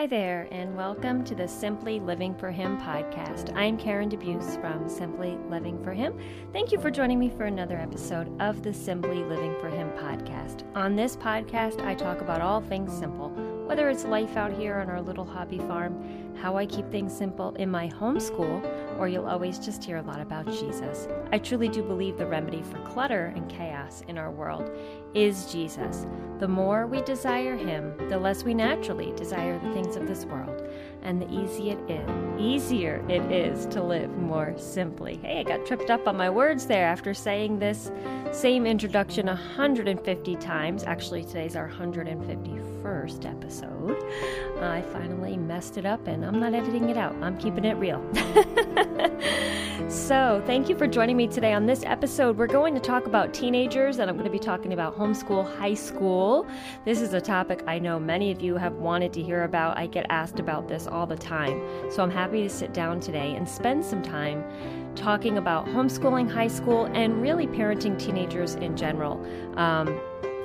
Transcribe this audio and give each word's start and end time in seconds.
Hi 0.00 0.06
there, 0.06 0.48
and 0.50 0.74
welcome 0.78 1.22
to 1.24 1.34
the 1.34 1.46
Simply 1.46 2.00
Living 2.00 2.34
for 2.34 2.50
Him 2.50 2.78
podcast. 2.78 3.54
I'm 3.54 3.76
Karen 3.76 4.08
DeBeus 4.08 4.58
from 4.58 4.88
Simply 4.88 5.36
Living 5.50 5.78
for 5.84 5.92
Him. 5.92 6.18
Thank 6.54 6.72
you 6.72 6.80
for 6.80 6.90
joining 6.90 7.18
me 7.18 7.28
for 7.28 7.44
another 7.44 7.76
episode 7.76 8.34
of 8.40 8.62
the 8.62 8.72
Simply 8.72 9.22
Living 9.22 9.54
for 9.60 9.68
Him 9.68 9.90
podcast. 9.90 10.64
On 10.74 10.96
this 10.96 11.16
podcast, 11.16 11.84
I 11.84 11.94
talk 11.94 12.22
about 12.22 12.40
all 12.40 12.62
things 12.62 12.98
simple, 12.98 13.28
whether 13.66 13.90
it's 13.90 14.06
life 14.06 14.38
out 14.38 14.54
here 14.54 14.78
on 14.78 14.88
our 14.88 15.02
little 15.02 15.26
hobby 15.26 15.58
farm, 15.58 16.34
how 16.34 16.56
I 16.56 16.64
keep 16.64 16.90
things 16.90 17.14
simple 17.14 17.54
in 17.56 17.70
my 17.70 17.90
homeschool, 17.90 18.79
or 19.00 19.08
you'll 19.08 19.26
always 19.26 19.58
just 19.58 19.82
hear 19.82 19.96
a 19.96 20.02
lot 20.02 20.20
about 20.20 20.44
Jesus. 20.44 21.08
I 21.32 21.38
truly 21.38 21.68
do 21.68 21.82
believe 21.82 22.18
the 22.18 22.26
remedy 22.26 22.60
for 22.60 22.78
clutter 22.80 23.32
and 23.34 23.48
chaos 23.48 24.02
in 24.08 24.18
our 24.18 24.30
world 24.30 24.70
is 25.14 25.50
Jesus. 25.50 26.06
The 26.38 26.46
more 26.46 26.86
we 26.86 27.00
desire 27.00 27.56
Him, 27.56 27.96
the 28.10 28.18
less 28.18 28.44
we 28.44 28.52
naturally 28.52 29.12
desire 29.12 29.58
the 29.58 29.72
things 29.72 29.96
of 29.96 30.06
this 30.06 30.26
world, 30.26 30.69
and 31.02 31.20
the 31.20 31.30
easier 31.30 31.78
it 31.88 31.90
is, 31.90 32.40
easier 32.40 33.04
it 33.08 33.30
is 33.32 33.66
to 33.66 33.82
live 33.82 34.10
more 34.16 34.54
simply. 34.56 35.18
Hey, 35.22 35.40
I 35.40 35.42
got 35.42 35.66
tripped 35.66 35.90
up 35.90 36.06
on 36.06 36.16
my 36.16 36.30
words 36.30 36.66
there 36.66 36.86
after 36.86 37.14
saying 37.14 37.58
this 37.58 37.90
same 38.32 38.66
introduction 38.66 39.26
150 39.26 40.36
times. 40.36 40.84
Actually, 40.84 41.24
today's 41.24 41.56
our 41.56 41.68
151st 41.68 43.28
episode. 43.28 43.96
I 44.60 44.82
finally 44.92 45.36
messed 45.36 45.78
it 45.78 45.86
up, 45.86 46.06
and 46.06 46.24
I'm 46.24 46.38
not 46.38 46.54
editing 46.54 46.90
it 46.90 46.96
out. 46.96 47.14
I'm 47.22 47.36
keeping 47.38 47.64
it 47.64 47.76
real. 47.76 48.00
so, 49.88 50.42
thank 50.46 50.68
you 50.68 50.76
for 50.76 50.86
joining 50.86 51.16
me 51.16 51.26
today 51.26 51.52
on 51.52 51.66
this 51.66 51.82
episode. 51.84 52.36
We're 52.36 52.46
going 52.46 52.74
to 52.74 52.80
talk 52.80 53.06
about 53.06 53.34
teenagers, 53.34 53.98
and 53.98 54.08
I'm 54.08 54.16
going 54.16 54.26
to 54.26 54.30
be 54.30 54.38
talking 54.38 54.72
about 54.72 54.96
homeschool 54.96 55.56
high 55.56 55.74
school. 55.74 56.46
This 56.84 57.00
is 57.00 57.14
a 57.14 57.20
topic 57.20 57.64
I 57.66 57.78
know 57.78 57.98
many 57.98 58.30
of 58.30 58.40
you 58.40 58.56
have 58.56 58.74
wanted 58.74 59.12
to 59.14 59.22
hear 59.22 59.44
about. 59.44 59.76
I 59.78 59.86
get 59.86 60.06
asked 60.10 60.38
about 60.38 60.68
this 60.68 60.86
all 60.90 61.06
the 61.06 61.16
time. 61.16 61.60
So, 61.90 62.02
I'm 62.02 62.10
happy 62.10 62.42
to 62.42 62.48
sit 62.48 62.72
down 62.72 63.00
today 63.00 63.34
and 63.34 63.48
spend 63.48 63.84
some 63.84 64.02
time 64.02 64.44
talking 64.94 65.38
about 65.38 65.66
homeschooling 65.66 66.30
high 66.30 66.48
school 66.48 66.86
and 66.86 67.22
really 67.22 67.46
parenting 67.46 67.98
teenagers 67.98 68.54
in 68.56 68.76
general. 68.76 69.24
Um, 69.56 70.00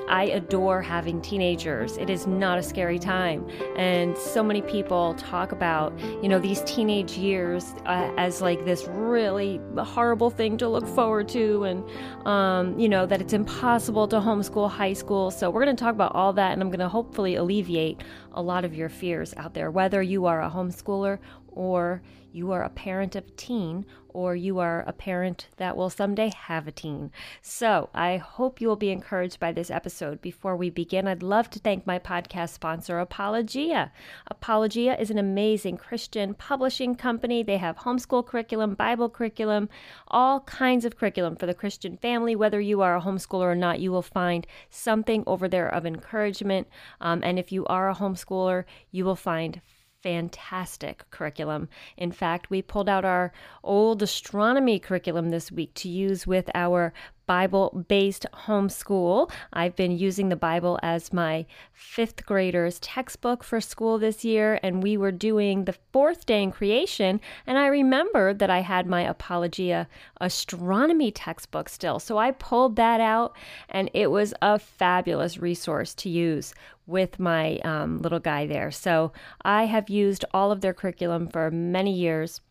I 0.08 0.25
adore 0.25 0.81
having 0.81 1.22
teenagers. 1.22 1.98
It 1.98 2.09
is 2.09 2.28
not 2.28 2.58
a 2.58 2.64
scary 2.64 3.00
time. 3.00 3.48
And 3.75 4.17
so 4.17 4.44
many 4.44 4.61
people 4.61 5.16
talk 5.16 5.52
about, 5.52 5.98
you 6.22 6.30
know, 6.30 6.39
these 6.39 6.61
teenage 6.61 7.14
years 7.14 7.73
uh, 7.86 8.11
as 8.17 8.42
like 8.42 8.66
this 8.66 8.86
really 8.88 9.59
horrible 9.78 10.30
thing 10.30 10.58
to 10.58 10.70
look 10.70 10.88
forward 10.88 11.28
to 11.30 11.64
and, 11.64 12.28
um, 12.28 12.78
you 12.80 12.89
know, 12.89 13.06
that 13.06 13.22
it's 13.22 13.33
impossible 13.33 14.08
to 14.09 14.17
homeschool 14.17 14.70
high 14.70 14.94
school. 14.94 15.31
So 15.31 15.50
we're 15.50 15.64
going 15.64 15.76
to 15.76 15.83
talk 15.83 15.95
about 15.95 16.14
all 16.14 16.33
that 16.33 16.53
and 16.53 16.61
I'm 16.61 16.70
going 16.70 16.80
to 16.80 16.89
hopefully 16.89 17.36
alleviate 17.36 18.03
a 18.33 18.42
lot 18.42 18.66
of 18.66 18.73
your 18.73 18.89
fears 18.89 19.33
out 19.38 19.53
there, 19.53 19.72
whether 19.72 20.02
you 20.02 20.26
are 20.26 20.42
a 20.42 20.50
homeschooler 20.50 21.20
or 21.48 22.02
you 22.36 22.52
are 22.52 22.64
a 22.64 22.69
parent 22.69 23.16
of 23.16 23.25
a 23.25 23.31
teen, 23.31 23.86
or 24.09 24.36
you 24.36 24.59
are 24.59 24.83
a 24.88 24.91
parent 24.94 25.47
that 25.55 25.75
will 25.75 25.89
someday 25.89 26.30
have 26.36 26.67
a 26.67 26.72
teen. 26.72 27.09
So 27.42 27.89
I 27.94 28.17
hope 28.17 28.59
you 28.59 28.67
will 28.67 28.75
be 28.75 28.92
encouraged 28.92 29.39
by 29.39 29.53
this 29.53 29.72
episode. 29.72 30.22
Before 30.22 30.55
we 30.55 30.69
begin, 30.69 31.08
I'd 31.08 31.23
love 31.23 31.50
to 31.52 31.59
thank 31.59 31.88
my 31.88 31.97
podcast 31.97 32.50
sponsor, 32.50 33.00
Apologia. 33.00 33.92
Apologia 34.27 35.00
is 35.00 35.09
an 35.09 35.17
amazing 35.17 35.77
Christian 35.77 36.33
publishing 36.33 36.95
company. 36.95 37.42
They 37.42 37.58
have 37.58 37.77
homeschool 37.77 38.25
curriculum, 38.25 38.73
Bible 38.73 39.09
curriculum, 39.09 39.70
all 40.09 40.42
kinds 40.42 40.83
of 40.83 40.97
curriculum 40.97 41.38
for 41.38 41.45
the 41.45 41.53
Christian 41.53 41.95
family. 41.95 42.36
Whether 42.36 42.59
you 42.59 42.81
are 42.81 42.97
a 42.97 43.02
homeschooler 43.02 43.52
or 43.52 43.55
not, 43.55 43.80
you 43.80 43.92
will 43.94 44.02
find 44.02 44.45
something 44.70 45.23
over 45.25 45.47
there 45.47 45.70
of 45.70 45.86
encouragement. 45.86 46.67
Um, 46.99 47.22
and 47.23 47.39
if 47.39 47.52
you 47.53 47.66
are 47.67 47.89
a 47.89 47.95
homeschooler, 47.95 48.66
you 48.92 49.05
will 49.05 49.16
find 49.16 49.61
fantastic 50.06 51.03
curriculum. 51.09 51.67
In 51.98 52.11
fact, 52.11 52.52
we 52.52 52.61
pulled 52.61 52.88
out 52.88 53.03
our 53.03 53.34
old 53.64 54.03
astronomy 54.03 54.78
curriculum 54.78 55.31
this 55.31 55.52
week 55.52 55.73
to 55.73 55.89
use 55.89 56.28
with 56.28 56.48
our 56.53 56.94
Bible 57.25 57.86
based 57.87 58.25
homeschool. 58.45 59.31
I've 59.53 59.75
been 59.75 59.97
using 59.97 60.30
the 60.30 60.36
Bible 60.36 60.80
as 60.81 61.13
my 61.13 61.45
fifth 61.73 62.25
graders' 62.25 62.80
textbook 62.80 63.43
for 63.43 63.61
school 63.61 63.97
this 63.97 64.23
year, 64.23 64.59
and 64.63 64.83
we 64.83 64.97
were 64.97 65.11
doing 65.11 65.65
the 65.65 65.75
fourth 65.91 66.25
day 66.25 66.43
in 66.43 66.52
creation. 66.52 67.19
And 67.47 67.58
I 67.58 67.67
remembered 67.67 68.39
that 68.39 68.49
I 68.49 68.59
had 68.59 68.87
my 68.87 69.02
Apologia 69.02 69.87
astronomy 70.21 71.11
textbook 71.11 71.69
still. 71.69 71.99
So 71.99 72.17
I 72.17 72.31
pulled 72.31 72.75
that 72.75 73.02
out, 73.02 73.35
and 73.69 73.89
it 73.93 74.11
was 74.11 74.33
a 74.41 74.59
fabulous 74.59 75.37
resource 75.37 75.93
to 75.95 76.09
use 76.09 76.53
with 76.87 77.19
my 77.19 77.58
um, 77.59 77.99
little 77.99 78.19
guy 78.19 78.45
there. 78.45 78.71
So 78.71 79.11
I 79.43 79.65
have 79.65 79.89
used 79.89 80.25
all 80.33 80.52
of 80.52 80.61
their 80.61 80.73
curriculum 80.73 81.27
for 81.27 81.49
many 81.49 81.93
years 81.93 82.41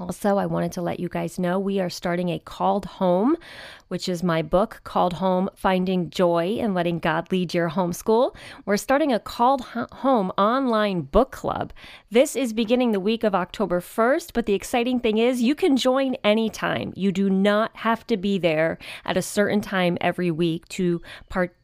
Also, 0.00 0.38
I 0.38 0.46
wanted 0.46 0.70
to 0.72 0.82
let 0.82 1.00
you 1.00 1.08
guys 1.08 1.40
know 1.40 1.58
we 1.58 1.80
are 1.80 1.90
starting 1.90 2.28
a 2.28 2.38
Called 2.38 2.84
Home, 2.84 3.36
which 3.88 4.08
is 4.08 4.22
my 4.22 4.42
book, 4.42 4.80
Called 4.84 5.14
Home 5.14 5.50
Finding 5.56 6.08
Joy 6.08 6.58
and 6.60 6.72
Letting 6.72 7.00
God 7.00 7.32
Lead 7.32 7.52
Your 7.52 7.70
Homeschool. 7.70 8.36
We're 8.64 8.76
starting 8.76 9.12
a 9.12 9.18
Called 9.18 9.62
Home 9.62 10.30
online 10.38 11.00
book 11.00 11.32
club. 11.32 11.72
This 12.12 12.36
is 12.36 12.52
beginning 12.52 12.92
the 12.92 13.00
week 13.00 13.24
of 13.24 13.34
October 13.34 13.80
1st, 13.80 14.30
but 14.34 14.46
the 14.46 14.54
exciting 14.54 15.00
thing 15.00 15.18
is 15.18 15.42
you 15.42 15.56
can 15.56 15.76
join 15.76 16.14
anytime. 16.22 16.92
You 16.94 17.10
do 17.10 17.28
not 17.28 17.74
have 17.78 18.06
to 18.06 18.16
be 18.16 18.38
there 18.38 18.78
at 19.04 19.16
a 19.16 19.22
certain 19.22 19.60
time 19.60 19.98
every 20.00 20.30
week 20.30 20.68
to 20.68 21.02
part 21.28 21.56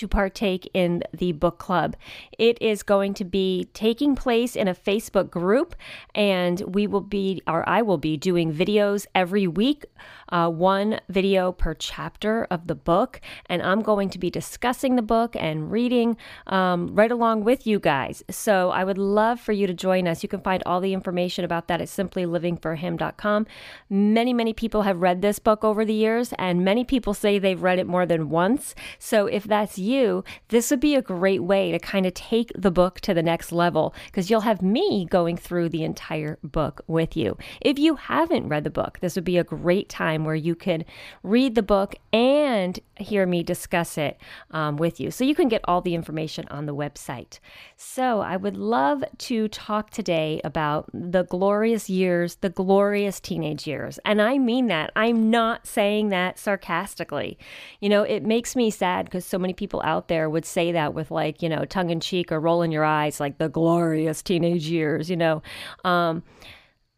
to 0.00 0.08
partake 0.08 0.68
in 0.72 1.02
the 1.12 1.32
book 1.32 1.58
club. 1.58 1.94
It 2.38 2.56
is 2.62 2.82
going 2.82 3.12
to 3.14 3.24
be 3.24 3.68
taking 3.74 4.16
place 4.16 4.56
in 4.56 4.66
a 4.66 4.74
Facebook 4.74 5.30
group, 5.30 5.74
and 6.14 6.60
we 6.62 6.86
will 6.86 7.02
be, 7.02 7.42
or 7.46 7.68
I 7.68 7.82
will 7.82 7.98
be, 7.98 8.16
doing 8.16 8.50
videos 8.50 9.06
every 9.14 9.46
week, 9.46 9.84
uh, 10.30 10.48
one 10.48 11.00
video 11.10 11.52
per 11.52 11.74
chapter 11.74 12.46
of 12.50 12.66
the 12.66 12.74
book. 12.74 13.20
And 13.46 13.60
I'm 13.62 13.82
going 13.82 14.08
to 14.10 14.18
be 14.18 14.30
discussing 14.30 14.96
the 14.96 15.02
book 15.02 15.36
and 15.36 15.70
reading 15.70 16.16
um, 16.46 16.94
right 16.94 17.12
along 17.12 17.44
with 17.44 17.66
you 17.66 17.78
guys. 17.78 18.22
So 18.30 18.70
I 18.70 18.84
would 18.84 18.96
love 18.96 19.38
for 19.38 19.52
you 19.52 19.66
to 19.66 19.74
join 19.74 20.08
us. 20.08 20.22
You 20.22 20.30
can 20.30 20.40
find 20.40 20.62
all 20.64 20.80
the 20.80 20.94
information 20.94 21.44
about 21.44 21.68
that 21.68 21.82
at 21.82 21.88
simplylivingforhim.com. 21.88 23.46
Many, 23.90 24.32
many 24.32 24.54
people 24.54 24.82
have 24.82 25.02
read 25.02 25.20
this 25.20 25.38
book 25.38 25.62
over 25.62 25.84
the 25.84 25.92
years, 25.92 26.32
and 26.38 26.64
many 26.64 26.84
people 26.84 27.12
say 27.12 27.38
they've 27.38 27.62
read 27.62 27.78
it 27.78 27.86
more 27.86 28.06
than 28.06 28.30
once. 28.30 28.74
So 28.98 29.26
if 29.26 29.44
that's 29.44 29.78
you, 29.78 29.89
you, 29.90 30.24
this 30.48 30.70
would 30.70 30.80
be 30.80 30.94
a 30.94 31.02
great 31.02 31.42
way 31.42 31.72
to 31.72 31.78
kind 31.78 32.06
of 32.06 32.14
take 32.14 32.50
the 32.54 32.70
book 32.70 33.00
to 33.02 33.12
the 33.12 33.22
next 33.22 33.52
level 33.52 33.94
because 34.06 34.30
you'll 34.30 34.40
have 34.40 34.62
me 34.62 35.06
going 35.10 35.36
through 35.36 35.68
the 35.68 35.84
entire 35.84 36.38
book 36.42 36.80
with 36.86 37.16
you. 37.16 37.36
If 37.60 37.78
you 37.78 37.96
haven't 37.96 38.48
read 38.48 38.64
the 38.64 38.70
book, 38.70 38.98
this 39.00 39.14
would 39.14 39.24
be 39.24 39.38
a 39.38 39.44
great 39.44 39.88
time 39.88 40.24
where 40.24 40.34
you 40.34 40.54
could 40.54 40.84
read 41.22 41.54
the 41.54 41.62
book 41.62 41.94
and 42.12 42.78
hear 42.96 43.26
me 43.26 43.42
discuss 43.42 43.98
it 43.98 44.18
um, 44.50 44.76
with 44.76 45.00
you. 45.00 45.10
So 45.10 45.24
you 45.24 45.34
can 45.34 45.48
get 45.48 45.62
all 45.64 45.80
the 45.80 45.94
information 45.94 46.46
on 46.48 46.66
the 46.66 46.74
website. 46.74 47.38
So 47.76 48.20
I 48.20 48.36
would 48.36 48.56
love 48.56 49.04
to 49.18 49.48
talk 49.48 49.90
today 49.90 50.40
about 50.44 50.90
the 50.92 51.24
glorious 51.24 51.88
years, 51.90 52.36
the 52.36 52.50
glorious 52.50 53.20
teenage 53.20 53.66
years. 53.66 53.98
And 54.04 54.20
I 54.20 54.38
mean 54.38 54.66
that. 54.68 54.92
I'm 54.96 55.30
not 55.30 55.66
saying 55.66 56.10
that 56.10 56.38
sarcastically. 56.38 57.38
You 57.80 57.88
know, 57.88 58.02
it 58.02 58.22
makes 58.24 58.54
me 58.54 58.70
sad 58.70 59.06
because 59.06 59.24
so 59.24 59.38
many 59.38 59.52
people 59.52 59.69
out 59.84 60.08
there 60.08 60.28
would 60.28 60.44
say 60.44 60.72
that 60.72 60.94
with 60.94 61.12
like, 61.12 61.42
you 61.42 61.48
know, 61.48 61.64
tongue 61.64 61.90
in 61.90 62.00
cheek 62.00 62.32
or 62.32 62.40
rolling 62.40 62.72
your 62.72 62.84
eyes, 62.84 63.20
like 63.20 63.38
the 63.38 63.48
glorious 63.48 64.22
teenage 64.22 64.66
years, 64.66 65.08
you 65.08 65.16
know. 65.16 65.42
Um, 65.84 66.24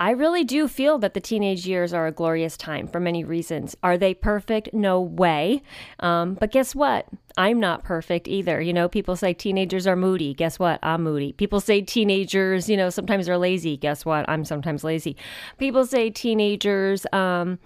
I 0.03 0.11
really 0.11 0.43
do 0.43 0.67
feel 0.67 0.99
that 0.99 1.15
the 1.15 1.21
teenage 1.21 1.65
years 1.65 1.93
are 1.93 2.09
a 2.09 2.13
glorious 2.13 2.57
time 2.57 2.89
for 2.89 2.99
many 2.99 3.23
reasons. 3.23 3.77
Are 3.85 3.97
they 3.97 4.15
perfect? 4.15 4.75
No 4.75 5.01
way. 5.01 5.63
Um, 6.01 6.35
but 6.35 6.51
guess 6.51 6.75
what? 6.75 7.07
I'm 7.37 7.61
not 7.61 7.85
perfect 7.85 8.27
either. 8.27 8.61
You 8.61 8.73
know, 8.73 8.89
people 8.89 9.15
say 9.15 9.33
teenagers 9.33 9.87
are 9.87 9.95
moody. 9.95 10.35
Guess 10.35 10.59
what? 10.59 10.81
I'm 10.83 11.05
moody. 11.05 11.35
People 11.35 11.61
say 11.61 11.83
teenagers, 11.83 12.69
you 12.69 12.77
know, 12.77 12.91
sometimes 12.91 13.29
are 13.29 13.39
lazy. 13.39 13.77
Guess 13.77 14.05
what? 14.05 14.29
I'm 14.29 14.45
sometimes 14.45 14.83
lazy. 14.83 15.17
People 15.59 15.87
say 15.87 16.11
teenagers 16.11 17.07
um, 17.13 17.61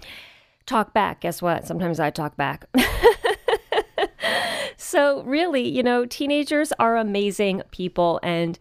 talk 0.67 0.93
back. 0.93 1.23
Guess 1.23 1.41
what? 1.41 1.67
Sometimes 1.67 1.99
I 1.99 2.11
talk 2.11 2.37
back. 2.37 2.67
so, 4.97 5.23
really, 5.25 5.69
you 5.69 5.83
know, 5.83 6.07
teenagers 6.07 6.73
are 6.79 6.97
amazing 6.97 7.63
people. 7.71 8.19
And 8.23 8.59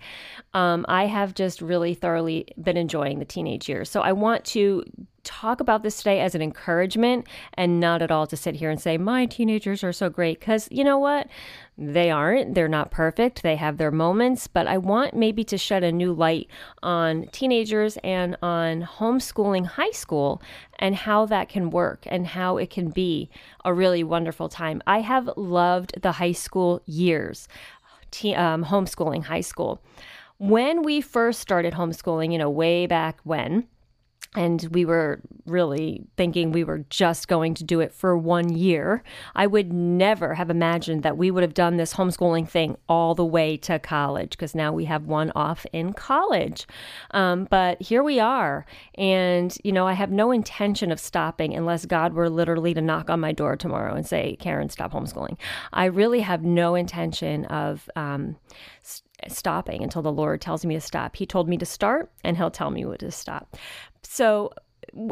um, 0.56 0.86
I 0.88 1.06
have 1.06 1.36
just 1.36 1.62
really 1.62 1.94
thoroughly 1.94 2.48
been 2.62 2.78
enjoying 2.78 3.19
the 3.19 3.25
teenage 3.25 3.69
years. 3.69 3.90
So, 3.90 4.02
I 4.02 4.13
want 4.13 4.44
to 4.46 4.84
talk 5.25 5.60
about 5.60 5.84
this 5.84 5.98
today 5.98 6.22
as 6.22 6.36
an 6.36 6.42
encouragement 6.42 7.28
and 7.56 7.80
not 7.80 8.02
at 8.02 8.12
all 8.12 8.28
to 8.28 8.38
sit 8.38 8.56
here 8.56 8.69
and 8.69 8.80
say, 8.80 8.98
my 8.98 9.25
teenagers 9.25 9.84
are 9.84 9.92
so 9.92 10.10
great. 10.10 10.40
Because 10.40 10.69
you 10.72 10.84
know 10.84 10.98
what? 10.98 11.28
They 11.78 12.10
aren't. 12.10 12.56
They're 12.56 12.69
not 12.69 12.92
perfect. 12.92 13.44
They 13.44 13.57
have 13.57 13.78
their 13.78 13.92
moments. 13.92 14.48
But 14.48 14.68
I 14.68 14.78
want 14.78 15.13
maybe 15.13 15.44
to 15.46 15.57
shed 15.57 15.84
a 15.84 15.92
new 15.92 16.13
light 16.13 16.48
on 16.81 17.28
teenagers 17.31 17.98
and 18.04 18.38
on 18.42 18.84
homeschooling 18.84 19.66
high 19.66 19.92
school 19.92 20.42
and 20.80 20.96
how 20.96 21.25
that 21.25 21.50
can 21.50 21.69
work 21.69 22.04
and 22.06 22.28
how 22.28 22.57
it 22.57 22.69
can 22.69 22.90
be 22.90 23.30
a 23.66 23.74
really 23.74 24.04
wonderful 24.04 24.48
time. 24.48 24.81
I 24.88 25.02
have 25.02 25.30
loved 25.36 26.02
the 26.02 26.13
high 26.13 26.31
school 26.31 26.81
years, 26.86 27.50
um, 28.36 28.63
homeschooling 28.63 29.24
high 29.24 29.42
school. 29.42 29.81
When 30.38 30.84
we 30.84 31.02
first 31.02 31.40
started 31.40 31.74
homeschooling, 31.74 32.32
you 32.32 32.38
know, 32.38 32.50
way 32.50 32.88
back 32.88 33.20
when, 33.24 33.68
and 34.36 34.68
we 34.72 34.84
were 34.84 35.22
really 35.46 36.04
thinking 36.18 36.52
we 36.52 36.64
were 36.64 36.80
just 36.90 37.28
going 37.28 37.54
to 37.54 37.64
do 37.64 37.80
it 37.80 37.94
for 37.94 38.18
one 38.18 38.50
year. 38.50 39.04
I 39.34 39.48
would 39.48 39.72
never 39.72 40.34
have 40.34 40.50
imagined 40.50 41.04
that 41.04 41.18
we 41.18 41.32
would 41.32 41.44
have 41.44 41.54
done 41.54 41.78
this 41.78 41.94
homeschooling 41.94 42.50
thing 42.50 42.76
all 42.90 43.16
the 43.16 43.26
way 43.26 43.56
to 43.58 43.80
college 43.80 44.32
because 44.32 44.54
now 44.54 44.74
we 44.74 44.86
have 44.86 45.06
one 45.06 45.32
off 45.36 45.66
in 45.72 45.94
college. 45.94 46.68
Um, 47.12 47.48
but 47.50 47.81
here 47.81 48.04
we 48.04 48.20
are. 48.20 48.66
And, 48.96 49.58
you 49.64 49.72
know, 49.72 49.88
I 49.88 49.94
have 49.94 50.12
no 50.12 50.31
intention 50.31 50.92
of 50.92 51.00
stopping 51.00 51.54
unless 51.54 51.86
God 51.86 52.14
were 52.14 52.30
literally 52.30 52.74
to 52.74 52.81
knock 52.81 53.10
on 53.10 53.20
my 53.22 53.31
door 53.31 53.56
tomorrow 53.56 53.96
and 53.96 54.06
say, 54.06 54.36
Karen, 54.40 54.70
stop 54.70 54.92
homeschooling. 54.92 55.38
I 55.72 55.86
really 55.86 56.22
have 56.22 56.44
no 56.44 56.76
intention 56.76 57.46
of. 57.46 57.90
Um, 57.96 58.36
stopping 59.31 59.83
until 59.83 60.01
the 60.01 60.12
Lord 60.12 60.42
tells 60.42 60.66
me 60.66 60.75
to 60.75 60.81
stop. 60.81 61.16
He 61.16 61.25
told 61.25 61.48
me 61.48 61.57
to 61.57 61.66
start 61.66 62.12
and 62.24 62.38
he'll 62.38 62.51
tell 62.51 62.72
me 62.72 62.86
what 62.86 63.00
to 63.00 63.12
stop. 63.12 63.56
So 64.04 64.51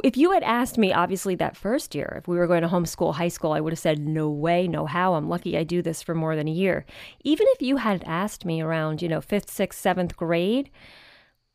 if 0.03 0.17
you 0.17 0.31
had 0.31 0.43
asked 0.43 0.77
me, 0.77 0.93
obviously, 0.93 1.35
that 1.35 1.57
first 1.57 1.95
year, 1.95 2.15
if 2.17 2.27
we 2.27 2.37
were 2.37 2.47
going 2.47 2.61
to 2.61 2.67
homeschool 2.67 3.15
high 3.15 3.27
school, 3.27 3.53
I 3.53 3.59
would 3.59 3.73
have 3.73 3.79
said, 3.79 3.99
no 3.99 4.29
way, 4.29 4.67
no 4.67 4.85
how. 4.85 5.15
I'm 5.15 5.29
lucky 5.29 5.57
I 5.57 5.63
do 5.63 5.81
this 5.81 6.01
for 6.01 6.13
more 6.13 6.35
than 6.35 6.47
a 6.47 6.51
year. 6.51 6.85
Even 7.23 7.47
if 7.49 7.61
you 7.61 7.77
had 7.77 8.03
asked 8.05 8.45
me 8.45 8.61
around, 8.61 9.01
you 9.01 9.09
know, 9.09 9.21
fifth, 9.21 9.49
sixth, 9.49 9.81
seventh 9.81 10.15
grade, 10.15 10.69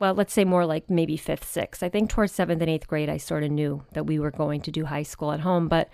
well, 0.00 0.14
let's 0.14 0.32
say 0.32 0.44
more 0.44 0.64
like 0.64 0.88
maybe 0.88 1.16
fifth, 1.16 1.44
sixth. 1.44 1.82
I 1.82 1.88
think 1.88 2.10
towards 2.10 2.32
seventh 2.32 2.60
and 2.60 2.70
eighth 2.70 2.86
grade, 2.86 3.08
I 3.08 3.16
sort 3.16 3.42
of 3.42 3.50
knew 3.50 3.84
that 3.92 4.06
we 4.06 4.18
were 4.18 4.30
going 4.30 4.60
to 4.62 4.70
do 4.70 4.84
high 4.84 5.02
school 5.02 5.32
at 5.32 5.40
home. 5.40 5.68
But 5.68 5.88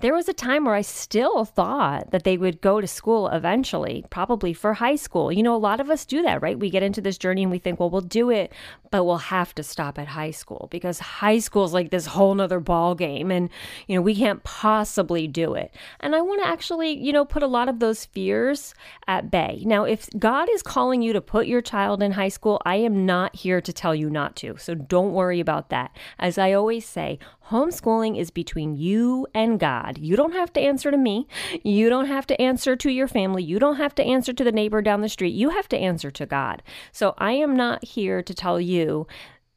there 0.00 0.14
was 0.14 0.28
a 0.28 0.32
time 0.32 0.64
where 0.64 0.74
I 0.74 0.82
still 0.82 1.44
thought 1.44 2.10
that 2.10 2.24
they 2.24 2.36
would 2.36 2.60
go 2.60 2.80
to 2.80 2.86
school 2.86 3.28
eventually, 3.28 4.04
probably 4.10 4.52
for 4.52 4.74
high 4.74 4.96
school. 4.96 5.30
You 5.30 5.42
know, 5.42 5.54
a 5.54 5.58
lot 5.58 5.80
of 5.80 5.90
us 5.90 6.04
do 6.04 6.22
that, 6.22 6.42
right? 6.42 6.58
We 6.58 6.70
get 6.70 6.82
into 6.82 7.00
this 7.00 7.18
journey 7.18 7.42
and 7.42 7.50
we 7.50 7.58
think, 7.58 7.78
well, 7.78 7.90
we'll 7.90 8.00
do 8.00 8.30
it, 8.30 8.52
but 8.90 9.04
we'll 9.04 9.18
have 9.18 9.54
to 9.56 9.62
stop 9.62 9.98
at 9.98 10.08
high 10.08 10.30
school 10.30 10.68
because 10.70 10.98
high 10.98 11.38
school 11.38 11.64
is 11.64 11.72
like 11.72 11.90
this 11.90 12.06
whole 12.06 12.34
nother 12.34 12.60
ball 12.60 12.94
game 12.94 13.30
and, 13.30 13.50
you 13.86 13.94
know, 13.94 14.02
we 14.02 14.14
can't 14.14 14.42
possibly 14.42 15.28
do 15.28 15.54
it. 15.54 15.74
And 16.00 16.16
I 16.16 16.20
want 16.20 16.42
to 16.42 16.48
actually, 16.48 16.92
you 16.92 17.12
know, 17.12 17.24
put 17.24 17.42
a 17.42 17.46
lot 17.46 17.68
of 17.68 17.78
those 17.78 18.04
fears 18.04 18.74
at 19.06 19.30
bay. 19.30 19.62
Now, 19.66 19.84
if 19.84 20.08
God 20.18 20.48
is 20.50 20.62
calling 20.62 21.02
you 21.02 21.12
to 21.12 21.20
put 21.20 21.46
your 21.46 21.62
child 21.62 22.02
in 22.02 22.12
high 22.12 22.28
school, 22.28 22.60
I 22.64 22.76
am 22.76 23.06
not 23.06 23.36
here 23.36 23.60
to 23.60 23.72
tell 23.72 23.94
you 23.94 24.10
not 24.10 24.36
to. 24.36 24.56
So 24.58 24.74
don't 24.74 25.12
worry 25.12 25.40
about 25.40 25.70
that. 25.70 25.96
As 26.18 26.38
I 26.38 26.52
always 26.52 26.86
say, 26.86 27.18
homeschooling 27.50 28.18
is 28.18 28.30
between 28.30 28.76
you 28.76 29.26
and 29.34 29.58
God. 29.58 29.98
You 29.98 30.16
don't 30.16 30.32
have 30.32 30.52
to 30.54 30.60
answer 30.60 30.90
to 30.90 30.96
me. 30.96 31.26
You 31.62 31.88
don't 31.88 32.06
have 32.06 32.26
to 32.28 32.40
answer 32.40 32.76
to 32.76 32.90
your 32.90 33.08
family. 33.08 33.42
You 33.42 33.58
don't 33.58 33.76
have 33.76 33.94
to 33.96 34.04
answer 34.04 34.32
to 34.32 34.44
the 34.44 34.52
neighbor 34.52 34.82
down 34.82 35.00
the 35.00 35.08
street. 35.08 35.34
You 35.34 35.50
have 35.50 35.68
to 35.68 35.78
answer 35.78 36.10
to 36.10 36.26
God. 36.26 36.62
So 36.92 37.14
I 37.18 37.32
am 37.32 37.56
not 37.56 37.84
here 37.84 38.22
to 38.22 38.34
tell 38.34 38.60
you 38.60 39.06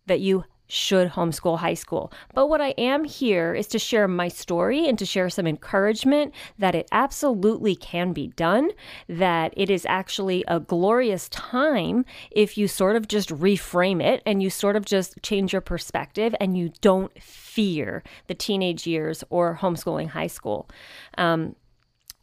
that 0.08 0.20
you 0.20 0.46
should 0.68 1.12
homeschool 1.12 1.60
high 1.60 1.74
school. 1.76 2.12
But 2.34 2.48
what 2.48 2.62
I 2.62 2.70
am 2.70 3.04
here 3.04 3.54
is 3.54 3.68
to 3.68 3.80
share 3.80 4.08
my 4.08 4.28
story 4.28 4.88
and 4.88 4.98
to 4.98 5.06
share 5.06 5.30
some 5.30 5.46
encouragement 5.46 6.34
that 6.58 6.74
it 6.74 6.88
absolutely 6.92 7.76
can 7.76 8.12
be 8.12 8.28
done, 8.30 8.72
that 9.08 9.54
it 9.56 9.70
is 9.70 9.86
actually 9.88 10.44
a 10.48 10.60
glorious 10.60 11.30
time 11.30 12.06
if 12.32 12.58
you 12.58 12.68
sort 12.68 12.96
of 12.96 13.08
just 13.08 13.30
reframe 13.30 14.02
it 14.02 14.24
and 14.26 14.42
you 14.42 14.50
sort 14.50 14.76
of 14.76 14.86
just 14.86 15.22
change 15.22 15.54
your 15.54 15.62
perspective 15.62 16.34
and 16.40 16.58
you 16.58 16.72
don't 16.82 17.12
fear 17.54 18.04
the 18.28 18.34
teenage 18.34 18.88
years 18.88 19.24
or 19.30 19.60
homeschooling 19.62 20.10
high 20.10 20.28
school. 20.28 20.68
Um, 21.18 21.56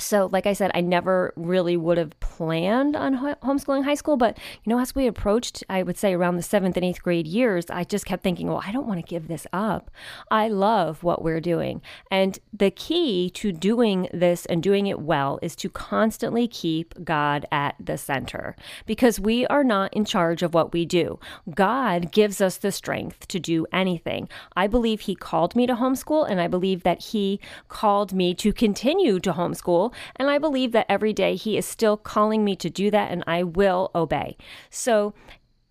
so, 0.01 0.29
like 0.33 0.47
I 0.47 0.53
said, 0.53 0.71
I 0.75 0.81
never 0.81 1.33
really 1.37 1.77
would 1.77 1.99
have 1.99 2.19
planned 2.21 2.97
on 2.97 3.17
homeschooling 3.17 3.85
high 3.85 3.95
school, 3.95 4.17
but 4.17 4.39
you 4.65 4.71
know, 4.71 4.81
as 4.81 4.95
we 4.95 5.07
approached, 5.07 5.63
I 5.69 5.83
would 5.83 5.97
say 5.97 6.15
around 6.15 6.37
the 6.37 6.43
seventh 6.43 6.77
and 6.77 6.85
eighth 6.85 7.03
grade 7.03 7.27
years, 7.27 7.67
I 7.71 7.85
just 7.85 8.07
kept 8.07 8.23
thinking, 8.23 8.49
well, 8.49 8.63
I 8.65 8.73
don't 8.73 8.87
want 8.87 8.99
to 9.05 9.09
give 9.09 9.29
this 9.29 9.47
up. 9.53 9.91
I 10.31 10.49
love 10.49 11.03
what 11.03 11.23
we're 11.23 11.41
doing. 11.41 11.83
And 12.11 12.39
the 12.53 12.71
key 12.71 13.31
to 13.31 13.53
doing 13.53 14.09
this 14.13 14.47
and 14.47 14.63
doing 14.63 14.87
it 14.87 15.01
well 15.01 15.39
is 15.43 15.55
to 15.57 15.69
constantly 15.69 16.49
keep 16.49 17.05
God 17.05 17.47
at 17.53 17.75
the 17.79 17.99
center 17.99 18.57
because 18.87 19.21
we 19.21 19.47
are 19.47 19.65
not 19.65 19.93
in 19.95 20.05
charge 20.05 20.43
of 20.43 20.55
what 20.55 20.73
we 20.73 20.85
do. 20.85 21.19
God 21.55 22.13
gives 22.13 22.41
us 22.41 22.57
the 22.57 22.73
strength 22.73 23.29
to 23.29 23.39
do 23.39 23.67
anything. 23.73 24.29
I 24.57 24.67
believe 24.67 25.03
He 25.03 25.15
called 25.15 25.55
me 25.55 25.67
to 25.67 25.75
homeschool, 25.75 26.29
and 26.29 26.41
I 26.41 26.49
believe 26.49 26.83
that 26.83 27.05
He 27.05 27.41
called 27.69 28.13
me 28.13 28.35
to 28.35 28.53
continue 28.53 29.21
to 29.21 29.33
homeschool 29.33 29.90
and 30.17 30.31
I 30.31 30.39
believe 30.39 30.73
that 30.73 30.87
every 30.89 31.13
day 31.13 31.37
He 31.37 31.57
is 31.57 31.67
still 31.67 31.97
calling 31.97 32.45
me 32.45 32.57
to 32.57 32.71
do 32.71 32.91
that, 32.91 33.11
and 33.11 33.25
I 33.27 33.43
will 33.43 33.91
obey. 33.95 34.37
So 34.71 35.15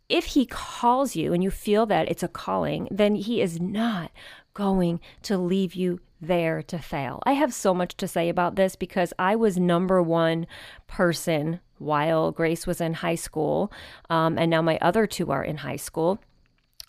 if 0.08 0.26
He 0.26 0.46
calls 0.46 1.16
you 1.16 1.34
and 1.34 1.44
you 1.44 1.52
feel 1.52 1.86
that 1.88 2.10
it's 2.10 2.24
a 2.24 2.28
calling, 2.28 2.88
then 2.92 3.16
He 3.16 3.42
is 3.42 3.60
not 3.60 4.12
going 4.54 5.00
to 5.24 5.38
leave 5.38 5.76
you 5.76 6.00
there 6.22 6.62
to 6.64 6.78
fail. 6.80 7.22
I 7.26 7.34
have 7.34 7.54
so 7.54 7.74
much 7.74 7.96
to 7.98 8.08
say 8.08 8.28
about 8.30 8.56
this 8.56 8.76
because 8.76 9.14
I 9.18 9.36
was 9.36 9.58
number 9.58 10.02
one 10.02 10.48
person 10.88 11.62
while 11.78 12.32
Grace 12.32 12.68
was 12.68 12.82
in 12.82 12.96
high 12.96 13.16
school, 13.16 13.72
um, 14.10 14.38
and 14.38 14.50
now 14.52 14.62
my 14.62 14.78
other 14.82 15.08
two 15.08 15.32
are 15.32 15.44
in 15.44 15.58
high 15.58 15.78
school 15.78 16.20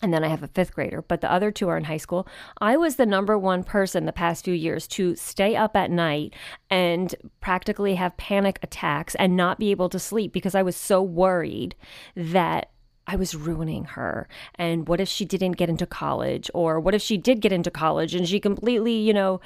and 0.01 0.13
then 0.13 0.23
I 0.23 0.27
have 0.27 0.43
a 0.43 0.47
fifth 0.47 0.73
grader, 0.73 1.03
but 1.03 1.21
the 1.21 1.31
other 1.31 1.51
two 1.51 1.69
are 1.69 1.77
in 1.77 1.83
high 1.83 1.97
school. 1.97 2.27
I 2.59 2.75
was 2.77 2.95
the 2.95 3.05
number 3.05 3.37
one 3.37 3.63
person 3.63 4.05
the 4.05 4.11
past 4.11 4.45
few 4.45 4.53
years 4.53 4.87
to 4.89 5.15
stay 5.15 5.55
up 5.55 5.75
at 5.75 5.91
night 5.91 6.33
and 6.69 7.13
practically 7.39 7.95
have 7.95 8.17
panic 8.17 8.59
attacks 8.63 9.15
and 9.15 9.37
not 9.37 9.59
be 9.59 9.71
able 9.71 9.89
to 9.89 9.99
sleep 9.99 10.33
because 10.33 10.55
I 10.55 10.63
was 10.63 10.75
so 10.75 11.01
worried 11.01 11.75
that 12.15 12.71
I 13.07 13.15
was 13.15 13.35
ruining 13.35 13.85
her. 13.85 14.27
And 14.55 14.87
what 14.87 15.01
if 15.01 15.09
she 15.09 15.25
didn't 15.25 15.53
get 15.53 15.69
into 15.69 15.85
college? 15.85 16.49
Or 16.53 16.79
what 16.79 16.95
if 16.95 17.01
she 17.01 17.17
did 17.17 17.41
get 17.41 17.51
into 17.51 17.71
college 17.71 18.15
and 18.15 18.27
she 18.27 18.39
completely, 18.39 18.93
you 18.93 19.13
know, 19.13 19.41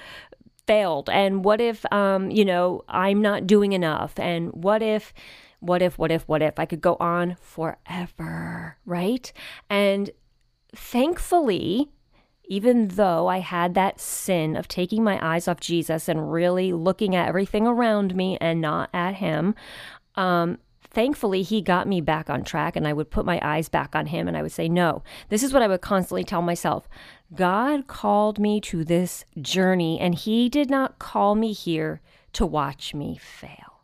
failed? 0.68 1.10
And 1.10 1.44
what 1.44 1.60
if, 1.60 1.86
um, 1.92 2.32
you 2.32 2.46
know, 2.46 2.84
I'm 2.88 3.22
not 3.22 3.48
doing 3.48 3.74
enough? 3.74 4.20
And 4.20 4.52
what 4.52 4.82
if, 4.82 5.14
what 5.60 5.82
if, 5.82 5.98
what 5.98 6.12
if, 6.12 6.28
what 6.28 6.42
if? 6.42 6.60
I 6.60 6.66
could 6.66 6.82
go 6.82 6.96
on 7.00 7.38
forever, 7.42 8.78
right? 8.86 9.32
And 9.70 10.12
thankfully, 10.78 11.90
even 12.46 12.90
though 12.90 13.28
I 13.28 13.40
had 13.40 13.74
that 13.74 14.00
sin 14.00 14.56
of 14.56 14.68
taking 14.68 15.04
my 15.04 15.20
eyes 15.26 15.48
off 15.48 15.60
Jesus 15.60 16.08
and 16.08 16.32
really 16.32 16.72
looking 16.74 17.16
at 17.16 17.28
everything 17.28 17.66
around 17.66 18.16
me 18.16 18.38
and 18.40 18.62
not 18.62 18.90
at 18.94 19.16
Him, 19.16 19.56
um, 20.16 20.60
thankfully 20.96 21.44
he 21.44 21.62
got 21.62 21.88
me 21.88 22.00
back 22.00 22.30
on 22.30 22.44
track 22.44 22.76
and 22.76 22.88
I 22.88 22.94
would 22.94 23.12
put 23.12 23.26
my 23.26 23.40
eyes 23.44 23.68
back 23.68 23.96
on 23.96 24.06
him 24.08 24.30
and 24.30 24.38
I 24.38 24.42
would 24.42 24.54
say, 24.54 24.70
No, 24.70 25.04
this 25.28 25.44
is 25.44 25.52
what 25.52 25.62
I 25.62 25.68
would 25.68 25.82
constantly 25.82 26.24
tell 26.24 26.42
myself. 26.42 26.88
God 27.36 27.88
called 27.88 28.40
me 28.40 28.62
to 28.62 28.86
this 28.86 29.26
journey 29.42 30.00
and 30.00 30.16
he 30.16 30.48
did 30.48 30.70
not 30.70 30.98
call 30.98 31.36
me 31.36 31.52
here 31.52 32.02
to 32.34 32.46
watch 32.46 32.94
me 32.94 33.18
fail 33.18 33.75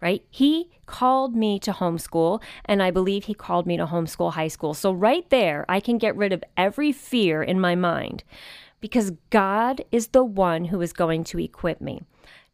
right? 0.00 0.24
He 0.30 0.70
called 0.86 1.34
me 1.34 1.58
to 1.60 1.72
homeschool, 1.72 2.42
and 2.64 2.82
I 2.82 2.90
believe 2.90 3.24
he 3.24 3.34
called 3.34 3.66
me 3.66 3.76
to 3.76 3.86
homeschool 3.86 4.32
high 4.32 4.48
school. 4.48 4.74
So, 4.74 4.92
right 4.92 5.28
there, 5.30 5.64
I 5.68 5.80
can 5.80 5.98
get 5.98 6.16
rid 6.16 6.32
of 6.32 6.44
every 6.56 6.92
fear 6.92 7.42
in 7.42 7.60
my 7.60 7.74
mind 7.74 8.24
because 8.80 9.12
God 9.30 9.82
is 9.90 10.08
the 10.08 10.24
one 10.24 10.66
who 10.66 10.80
is 10.80 10.92
going 10.92 11.24
to 11.24 11.38
equip 11.38 11.80
me. 11.80 12.02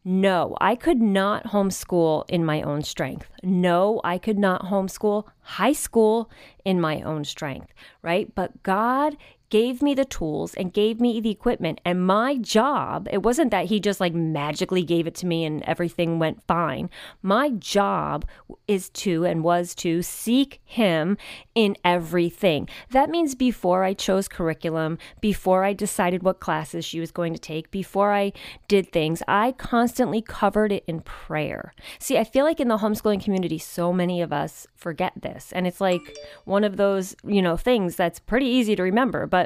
No, 0.07 0.55
I 0.61 0.75
could 0.75 1.01
not 1.01 1.45
homeschool 1.45 2.25
in 2.29 2.45
my 2.45 2.61
own 2.61 2.83
strength. 2.83 3.27
No, 3.41 4.01
I 4.03 4.19
could 4.19 4.37
not 4.37 4.65
homeschool 4.65 5.23
high 5.41 5.73
school 5.73 6.29
in 6.63 6.79
my 6.79 7.01
own 7.01 7.23
strength, 7.23 7.73
right? 8.03 8.33
But 8.35 8.61
God 8.61 9.17
gave 9.49 9.81
me 9.81 9.93
the 9.93 10.05
tools 10.05 10.53
and 10.55 10.73
gave 10.73 10.99
me 10.99 11.19
the 11.19 11.29
equipment. 11.29 11.79
And 11.85 12.05
my 12.05 12.37
job, 12.37 13.07
it 13.11 13.23
wasn't 13.23 13.51
that 13.51 13.65
he 13.65 13.79
just 13.79 13.99
like 13.99 14.13
magically 14.13 14.83
gave 14.83 15.07
it 15.07 15.15
to 15.15 15.25
me 15.25 15.45
and 15.45 15.61
everything 15.63 16.19
went 16.19 16.43
fine. 16.47 16.89
My 17.21 17.49
job 17.49 18.25
is 18.67 18.89
to 18.89 19.25
and 19.25 19.43
was 19.43 19.75
to 19.75 20.01
seek 20.01 20.61
him 20.63 21.17
in 21.53 21.77
everything. 21.83 22.67
That 22.91 23.09
means 23.09 23.35
before 23.35 23.83
I 23.83 23.93
chose 23.93 24.27
curriculum, 24.27 24.97
before 25.21 25.63
I 25.63 25.73
decided 25.73 26.23
what 26.23 26.39
classes 26.39 26.83
she 26.83 26.99
was 26.99 27.11
going 27.11 27.33
to 27.33 27.39
take, 27.39 27.71
before 27.71 28.11
I 28.11 28.33
did 28.67 28.91
things, 28.91 29.21
I 29.27 29.51
constantly 29.51 30.21
covered 30.21 30.71
it 30.71 30.83
in 30.87 31.01
prayer. 31.01 31.73
See, 31.99 32.17
I 32.17 32.23
feel 32.23 32.45
like 32.45 32.59
in 32.59 32.67
the 32.67 32.77
homeschooling 32.77 33.23
community, 33.23 33.57
so 33.57 33.93
many 33.93 34.21
of 34.21 34.33
us 34.33 34.65
forget 34.75 35.13
this. 35.21 35.51
And 35.53 35.67
it's 35.67 35.81
like 35.81 36.17
one 36.45 36.63
of 36.63 36.77
those, 36.77 37.15
you 37.23 37.41
know, 37.41 37.57
things 37.57 37.95
that's 37.95 38.19
pretty 38.19 38.47
easy 38.47 38.75
to 38.75 38.83
remember 38.83 39.27
but 39.35 39.44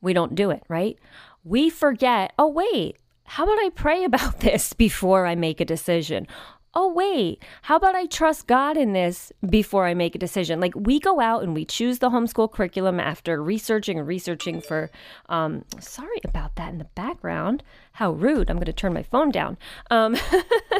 we 0.00 0.12
don't 0.12 0.34
do 0.34 0.50
it, 0.50 0.62
right? 0.68 0.98
We 1.44 1.70
forget, 1.70 2.32
oh, 2.38 2.48
wait, 2.48 2.96
how 3.24 3.44
about 3.44 3.58
I 3.58 3.70
pray 3.70 4.04
about 4.04 4.40
this 4.40 4.72
before 4.72 5.26
I 5.26 5.34
make 5.34 5.60
a 5.60 5.64
decision? 5.64 6.26
oh, 6.74 6.92
wait, 6.92 7.42
how 7.62 7.76
about 7.76 7.96
I 7.96 8.06
trust 8.06 8.46
God 8.46 8.76
in 8.76 8.92
this 8.92 9.32
before 9.48 9.86
I 9.86 9.94
make 9.94 10.14
a 10.14 10.18
decision? 10.18 10.60
Like 10.60 10.74
we 10.76 11.00
go 11.00 11.20
out 11.20 11.42
and 11.42 11.52
we 11.54 11.64
choose 11.64 11.98
the 11.98 12.10
homeschool 12.10 12.52
curriculum 12.52 13.00
after 13.00 13.42
researching 13.42 13.98
and 13.98 14.06
researching 14.06 14.60
for, 14.60 14.90
um, 15.28 15.64
sorry 15.80 16.20
about 16.24 16.54
that 16.56 16.70
in 16.72 16.78
the 16.78 16.84
background. 16.84 17.62
How 18.00 18.12
rude. 18.12 18.48
I'm 18.48 18.56
going 18.56 18.64
to 18.64 18.72
turn 18.72 18.94
my 18.94 19.02
phone 19.02 19.30
down. 19.30 19.58
Um, 19.90 20.16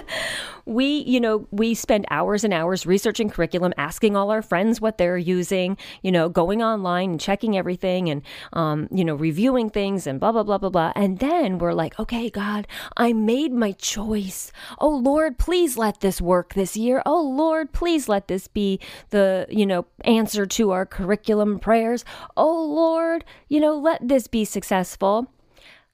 we, 0.64 1.00
you 1.00 1.20
know, 1.20 1.46
we 1.50 1.74
spend 1.74 2.06
hours 2.10 2.44
and 2.44 2.54
hours 2.54 2.86
researching 2.86 3.28
curriculum, 3.28 3.74
asking 3.76 4.16
all 4.16 4.30
our 4.30 4.40
friends 4.40 4.80
what 4.80 4.96
they're 4.96 5.18
using, 5.18 5.76
you 6.00 6.10
know, 6.10 6.30
going 6.30 6.62
online 6.62 7.10
and 7.10 7.20
checking 7.20 7.58
everything 7.58 8.08
and, 8.08 8.22
um, 8.54 8.88
you 8.90 9.04
know, 9.04 9.14
reviewing 9.14 9.68
things 9.68 10.06
and 10.06 10.18
blah, 10.18 10.32
blah, 10.32 10.42
blah, 10.42 10.56
blah, 10.56 10.70
blah. 10.70 10.92
And 10.96 11.18
then 11.18 11.58
we're 11.58 11.74
like, 11.74 12.00
okay, 12.00 12.30
God, 12.30 12.66
I 12.96 13.12
made 13.12 13.52
my 13.52 13.72
choice. 13.72 14.50
Oh, 14.78 14.88
Lord, 14.88 15.36
please 15.36 15.76
let 15.76 16.00
this 16.00 16.22
work 16.22 16.54
this 16.54 16.74
year. 16.74 17.02
Oh, 17.04 17.20
Lord, 17.20 17.72
please 17.72 18.08
let 18.08 18.28
this 18.28 18.48
be 18.48 18.80
the, 19.10 19.46
you 19.50 19.66
know, 19.66 19.84
answer 20.06 20.46
to 20.46 20.70
our 20.70 20.86
curriculum 20.86 21.58
prayers. 21.58 22.02
Oh, 22.34 22.64
Lord, 22.64 23.26
you 23.46 23.60
know, 23.60 23.76
let 23.76 24.08
this 24.08 24.26
be 24.26 24.46
successful 24.46 25.28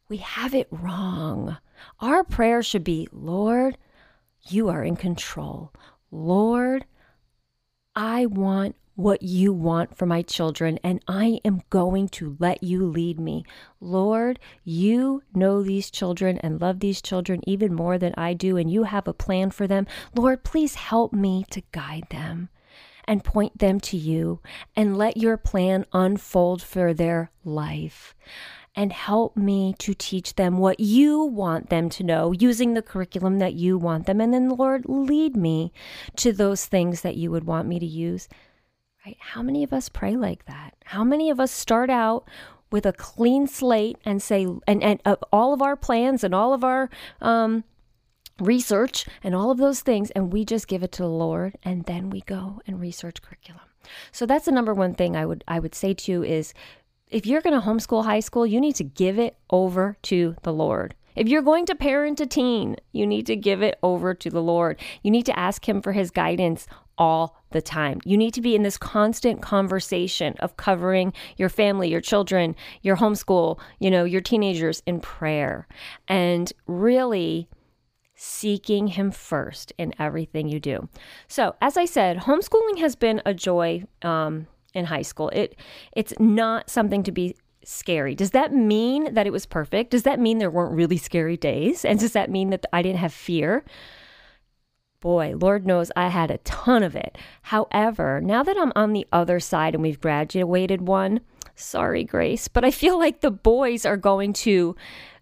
we 0.09 0.19
have 0.19 0.55
it 0.55 0.69
wrong. 0.71 1.57
Our 2.01 2.25
prayer 2.25 2.63
should 2.63 2.85
be 2.85 3.09
Lord, 3.13 3.77
you 4.49 4.69
are 4.69 4.85
in 4.85 4.97
control. 4.97 5.73
Lord, 6.11 6.85
I 7.95 8.27
want 8.27 8.77
what 8.95 9.23
you 9.23 9.53
want 9.53 9.97
for 9.97 10.07
my 10.07 10.23
children, 10.23 10.79
and 10.83 11.03
I 11.07 11.41
am 11.45 11.61
going 11.69 12.09
to 12.09 12.37
let 12.39 12.63
you 12.63 12.87
lead 12.87 13.21
me. 13.21 13.45
Lord, 13.79 14.39
you 14.65 15.23
know 15.35 15.63
these 15.63 15.91
children 15.91 16.39
and 16.39 16.61
love 16.61 16.81
these 16.81 17.03
children 17.03 17.43
even 17.47 17.75
more 17.75 17.99
than 17.99 18.15
I 18.17 18.33
do, 18.33 18.57
and 18.57 18.71
you 18.71 18.85
have 18.85 19.07
a 19.07 19.13
plan 19.13 19.51
for 19.51 19.67
them. 19.67 19.87
Lord, 20.15 20.45
please 20.45 20.77
help 20.77 21.13
me 21.13 21.45
to 21.51 21.63
guide 21.73 22.07
them 22.11 22.49
and 23.07 23.23
point 23.23 23.59
them 23.59 23.81
to 23.81 23.97
you 23.97 24.41
and 24.75 24.97
let 24.97 25.17
your 25.17 25.37
plan 25.37 25.85
unfold 25.93 26.63
for 26.63 26.95
their 26.95 27.31
life 27.45 28.15
and 28.77 28.93
help 28.93 29.37
me 29.37 29.75
to 29.79 29.95
teach 29.95 30.35
them 30.35 30.59
what 30.59 30.79
you 30.79 31.23
want 31.23 31.71
them 31.71 31.89
to 31.89 32.05
know 32.05 32.33
using 32.33 32.75
the 32.75 32.83
curriculum 32.83 33.39
that 33.39 33.55
you 33.55 33.79
want 33.79 34.05
them. 34.07 34.21
And 34.21 34.35
then, 34.35 34.51
Lord, 34.51 34.85
lead 34.87 35.35
me 35.35 35.73
to 36.17 36.33
those 36.33 36.67
things 36.67 37.01
that 37.01 37.17
you 37.17 37.31
would 37.31 37.45
want 37.45 37.67
me 37.67 37.79
to 37.79 37.87
use. 37.87 38.29
Right? 39.05 39.17
How 39.19 39.43
many 39.43 39.65
of 39.65 39.73
us 39.73 39.89
pray 39.89 40.15
like 40.15 40.45
that? 40.45 40.75
How 40.85 41.03
many 41.05 41.31
of 41.31 41.41
us 41.41 41.51
start 41.51 41.89
out 41.89 42.29
with 42.71 42.85
a 42.85 42.93
clean 42.93 43.47
slate 43.47 43.97
and 44.05 44.23
say, 44.23 44.47
and, 44.67 44.83
and 44.83 45.01
uh, 45.07 45.17
all 45.33 45.55
of 45.55 45.63
our 45.63 45.77
plans 45.77 46.23
and 46.23 46.35
all 46.35 46.53
of 46.53 46.63
our, 46.63 46.91
um, 47.23 47.65
research 48.39 49.07
and 49.25 49.35
all 49.35 49.51
of 49.51 49.57
those 49.57 49.81
things 49.81 50.11
and 50.11 50.31
we 50.31 50.45
just 50.45 50.69
give 50.69 50.83
it 50.83 50.93
to 50.93 51.03
the 51.03 51.09
lord 51.09 51.57
and 51.63 51.85
then 51.85 52.11
we 52.11 52.21
go 52.21 52.61
and 52.67 52.79
research 52.79 53.23
curriculum 53.23 53.63
so 54.13 54.27
that's 54.27 54.45
the 54.45 54.53
number 54.53 54.75
one 54.75 54.95
thing 54.95 55.17
i 55.17 55.25
would 55.25 55.43
i 55.49 55.59
would 55.59 55.75
say 55.75 55.95
to 55.95 56.13
you 56.13 56.23
is 56.23 56.53
if 57.11 57.27
you're 57.27 57.41
going 57.41 57.59
to 57.59 57.67
homeschool 57.67 58.05
high 58.05 58.21
school, 58.21 58.47
you 58.47 58.61
need 58.61 58.77
to 58.77 58.85
give 58.85 59.19
it 59.19 59.37
over 59.51 59.97
to 60.03 60.37
the 60.43 60.53
Lord. 60.53 60.95
If 61.15 61.29
you're 61.29 61.43
going 61.43 61.65
to 61.67 61.75
parent 61.75 62.21
a 62.21 62.27
teen, 62.27 62.77
you 62.93 63.07
need 63.07 63.27
to 63.27 63.37
give 63.37 63.63
it 63.63 63.79
over 63.83 64.15
to 64.15 64.29
the 64.29 64.43
Lord. 64.43 64.79
You 65.03 65.11
need 65.11 65.27
to 65.27 65.39
ask 65.39 65.67
Him 65.67 65.81
for 65.81 65.93
His 65.93 66.11
guidance 66.11 66.67
all 66.99 67.37
the 67.51 67.63
time. 67.63 68.01
You 68.05 68.17
need 68.17 68.35
to 68.35 68.43
be 68.43 68.55
in 68.55 68.63
this 68.63 68.77
constant 68.77 69.41
conversation 69.41 70.35
of 70.41 70.57
covering 70.57 71.13
your 71.37 71.49
family, 71.49 71.89
your 71.89 72.01
children, 72.01 72.55
your 72.83 72.97
homeschool, 72.97 73.59
you 73.79 73.91
know, 73.91 74.05
your 74.05 74.21
teenagers 74.21 74.83
in 74.87 75.01
prayer 75.01 75.67
and 76.09 76.53
really 76.67 77.49
seeking 78.15 78.89
Him 78.89 79.11
first 79.11 79.73
in 79.79 79.95
everything 79.99 80.49
you 80.49 80.61
do. 80.61 80.89
So, 81.29 81.55
as 81.63 81.77
I 81.77 81.85
said, 81.87 82.19
homeschooling 82.19 82.79
has 82.79 82.97
been 82.97 83.23
a 83.25 83.33
joy. 83.33 83.85
Um, 84.03 84.49
in 84.77 84.85
high 84.85 85.03
school. 85.03 85.31
It 85.31 85.57
it's 85.93 86.15
not 86.19 86.71
something 86.71 87.03
to 87.05 87.13
be 87.13 87.37
scary. 87.65 88.15
Does 88.15 88.31
that 88.31 88.55
mean 88.55 89.15
that 89.15 89.27
it 89.27 89.33
was 89.33 89.47
perfect? 89.47 89.91
Does 89.91 90.05
that 90.05 90.21
mean 90.21 90.39
there 90.39 90.51
weren't 90.51 90.77
really 90.77 90.99
scary 90.99 91.37
days? 91.37 91.85
And 91.85 91.99
does 91.99 92.13
that 92.13 92.31
mean 92.31 92.51
that 92.51 92.65
I 92.73 92.83
didn't 92.83 92.99
have 92.99 93.13
fear? 93.13 93.65
Boy, 95.01 95.35
Lord 95.37 95.67
knows 95.67 95.91
I 95.97 96.09
had 96.09 96.31
a 96.31 96.39
ton 96.39 96.83
of 96.83 96.97
it. 96.97 97.19
However, 97.43 98.21
now 98.21 98.43
that 98.43 98.57
I'm 98.57 98.73
on 98.77 98.93
the 98.93 99.07
other 99.13 99.41
side 99.41 99.75
and 99.75 99.83
we've 99.83 100.01
graduated 100.01 100.83
one, 100.83 101.21
sorry, 101.55 102.05
Grace, 102.05 102.49
but 102.49 102.65
I 102.65 102.71
feel 102.71 102.99
like 102.99 103.21
the 103.21 103.31
boys 103.31 103.85
are 103.85 103.97
going 103.97 104.33
to 104.35 104.77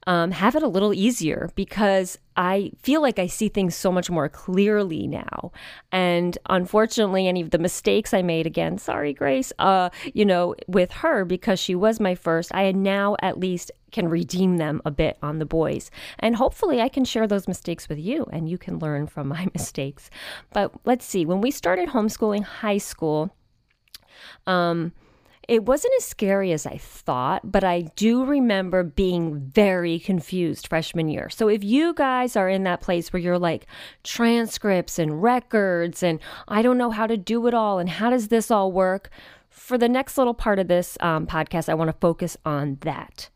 um, 0.06 0.30
have 0.30 0.54
it 0.54 0.62
a 0.62 0.68
little 0.68 0.92
easier 0.92 1.50
because 1.54 2.18
I 2.36 2.72
feel 2.82 3.00
like 3.00 3.18
I 3.18 3.26
see 3.26 3.48
things 3.48 3.74
so 3.74 3.92
much 3.92 4.10
more 4.10 4.28
clearly 4.28 5.06
now. 5.06 5.52
And 5.92 6.36
unfortunately, 6.48 7.28
any 7.28 7.40
of 7.40 7.50
the 7.50 7.58
mistakes 7.58 8.12
I 8.12 8.22
made 8.22 8.46
again, 8.46 8.78
sorry, 8.78 9.12
Grace, 9.12 9.52
uh, 9.58 9.90
you 10.12 10.24
know, 10.24 10.54
with 10.66 10.90
her 10.92 11.24
because 11.24 11.60
she 11.60 11.74
was 11.74 12.00
my 12.00 12.14
first, 12.14 12.54
I 12.54 12.70
now 12.72 13.16
at 13.22 13.38
least 13.38 13.70
can 13.92 14.08
redeem 14.08 14.56
them 14.56 14.82
a 14.84 14.90
bit 14.90 15.16
on 15.22 15.38
the 15.38 15.46
boys. 15.46 15.90
And 16.18 16.34
hopefully 16.36 16.80
I 16.80 16.88
can 16.88 17.04
share 17.04 17.28
those 17.28 17.46
mistakes 17.46 17.88
with 17.88 17.98
you 17.98 18.26
and 18.32 18.48
you 18.48 18.58
can 18.58 18.80
learn 18.80 19.06
from 19.06 19.28
my 19.28 19.46
mistakes. 19.54 20.10
But 20.52 20.72
let's 20.84 21.04
see, 21.04 21.24
when 21.24 21.40
we 21.40 21.50
started 21.52 21.90
homeschooling 21.90 22.42
high 22.42 22.78
school, 22.78 23.30
um, 24.46 24.92
it 25.48 25.64
wasn't 25.64 25.94
as 25.98 26.04
scary 26.04 26.52
as 26.52 26.66
I 26.66 26.78
thought, 26.78 27.50
but 27.50 27.64
I 27.64 27.82
do 27.96 28.24
remember 28.24 28.82
being 28.82 29.38
very 29.38 29.98
confused 29.98 30.68
freshman 30.68 31.08
year. 31.08 31.28
So 31.28 31.48
if 31.48 31.62
you 31.62 31.94
guys 31.94 32.36
are 32.36 32.48
in 32.48 32.64
that 32.64 32.80
place 32.80 33.12
where 33.12 33.20
you're 33.20 33.38
like 33.38 33.66
transcripts 34.02 34.98
and 34.98 35.22
records 35.22 36.02
and 36.02 36.20
I 36.48 36.62
don't 36.62 36.78
know 36.78 36.90
how 36.90 37.06
to 37.06 37.16
do 37.16 37.46
it 37.46 37.54
all 37.54 37.78
and 37.78 37.88
how 37.88 38.10
does 38.10 38.28
this 38.28 38.50
all 38.50 38.72
work, 38.72 39.10
for 39.54 39.78
the 39.78 39.88
next 39.88 40.18
little 40.18 40.34
part 40.34 40.58
of 40.58 40.68
this 40.68 40.98
um, 41.00 41.26
podcast, 41.26 41.68
I 41.68 41.74
want 41.74 41.88
to 41.88 41.96
focus 41.98 42.36
on 42.44 42.78
that. 42.80 43.30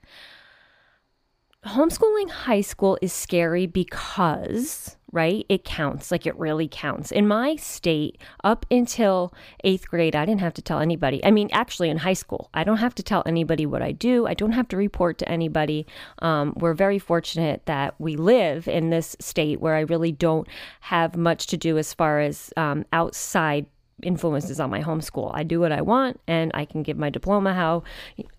Homeschooling 1.64 2.30
high 2.30 2.60
school 2.60 2.98
is 3.02 3.12
scary 3.12 3.66
because 3.66 4.96
right? 5.12 5.46
It 5.48 5.64
counts, 5.64 6.10
like 6.10 6.26
it 6.26 6.38
really 6.38 6.68
counts. 6.70 7.10
In 7.10 7.26
my 7.26 7.56
state, 7.56 8.18
up 8.44 8.66
until 8.70 9.32
eighth 9.64 9.88
grade, 9.88 10.14
I 10.14 10.26
didn't 10.26 10.40
have 10.40 10.54
to 10.54 10.62
tell 10.62 10.80
anybody. 10.80 11.24
I 11.24 11.30
mean, 11.30 11.48
actually, 11.52 11.88
in 11.88 11.98
high 11.98 12.12
school, 12.14 12.50
I 12.52 12.64
don't 12.64 12.78
have 12.78 12.94
to 12.96 13.02
tell 13.02 13.22
anybody 13.24 13.64
what 13.66 13.82
I 13.82 13.92
do. 13.92 14.26
I 14.26 14.34
don't 14.34 14.52
have 14.52 14.68
to 14.68 14.76
report 14.76 15.18
to 15.18 15.28
anybody. 15.28 15.86
Um, 16.20 16.52
we're 16.56 16.74
very 16.74 16.98
fortunate 16.98 17.64
that 17.66 17.94
we 17.98 18.16
live 18.16 18.68
in 18.68 18.90
this 18.90 19.16
state 19.18 19.60
where 19.60 19.76
I 19.76 19.80
really 19.80 20.12
don't 20.12 20.46
have 20.80 21.16
much 21.16 21.46
to 21.48 21.56
do 21.56 21.78
as 21.78 21.94
far 21.94 22.20
as 22.20 22.52
um, 22.56 22.84
outside 22.92 23.66
influences 24.02 24.60
on 24.60 24.70
my 24.70 24.82
homeschool. 24.82 25.30
I 25.34 25.42
do 25.42 25.58
what 25.58 25.72
I 25.72 25.80
want 25.80 26.20
and 26.28 26.52
I 26.54 26.64
can 26.64 26.84
give 26.84 26.96
my 26.96 27.10
diploma 27.10 27.52
how 27.52 27.82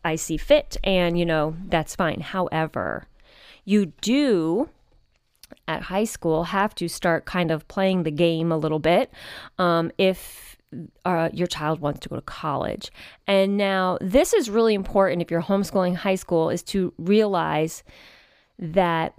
I 0.05 0.15
see 0.15 0.37
fit, 0.37 0.77
and 0.83 1.17
you 1.17 1.25
know, 1.25 1.55
that's 1.67 1.95
fine. 1.95 2.21
However, 2.21 3.07
you 3.69 3.87
do 4.01 4.67
at 5.67 5.83
high 5.83 6.03
school 6.03 6.45
have 6.45 6.73
to 6.73 6.87
start 6.87 7.25
kind 7.25 7.51
of 7.51 7.67
playing 7.67 8.01
the 8.01 8.11
game 8.11 8.51
a 8.51 8.57
little 8.57 8.79
bit 8.79 9.11
um, 9.59 9.91
if 9.99 10.57
uh, 11.05 11.29
your 11.33 11.47
child 11.47 11.79
wants 11.79 11.99
to 11.99 12.09
go 12.09 12.15
to 12.15 12.21
college. 12.23 12.91
And 13.27 13.57
now, 13.57 13.99
this 14.01 14.33
is 14.33 14.49
really 14.49 14.73
important 14.73 15.21
if 15.21 15.29
you're 15.29 15.41
homeschooling 15.41 15.95
high 15.95 16.15
school, 16.15 16.49
is 16.49 16.63
to 16.63 16.93
realize 16.97 17.83
that 18.57 19.13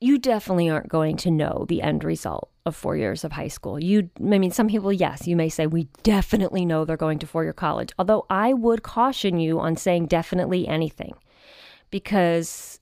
you 0.00 0.18
definitely 0.18 0.70
aren't 0.70 0.88
going 0.88 1.16
to 1.18 1.30
know 1.30 1.66
the 1.68 1.82
end 1.82 2.02
result 2.02 2.50
of 2.64 2.74
four 2.74 2.96
years 2.96 3.24
of 3.24 3.32
high 3.32 3.48
school. 3.48 3.78
You, 3.78 4.08
I 4.18 4.38
mean, 4.38 4.50
some 4.50 4.68
people, 4.68 4.92
yes, 4.92 5.26
you 5.26 5.36
may 5.36 5.50
say, 5.50 5.66
we 5.66 5.88
definitely 6.02 6.64
know 6.64 6.84
they're 6.84 6.96
going 6.96 7.18
to 7.18 7.26
four 7.26 7.44
year 7.44 7.52
college. 7.52 7.90
Although 7.98 8.24
I 8.30 8.54
would 8.54 8.82
caution 8.82 9.38
you 9.38 9.60
on 9.60 9.76
saying 9.76 10.06
definitely 10.06 10.66
anything 10.66 11.14
because 11.90 12.79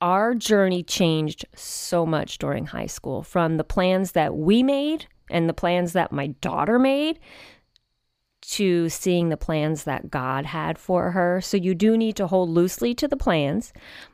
our 0.00 0.34
journey 0.34 0.82
changed 0.82 1.44
so 1.54 2.06
much 2.06 2.38
during 2.38 2.66
high 2.66 2.86
school 2.86 3.22
from 3.22 3.56
the 3.56 3.64
plans 3.64 4.12
that 4.12 4.36
we 4.36 4.62
made 4.62 5.06
and 5.30 5.48
the 5.48 5.54
plans 5.54 5.92
that 5.92 6.12
my 6.12 6.28
daughter 6.40 6.78
made 6.78 7.18
to 8.40 8.88
seeing 8.88 9.28
the 9.28 9.36
plans 9.36 9.84
that 9.84 10.10
God 10.10 10.46
had 10.46 10.78
for 10.78 11.10
her. 11.10 11.40
So 11.40 11.56
you 11.56 11.74
do 11.74 11.96
need 11.96 12.16
to 12.16 12.26
hold 12.26 12.48
loosely 12.48 12.94
to 12.94 13.06
the 13.06 13.16
plans, 13.16 13.72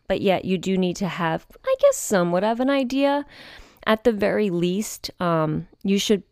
but 0.09 0.21
yet 0.21 0.45
you 0.45 0.59
do 0.59 0.77
need 0.77 0.97
to 0.97 1.09
have, 1.09 1.47
I 1.65 1.75
guess, 1.79 1.97
somewhat 1.97 2.43
of 2.43 2.59
an 2.59 2.71
idea. 2.71 3.27
At 3.87 4.05
the 4.05 4.13
very 4.13 4.51
least, 4.51 5.11
um, 5.21 5.69
you 5.83 5.99
should, 5.99 6.23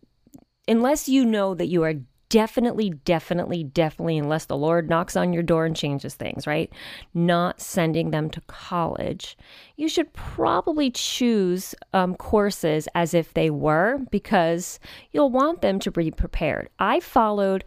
unless 0.66 1.08
you 1.08 1.24
know 1.24 1.54
that 1.54 1.66
you 1.66 1.84
are 1.84 1.94
definitely, 2.32 2.88
definitely, 3.04 3.62
definitely, 3.62 4.16
unless 4.16 4.46
the 4.46 4.56
Lord 4.56 4.88
knocks 4.88 5.16
on 5.16 5.34
your 5.34 5.42
door 5.42 5.66
and 5.66 5.76
changes 5.76 6.14
things, 6.14 6.46
right? 6.46 6.72
Not 7.12 7.60
sending 7.60 8.10
them 8.10 8.30
to 8.30 8.40
college. 8.46 9.36
You 9.76 9.86
should 9.86 10.10
probably 10.14 10.90
choose 10.90 11.74
um, 11.92 12.14
courses 12.14 12.88
as 12.94 13.12
if 13.12 13.34
they 13.34 13.50
were 13.50 13.98
because 14.10 14.80
you'll 15.12 15.28
want 15.28 15.60
them 15.60 15.78
to 15.80 15.90
be 15.90 16.10
prepared. 16.10 16.70
I 16.78 17.00
followed 17.00 17.64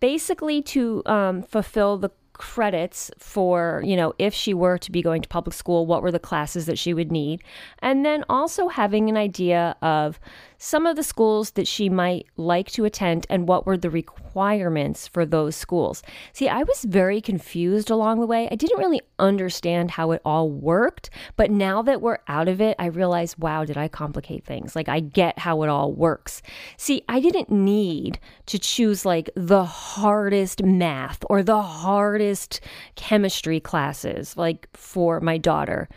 basically 0.00 0.60
to 0.62 1.04
um, 1.06 1.42
fulfill 1.42 1.96
the 1.96 2.10
credits 2.32 3.12
for, 3.16 3.80
you 3.84 3.94
know, 3.94 4.12
if 4.18 4.34
she 4.34 4.54
were 4.54 4.78
to 4.78 4.90
be 4.90 5.02
going 5.02 5.22
to 5.22 5.28
public 5.28 5.54
school, 5.54 5.86
what 5.86 6.02
were 6.02 6.10
the 6.10 6.18
classes 6.18 6.66
that 6.66 6.78
she 6.78 6.92
would 6.92 7.12
need. 7.12 7.44
And 7.78 8.04
then 8.04 8.24
also 8.28 8.66
having 8.66 9.08
an 9.08 9.16
idea 9.16 9.76
of 9.82 10.18
some 10.62 10.84
of 10.84 10.94
the 10.94 11.02
schools 11.02 11.52
that 11.52 11.66
she 11.66 11.88
might 11.88 12.26
like 12.36 12.70
to 12.70 12.84
attend 12.84 13.26
and 13.30 13.48
what 13.48 13.64
were 13.64 13.78
the 13.78 13.88
requirements 13.88 15.08
for 15.08 15.24
those 15.24 15.56
schools. 15.56 16.02
See, 16.34 16.50
I 16.50 16.62
was 16.64 16.84
very 16.84 17.22
confused 17.22 17.88
along 17.88 18.20
the 18.20 18.26
way. 18.26 18.46
I 18.50 18.56
didn't 18.56 18.78
really 18.78 19.00
understand 19.18 19.92
how 19.92 20.10
it 20.10 20.20
all 20.22 20.50
worked, 20.50 21.08
but 21.36 21.50
now 21.50 21.80
that 21.82 22.02
we're 22.02 22.18
out 22.28 22.46
of 22.46 22.60
it, 22.60 22.76
I 22.78 22.86
realize, 22.86 23.38
wow, 23.38 23.64
did 23.64 23.78
I 23.78 23.88
complicate 23.88 24.44
things? 24.44 24.76
Like, 24.76 24.90
I 24.90 25.00
get 25.00 25.38
how 25.38 25.62
it 25.62 25.70
all 25.70 25.94
works. 25.94 26.42
See, 26.76 27.04
I 27.08 27.20
didn't 27.20 27.50
need 27.50 28.20
to 28.46 28.58
choose 28.58 29.06
like 29.06 29.30
the 29.34 29.64
hardest 29.64 30.62
math 30.62 31.24
or 31.30 31.42
the 31.42 31.62
hardest 31.62 32.60
chemistry 32.96 33.60
classes, 33.60 34.36
like 34.36 34.68
for 34.74 35.20
my 35.20 35.38
daughter 35.38 35.88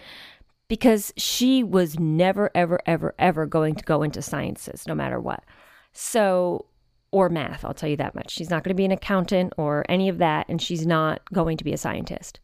because 0.67 1.13
she 1.17 1.63
was 1.63 1.99
never, 1.99 2.49
ever, 2.55 2.79
ever, 2.85 3.13
ever 3.19 3.45
going 3.45 3.75
to 3.75 3.83
go 3.83 4.03
into 4.03 4.21
sciences, 4.21 4.85
no 4.87 4.95
matter 4.95 5.19
what. 5.19 5.43
So, 5.91 6.65
or 7.11 7.29
math, 7.29 7.63
I'll 7.63 7.73
tell 7.73 7.89
you 7.89 7.97
that 7.97 8.15
much. 8.15 8.31
She's 8.31 8.49
not 8.49 8.63
going 8.63 8.75
to 8.75 8.79
be 8.79 8.85
an 8.85 8.91
accountant 8.91 9.53
or 9.57 9.85
any 9.89 10.09
of 10.09 10.17
that, 10.17 10.47
and 10.49 10.61
she's 10.61 10.85
not 10.85 11.21
going 11.31 11.57
to 11.57 11.63
be 11.63 11.73
a 11.73 11.77
scientist. 11.77 12.39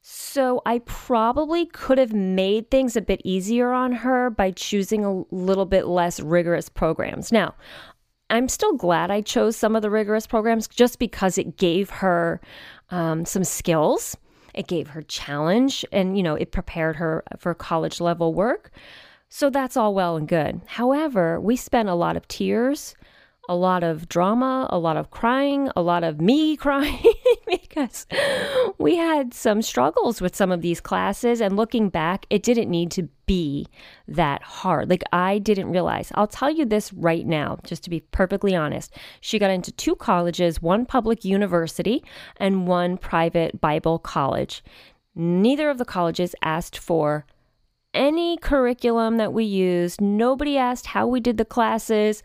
So, 0.00 0.62
I 0.64 0.78
probably 0.80 1.66
could 1.66 1.98
have 1.98 2.14
made 2.14 2.70
things 2.70 2.96
a 2.96 3.02
bit 3.02 3.20
easier 3.24 3.72
on 3.72 3.92
her 3.92 4.30
by 4.30 4.52
choosing 4.52 5.04
a 5.04 5.24
little 5.30 5.66
bit 5.66 5.86
less 5.86 6.20
rigorous 6.20 6.68
programs. 6.68 7.30
Now, 7.30 7.54
I'm 8.30 8.48
still 8.48 8.74
glad 8.74 9.10
I 9.10 9.20
chose 9.20 9.56
some 9.56 9.74
of 9.74 9.82
the 9.82 9.90
rigorous 9.90 10.26
programs 10.26 10.68
just 10.68 10.98
because 10.98 11.38
it 11.38 11.56
gave 11.56 11.90
her 11.90 12.40
um, 12.90 13.24
some 13.24 13.44
skills 13.44 14.16
it 14.58 14.66
gave 14.66 14.88
her 14.88 15.02
challenge 15.02 15.84
and, 15.92 16.16
you 16.16 16.22
know, 16.22 16.34
it 16.34 16.50
prepared 16.50 16.96
her 16.96 17.22
for 17.38 17.54
college 17.54 18.00
level 18.00 18.34
work. 18.34 18.72
So 19.28 19.50
that's 19.50 19.76
all 19.76 19.94
well 19.94 20.16
and 20.16 20.26
good. 20.26 20.62
However, 20.66 21.40
we 21.40 21.54
spent 21.54 21.88
a 21.88 21.94
lot 21.94 22.16
of 22.16 22.26
tears, 22.26 22.96
a 23.48 23.56
lot 23.56 23.82
of 23.82 24.08
drama, 24.08 24.66
a 24.70 24.78
lot 24.78 24.96
of 24.96 25.10
crying, 25.10 25.70
a 25.74 25.82
lot 25.82 26.04
of 26.04 26.20
me 26.20 26.56
crying 26.64 27.14
because 27.46 28.06
we 28.78 28.96
had 28.96 29.32
some 29.32 29.62
struggles 29.62 30.20
with 30.20 30.36
some 30.36 30.52
of 30.52 30.60
these 30.60 30.80
classes. 30.80 31.40
And 31.40 31.56
looking 31.56 31.88
back, 31.88 32.26
it 32.30 32.42
didn't 32.42 32.70
need 32.70 32.90
to 32.92 33.08
be 33.26 33.66
that 34.06 34.42
hard. 34.42 34.90
Like, 34.90 35.04
I 35.12 35.38
didn't 35.38 35.70
realize. 35.70 36.12
I'll 36.14 36.26
tell 36.26 36.50
you 36.50 36.64
this 36.64 36.92
right 36.92 37.26
now, 37.26 37.58
just 37.64 37.84
to 37.84 37.90
be 37.90 38.00
perfectly 38.00 38.54
honest. 38.54 38.94
She 39.20 39.38
got 39.38 39.50
into 39.50 39.72
two 39.72 39.96
colleges 39.96 40.60
one 40.60 40.86
public 40.86 41.24
university 41.24 42.04
and 42.36 42.66
one 42.66 42.98
private 42.98 43.60
Bible 43.60 43.98
college. 43.98 44.62
Neither 45.14 45.70
of 45.70 45.78
the 45.78 45.84
colleges 45.84 46.34
asked 46.42 46.78
for 46.78 47.26
any 47.94 48.36
curriculum 48.36 49.16
that 49.16 49.32
we 49.32 49.44
used. 49.44 50.00
Nobody 50.00 50.56
asked 50.56 50.86
how 50.86 51.06
we 51.06 51.20
did 51.20 51.38
the 51.38 51.44
classes. 51.44 52.22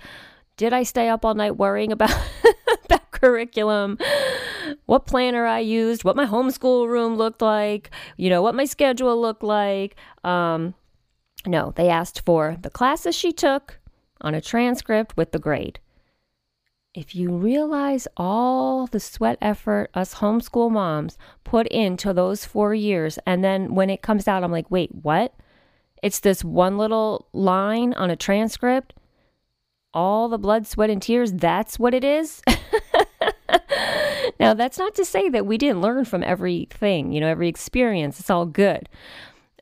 Did 0.57 0.73
I 0.73 0.83
stay 0.83 1.09
up 1.09 1.25
all 1.25 1.33
night 1.33 1.57
worrying 1.57 1.91
about 1.91 2.09
that 2.89 3.11
curriculum? 3.11 3.97
What 4.85 5.05
planner 5.05 5.45
I 5.45 5.59
used, 5.59 6.03
what 6.03 6.15
my 6.15 6.25
homeschool 6.25 6.87
room 6.87 7.15
looked 7.15 7.41
like, 7.41 7.89
you 8.17 8.29
know, 8.29 8.41
what 8.41 8.55
my 8.55 8.65
schedule 8.65 9.19
looked 9.19 9.43
like. 9.43 9.95
Um, 10.23 10.75
no, 11.45 11.73
they 11.75 11.89
asked 11.89 12.21
for 12.25 12.57
the 12.61 12.69
classes 12.69 13.15
she 13.15 13.31
took 13.31 13.79
on 14.21 14.35
a 14.35 14.41
transcript 14.41 15.17
with 15.17 15.31
the 15.31 15.39
grade. 15.39 15.79
If 16.93 17.15
you 17.15 17.31
realize 17.31 18.07
all 18.15 18.85
the 18.85 18.99
sweat 18.99 19.39
effort 19.41 19.89
us 19.95 20.15
homeschool 20.15 20.71
moms 20.71 21.17
put 21.43 21.67
into 21.67 22.13
those 22.13 22.45
four 22.45 22.75
years, 22.75 23.17
and 23.25 23.43
then 23.43 23.73
when 23.73 23.89
it 23.89 24.03
comes 24.03 24.27
out, 24.27 24.43
I'm 24.43 24.51
like, 24.51 24.69
wait, 24.69 24.91
what? 24.93 25.33
It's 26.03 26.19
this 26.19 26.43
one 26.43 26.77
little 26.77 27.27
line 27.33 27.93
on 27.93 28.11
a 28.11 28.15
transcript 28.15 28.93
all 29.93 30.29
the 30.29 30.37
blood, 30.37 30.67
sweat, 30.67 30.89
and 30.89 31.01
tears, 31.01 31.33
that's 31.33 31.77
what 31.77 31.93
it 31.93 32.03
is. 32.03 32.41
now, 34.39 34.53
that's 34.53 34.77
not 34.77 34.95
to 34.95 35.05
say 35.05 35.29
that 35.29 35.45
we 35.45 35.57
didn't 35.57 35.81
learn 35.81 36.05
from 36.05 36.23
everything, 36.23 37.11
you 37.11 37.19
know, 37.19 37.27
every 37.27 37.47
experience. 37.47 38.19
It's 38.19 38.29
all 38.29 38.45
good. 38.45 38.89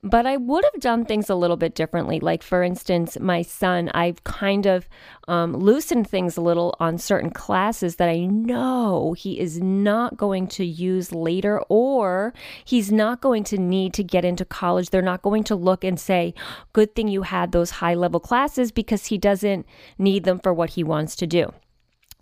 But 0.04 0.26
I 0.26 0.38
would 0.38 0.64
have 0.74 0.82
done 0.82 1.06
things 1.06 1.30
a 1.30 1.36
little 1.36 1.58
bit 1.58 1.76
differently. 1.76 2.20
Like, 2.20 2.42
for 2.42 2.64
instance, 2.64 3.20
my 3.20 3.44
son, 3.44 3.92
I've 3.94 4.24
kind 4.24 4.66
of 4.66 4.90
um, 5.28 5.56
loosened 5.56 6.10
things 6.10 6.38
a 6.38 6.42
little 6.42 6.76
on 6.80 6.98
certain 6.98 7.30
classes 7.30 7.98
that 7.98 8.10
I 8.10 8.26
know 8.26 9.14
he 9.14 9.40
is 9.40 9.62
not 9.62 10.18
going 10.18 10.48
to 10.48 10.66
use 10.66 11.12
later, 11.12 11.62
or 11.70 12.34
he's 12.66 12.92
not 12.92 13.22
going 13.22 13.44
to 13.46 13.60
need 13.60 13.94
to 13.94 14.04
get 14.04 14.26
into 14.26 14.44
college. 14.44 14.90
They're 14.90 15.04
not 15.04 15.22
going 15.22 15.44
to 15.46 15.56
look 15.56 15.84
and 15.84 16.00
say, 16.00 16.34
Good 16.74 16.96
thing 16.96 17.08
you 17.08 17.22
had 17.22 17.52
those 17.52 17.70
high 17.70 17.94
level 17.94 18.20
classes 18.20 18.72
because 18.72 19.06
he 19.08 19.20
doesn't 19.20 19.68
need 20.00 20.24
them 20.24 20.40
for 20.40 20.52
what 20.52 20.72
he 20.72 20.84
wants 20.84 21.16
to 21.18 21.28
do. 21.28 21.54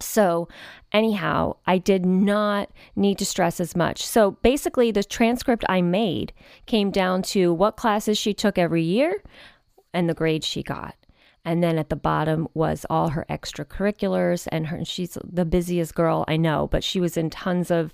So, 0.01 0.47
anyhow, 0.91 1.57
I 1.65 1.77
did 1.77 2.05
not 2.05 2.69
need 2.95 3.17
to 3.19 3.25
stress 3.25 3.59
as 3.59 3.75
much. 3.75 4.05
So, 4.05 4.31
basically, 4.31 4.91
the 4.91 5.03
transcript 5.03 5.63
I 5.67 5.81
made 5.81 6.33
came 6.65 6.91
down 6.91 7.21
to 7.23 7.53
what 7.53 7.77
classes 7.77 8.17
she 8.17 8.33
took 8.33 8.57
every 8.57 8.83
year 8.83 9.21
and 9.93 10.09
the 10.09 10.13
grades 10.13 10.45
she 10.45 10.63
got. 10.63 10.95
And 11.45 11.63
then 11.63 11.77
at 11.77 11.89
the 11.89 11.95
bottom 11.95 12.47
was 12.53 12.85
all 12.89 13.09
her 13.09 13.25
extracurriculars 13.29 14.47
and 14.51 14.67
her 14.67 14.83
she's 14.85 15.17
the 15.23 15.45
busiest 15.45 15.95
girl 15.95 16.25
I 16.27 16.37
know, 16.37 16.67
but 16.67 16.83
she 16.83 16.99
was 16.99 17.17
in 17.17 17.29
tons 17.29 17.71
of 17.71 17.93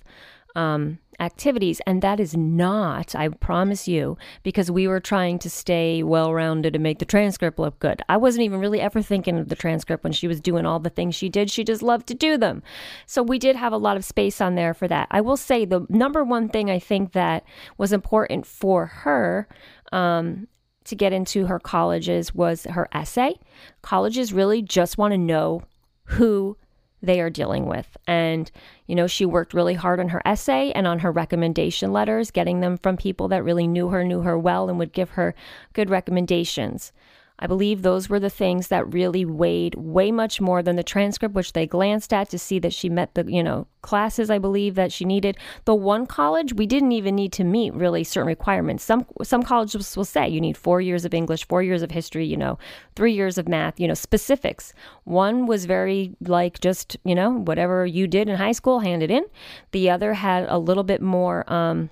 um, 0.56 1.00
activities. 1.20 1.82
And 1.86 2.02
that 2.02 2.20
is 2.20 2.36
not, 2.36 3.15
I 3.15 3.30
promise 3.30 3.88
you, 3.88 4.18
because 4.44 4.70
we 4.70 4.88
were 4.88 5.00
trying 5.00 5.39
to 5.39 5.50
stay 5.50 6.04
well 6.04 6.34
rounded 6.34 6.76
and 6.76 6.84
make 6.84 7.00
the 7.00 7.06
transcript 7.06 7.60
look 7.60 7.80
good. 7.80 8.02
I 8.10 8.18
wasn't 8.18 8.44
even 8.44 8.60
really 8.60 8.82
ever 8.82 9.02
thinking 9.02 9.38
of 9.38 9.50
the 9.50 9.56
transcript 9.56 10.04
when 10.04 10.13
she 10.13 10.28
was 10.28 10.41
doing 10.41 10.65
all 10.65 10.80
the 10.80 10.89
things 10.89 11.15
she 11.15 11.30
did. 11.30 11.50
She 11.50 11.63
just 11.63 11.82
loved 11.82 12.08
to 12.08 12.13
do 12.13 12.38
them. 12.38 12.63
So 13.06 13.24
we 13.24 13.39
did 13.39 13.56
have 13.56 13.74
a 13.74 13.78
lot 13.78 13.98
of 13.98 14.06
space 14.06 14.41
on 14.41 14.56
there 14.56 14.74
for 14.74 14.88
that. 14.88 15.08
I 15.12 15.22
will 15.22 15.38
say 15.38 15.65
the 15.65 15.86
number 15.89 16.24
one 16.24 16.50
thing 16.50 16.70
I 16.70 16.80
think 16.80 17.13
that 17.13 17.44
was 17.78 17.94
important 17.94 18.46
for 18.46 18.86
her. 18.88 19.48
Um, 19.91 20.48
to 20.86 20.96
get 20.96 21.13
into 21.13 21.48
her 21.48 21.60
colleges 21.60 22.34
was 22.34 22.65
her 22.65 22.88
essay. 22.91 23.39
Colleges 23.82 24.32
really 24.32 24.62
just 24.62 25.00
want 25.00 25.13
to 25.13 25.18
know 25.18 25.63
who 26.04 26.58
they 27.06 27.22
are 27.22 27.30
dealing 27.30 27.65
with. 27.65 27.98
And, 28.08 28.52
you 28.88 28.96
know, 28.96 29.08
she 29.08 29.26
worked 29.26 29.54
really 29.54 29.74
hard 29.74 30.00
on 30.00 30.10
her 30.10 30.22
essay 30.26 30.72
and 30.72 30.88
on 30.88 31.00
her 31.00 31.12
recommendation 31.12 31.94
letters, 31.94 32.32
getting 32.32 32.60
them 32.60 32.78
from 32.78 32.98
people 32.98 33.28
that 33.30 33.44
really 33.44 33.68
knew 33.68 33.89
her, 33.89 34.04
knew 34.04 34.22
her 34.22 34.38
well, 34.38 34.70
and 34.70 34.78
would 34.80 34.94
give 34.94 35.12
her 35.12 35.36
good 35.74 35.89
recommendations. 35.89 36.91
I 37.38 37.48
believe 37.48 37.82
those 37.82 38.10
were 38.10 38.19
the 38.19 38.30
things 38.30 38.69
that 38.69 38.93
really 38.93 39.26
weighed 39.26 39.76
way 39.76 40.12
much 40.12 40.39
more 40.39 40.63
than 40.63 40.78
the 40.78 40.84
transcript, 40.84 41.36
which 41.36 41.54
they 41.54 41.67
glanced 41.67 42.13
at 42.13 42.30
to 42.30 42.39
see 42.39 42.60
that 42.60 42.74
she 42.74 42.88
met 42.89 43.13
the, 43.13 43.26
you 43.30 43.43
know, 43.43 43.67
classes 43.82 44.30
I 44.30 44.39
believe 44.39 44.76
that 44.76 44.91
she 44.91 45.06
needed. 45.06 45.38
The 45.65 45.76
one 45.76 46.08
college, 46.08 46.54
we 46.54 46.65
didn't 46.65 46.93
even 46.93 47.13
need 47.13 47.32
to 47.34 47.43
meet 47.43 47.74
really 47.74 48.04
certain 48.04 48.28
requirements. 48.28 48.84
Some 48.84 49.06
some 49.21 49.43
colleges 49.43 49.95
will 49.95 50.06
say 50.06 50.28
you 50.28 50.41
need 50.41 50.58
four 50.58 50.82
years 50.82 51.06
of 51.06 51.13
English, 51.13 51.48
four 51.48 51.62
years 51.62 51.82
of 51.82 51.91
history, 51.91 52.26
you 52.26 52.38
know, 52.38 52.58
three 52.95 53.13
years 53.13 53.38
of 53.38 53.48
math, 53.48 53.80
you 53.80 53.88
know, 53.88 53.93
specifics. 53.93 54.74
One 55.04 55.45
was 55.45 55.65
very 55.65 56.15
like 56.21 56.62
just, 56.62 56.98
you 57.04 57.13
know, 57.13 57.32
whatever 57.32 57.86
you 57.86 58.08
did 58.08 58.30
in 58.30 58.38
high 58.38 58.54
school, 58.54 58.80
hand 58.80 59.04
it 59.04 59.12
in. 59.12 59.26
The 59.71 59.89
other 59.89 60.13
had 60.13 60.48
a 60.50 60.58
little 60.58 60.84
bit 60.84 61.02
more 61.02 61.52
um 61.52 61.89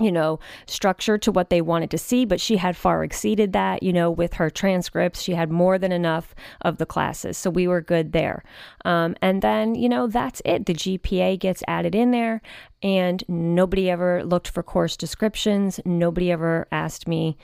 you 0.00 0.10
know, 0.10 0.38
structure 0.66 1.18
to 1.18 1.30
what 1.30 1.50
they 1.50 1.60
wanted 1.60 1.90
to 1.90 1.98
see, 1.98 2.24
but 2.24 2.40
she 2.40 2.56
had 2.56 2.76
far 2.76 3.04
exceeded 3.04 3.52
that, 3.52 3.82
you 3.82 3.92
know, 3.92 4.10
with 4.10 4.34
her 4.34 4.50
transcripts. 4.50 5.22
She 5.22 5.34
had 5.34 5.50
more 5.50 5.78
than 5.78 5.92
enough 5.92 6.34
of 6.62 6.78
the 6.78 6.86
classes. 6.86 7.36
So 7.36 7.50
we 7.50 7.68
were 7.68 7.80
good 7.80 8.12
there. 8.12 8.42
Um, 8.84 9.16
and 9.20 9.42
then, 9.42 9.74
you 9.74 9.88
know, 9.88 10.06
that's 10.06 10.40
it. 10.44 10.66
The 10.66 10.74
GPA 10.74 11.38
gets 11.38 11.62
added 11.68 11.94
in 11.94 12.10
there, 12.10 12.40
and 12.82 13.22
nobody 13.28 13.90
ever 13.90 14.24
looked 14.24 14.48
for 14.48 14.62
course 14.62 14.96
descriptions. 14.96 15.80
Nobody 15.84 16.32
ever 16.32 16.66
asked 16.72 17.06
me, 17.06 17.36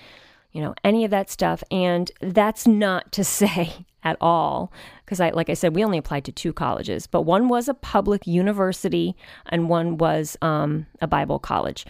you 0.52 0.62
know, 0.62 0.74
any 0.82 1.04
of 1.04 1.10
that 1.10 1.30
stuff. 1.30 1.62
And 1.70 2.10
that's 2.20 2.66
not 2.66 3.12
to 3.12 3.24
say 3.36 3.86
at 4.06 4.16
all 4.20 4.72
because 5.04 5.18
I 5.18 5.30
like 5.30 5.50
I 5.50 5.54
said 5.54 5.74
we 5.74 5.84
only 5.84 5.98
applied 5.98 6.24
to 6.26 6.32
two 6.32 6.52
colleges, 6.52 7.06
but 7.08 7.22
one 7.22 7.48
was 7.48 7.68
a 7.68 7.74
public 7.74 8.26
university 8.26 9.16
and 9.46 9.68
one 9.68 9.98
was 9.98 10.36
um, 10.40 10.86
a 11.00 11.08
Bible 11.08 11.40
college. 11.40 11.84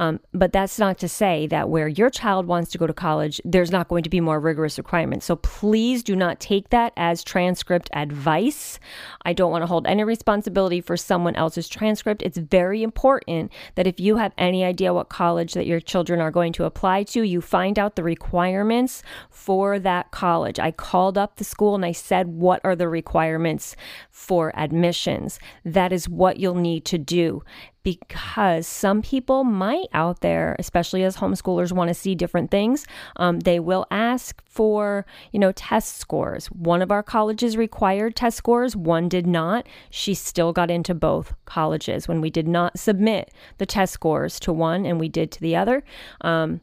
Um, 0.00 0.18
but 0.32 0.50
that's 0.50 0.78
not 0.78 0.96
to 1.00 1.08
say 1.08 1.46
that 1.48 1.68
where 1.68 1.86
your 1.86 2.08
child 2.08 2.46
wants 2.46 2.70
to 2.70 2.78
go 2.78 2.86
to 2.86 2.94
college, 2.94 3.38
there's 3.44 3.70
not 3.70 3.88
going 3.88 4.02
to 4.02 4.08
be 4.08 4.18
more 4.18 4.40
rigorous 4.40 4.78
requirements. 4.78 5.26
So 5.26 5.36
please 5.36 6.02
do 6.02 6.16
not 6.16 6.40
take 6.40 6.70
that 6.70 6.94
as 6.96 7.22
transcript 7.22 7.90
advice. 7.92 8.80
I 9.26 9.34
don't 9.34 9.50
want 9.50 9.60
to 9.60 9.66
hold 9.66 9.86
any 9.86 10.02
responsibility 10.02 10.80
for 10.80 10.96
someone 10.96 11.36
else's 11.36 11.68
transcript. 11.68 12.22
It's 12.22 12.38
very 12.38 12.82
important 12.82 13.52
that 13.74 13.86
if 13.86 14.00
you 14.00 14.16
have 14.16 14.32
any 14.38 14.64
idea 14.64 14.94
what 14.94 15.10
college 15.10 15.52
that 15.52 15.66
your 15.66 15.80
children 15.80 16.18
are 16.18 16.30
going 16.30 16.54
to 16.54 16.64
apply 16.64 17.02
to, 17.02 17.22
you 17.22 17.42
find 17.42 17.78
out 17.78 17.96
the 17.96 18.02
requirements 18.02 19.02
for 19.28 19.78
that 19.80 20.12
college. 20.12 20.58
I 20.58 20.70
called 20.70 21.18
up 21.18 21.36
the 21.36 21.44
school 21.44 21.74
and 21.74 21.84
I 21.84 21.92
said, 21.92 22.28
What 22.28 22.62
are 22.64 22.74
the 22.74 22.88
requirements 22.88 23.76
for 24.10 24.50
admissions? 24.58 25.38
That 25.62 25.92
is 25.92 26.08
what 26.08 26.38
you'll 26.38 26.54
need 26.54 26.86
to 26.86 26.96
do 26.96 27.42
because 27.82 28.66
some 28.66 29.02
people 29.02 29.44
might 29.44 29.88
out 29.92 30.20
there, 30.20 30.56
especially 30.58 31.02
as 31.02 31.16
homeschoolers, 31.16 31.72
want 31.72 31.88
to 31.88 31.94
see 31.94 32.14
different 32.14 32.50
things. 32.50 32.86
Um, 33.16 33.40
they 33.40 33.58
will 33.58 33.86
ask 33.90 34.42
for, 34.44 35.06
you 35.32 35.38
know, 35.38 35.52
test 35.52 35.96
scores. 35.96 36.46
One 36.48 36.82
of 36.82 36.90
our 36.90 37.02
colleges 37.02 37.56
required 37.56 38.16
test 38.16 38.36
scores, 38.36 38.76
one 38.76 39.08
did 39.08 39.26
not. 39.26 39.66
She 39.88 40.14
still 40.14 40.52
got 40.52 40.70
into 40.70 40.94
both 40.94 41.34
colleges 41.46 42.06
when 42.06 42.20
we 42.20 42.30
did 42.30 42.46
not 42.46 42.78
submit 42.78 43.32
the 43.58 43.66
test 43.66 43.92
scores 43.92 44.38
to 44.40 44.52
one 44.52 44.84
and 44.84 45.00
we 45.00 45.08
did 45.08 45.30
to 45.32 45.40
the 45.40 45.56
other. 45.56 45.82
Um, 46.20 46.60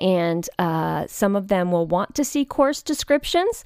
and 0.00 0.48
uh, 0.58 1.06
some 1.08 1.36
of 1.36 1.48
them 1.48 1.72
will 1.72 1.86
want 1.86 2.14
to 2.16 2.24
see 2.24 2.44
course 2.44 2.82
descriptions. 2.82 3.64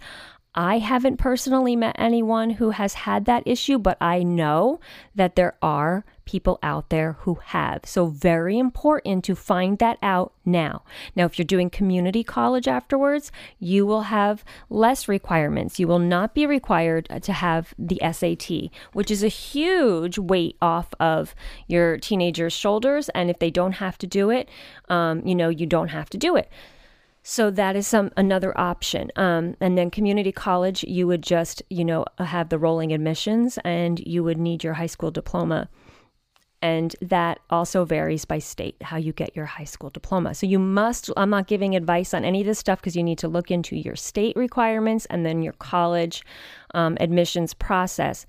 I 0.55 0.79
haven't 0.79 1.19
personally 1.19 1.77
met 1.77 1.95
anyone 1.97 2.51
who 2.51 2.71
has 2.71 2.95
had 2.95 3.25
that 3.27 3.45
issue, 3.47 3.79
but 3.79 3.97
I 4.01 4.25
know 4.25 4.81
that 5.15 5.37
there 5.37 5.57
are 5.63 6.05
people 6.25 6.59
out 6.61 6.91
there 6.91 7.13
who 7.21 7.39
have. 7.47 7.83
So, 7.85 8.07
very 8.07 8.59
important 8.59 9.25
to 9.25 9.37
find 9.37 9.79
that 9.79 9.99
out 10.03 10.33
now. 10.45 10.83
Now, 11.15 11.27
if 11.27 11.39
you're 11.39 11.45
doing 11.45 11.71
community 11.71 12.25
college 12.25 12.67
afterwards, 12.67 13.31
you 13.61 13.87
will 13.87 14.03
have 14.03 14.45
less 14.69 15.07
requirements. 15.07 15.79
You 15.79 15.87
will 15.87 16.01
not 16.01 16.35
be 16.35 16.47
required 16.47 17.09
to 17.23 17.33
have 17.33 17.73
the 17.79 18.01
SAT, 18.01 18.71
which 18.93 19.11
is 19.11 19.23
a 19.23 19.29
huge 19.29 20.19
weight 20.19 20.57
off 20.61 20.89
of 20.99 21.33
your 21.69 21.97
teenager's 21.97 22.53
shoulders. 22.53 23.09
And 23.11 23.31
if 23.31 23.39
they 23.39 23.51
don't 23.51 23.75
have 23.75 23.99
to 23.99 24.07
do 24.07 24.31
it, 24.31 24.49
um, 24.89 25.25
you 25.25 25.37
know, 25.37 25.49
you 25.49 25.67
don't 25.67 25.89
have 25.89 26.11
to 26.11 26.19
do 26.19 26.35
it. 26.35 26.49
So 27.23 27.51
that 27.51 27.77
is 27.77 27.87
some 27.87 28.11
another 28.17 28.59
option. 28.59 29.11
Um, 29.17 29.57
and 29.61 29.77
then 29.77 29.91
community 29.91 30.33
college, 30.33 30.85
you 30.85 31.07
would 31.07 31.23
just 31.23 31.63
you 31.69 31.85
know 31.85 32.05
have 32.19 32.49
the 32.49 32.59
rolling 32.59 32.93
admissions, 32.93 33.59
and 33.65 34.01
you 34.01 34.25
would 34.25 34.39
need 34.39 34.65
your 34.65 34.75
high 34.75 34.87
school 34.87 35.11
diploma. 35.11 35.69
And 36.63 36.95
that 37.01 37.41
also 37.49 37.85
varies 37.85 38.27
by 38.27 38.39
state 38.39 38.77
how 38.83 38.99
you 38.99 39.13
get 39.13 39.35
your 39.35 39.47
high 39.47 39.65
school 39.65 39.89
diploma. 39.89 40.35
So 40.35 40.47
you 40.47 40.59
must, 40.59 41.11
I'm 41.17 41.31
not 41.31 41.47
giving 41.47 41.75
advice 41.75 42.13
on 42.13 42.23
any 42.25 42.43
of 42.43 42.47
this 42.47 42.59
stuff 42.59 42.81
because 42.81 42.95
you 42.95 43.03
need 43.03 43.19
to 43.19 43.29
look 43.29 43.51
into 43.51 43.77
your 43.77 43.97
state 43.97 44.37
requirements 44.37 45.07
and 45.07 45.25
then 45.25 45.43
your 45.43 45.55
college 45.55 46.23
um, 46.75 46.99
admissions 47.01 47.55
process. 47.55 48.27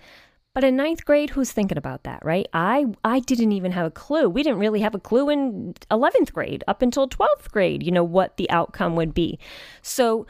But 0.53 0.65
in 0.65 0.75
ninth 0.75 1.05
grade, 1.05 1.29
who's 1.29 1.51
thinking 1.51 1.77
about 1.77 2.03
that, 2.03 2.23
right? 2.25 2.47
I 2.53 2.87
I 3.05 3.19
didn't 3.19 3.53
even 3.53 3.71
have 3.71 3.85
a 3.85 3.91
clue. 3.91 4.29
We 4.29 4.43
didn't 4.43 4.59
really 4.59 4.81
have 4.81 4.93
a 4.93 4.99
clue 4.99 5.29
in 5.29 5.75
eleventh 5.89 6.33
grade 6.33 6.63
up 6.67 6.81
until 6.81 7.07
twelfth 7.07 7.51
grade. 7.51 7.83
You 7.83 7.91
know 7.91 8.03
what 8.03 8.35
the 8.35 8.49
outcome 8.49 8.95
would 8.97 9.13
be. 9.13 9.39
So 9.81 10.27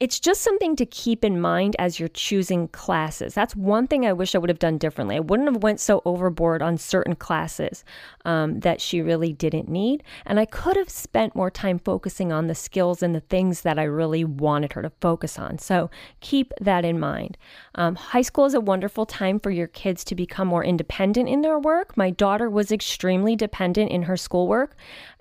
it's 0.00 0.18
just 0.18 0.42
something 0.42 0.76
to 0.76 0.86
keep 0.86 1.24
in 1.24 1.40
mind 1.40 1.76
as 1.78 1.98
you're 1.98 2.08
choosing 2.08 2.68
classes. 2.68 3.34
That's 3.34 3.54
one 3.54 3.86
thing 3.86 4.04
I 4.04 4.12
wish 4.12 4.34
I 4.34 4.38
would 4.38 4.50
have 4.50 4.58
done 4.58 4.78
differently. 4.78 5.16
I 5.16 5.20
wouldn't 5.20 5.52
have 5.52 5.62
went 5.62 5.80
so 5.80 6.02
overboard 6.04 6.62
on 6.62 6.78
certain 6.78 7.14
classes 7.14 7.84
um, 8.24 8.60
that 8.60 8.80
she 8.80 9.00
really 9.00 9.32
didn't 9.32 9.68
need, 9.68 10.02
and 10.26 10.40
I 10.40 10.46
could 10.46 10.76
have 10.76 10.90
spent 10.90 11.36
more 11.36 11.50
time 11.50 11.78
focusing 11.78 12.32
on 12.32 12.46
the 12.46 12.54
skills 12.54 13.02
and 13.02 13.14
the 13.14 13.20
things 13.20 13.62
that 13.62 13.78
I 13.78 13.84
really 13.84 14.24
wanted 14.24 14.72
her 14.72 14.82
to 14.82 14.90
focus 15.00 15.38
on. 15.38 15.58
So 15.58 15.90
keep 16.20 16.52
that 16.60 16.84
in 16.84 16.98
mind. 16.98 17.38
Um, 17.74 17.94
high 17.94 18.22
school 18.22 18.44
is 18.46 18.54
a 18.54 18.60
wonderful 18.60 19.06
time 19.06 19.38
for 19.38 19.50
your 19.50 19.68
kids 19.68 20.04
to 20.04 20.14
become 20.14 20.48
more 20.48 20.64
independent 20.64 21.28
in 21.28 21.42
their 21.42 21.58
work. 21.58 21.96
My 21.96 22.10
daughter 22.10 22.50
was 22.50 22.72
extremely 22.72 23.36
dependent 23.36 23.90
in 23.90 24.02
her 24.02 24.16
schoolwork, 24.16 24.76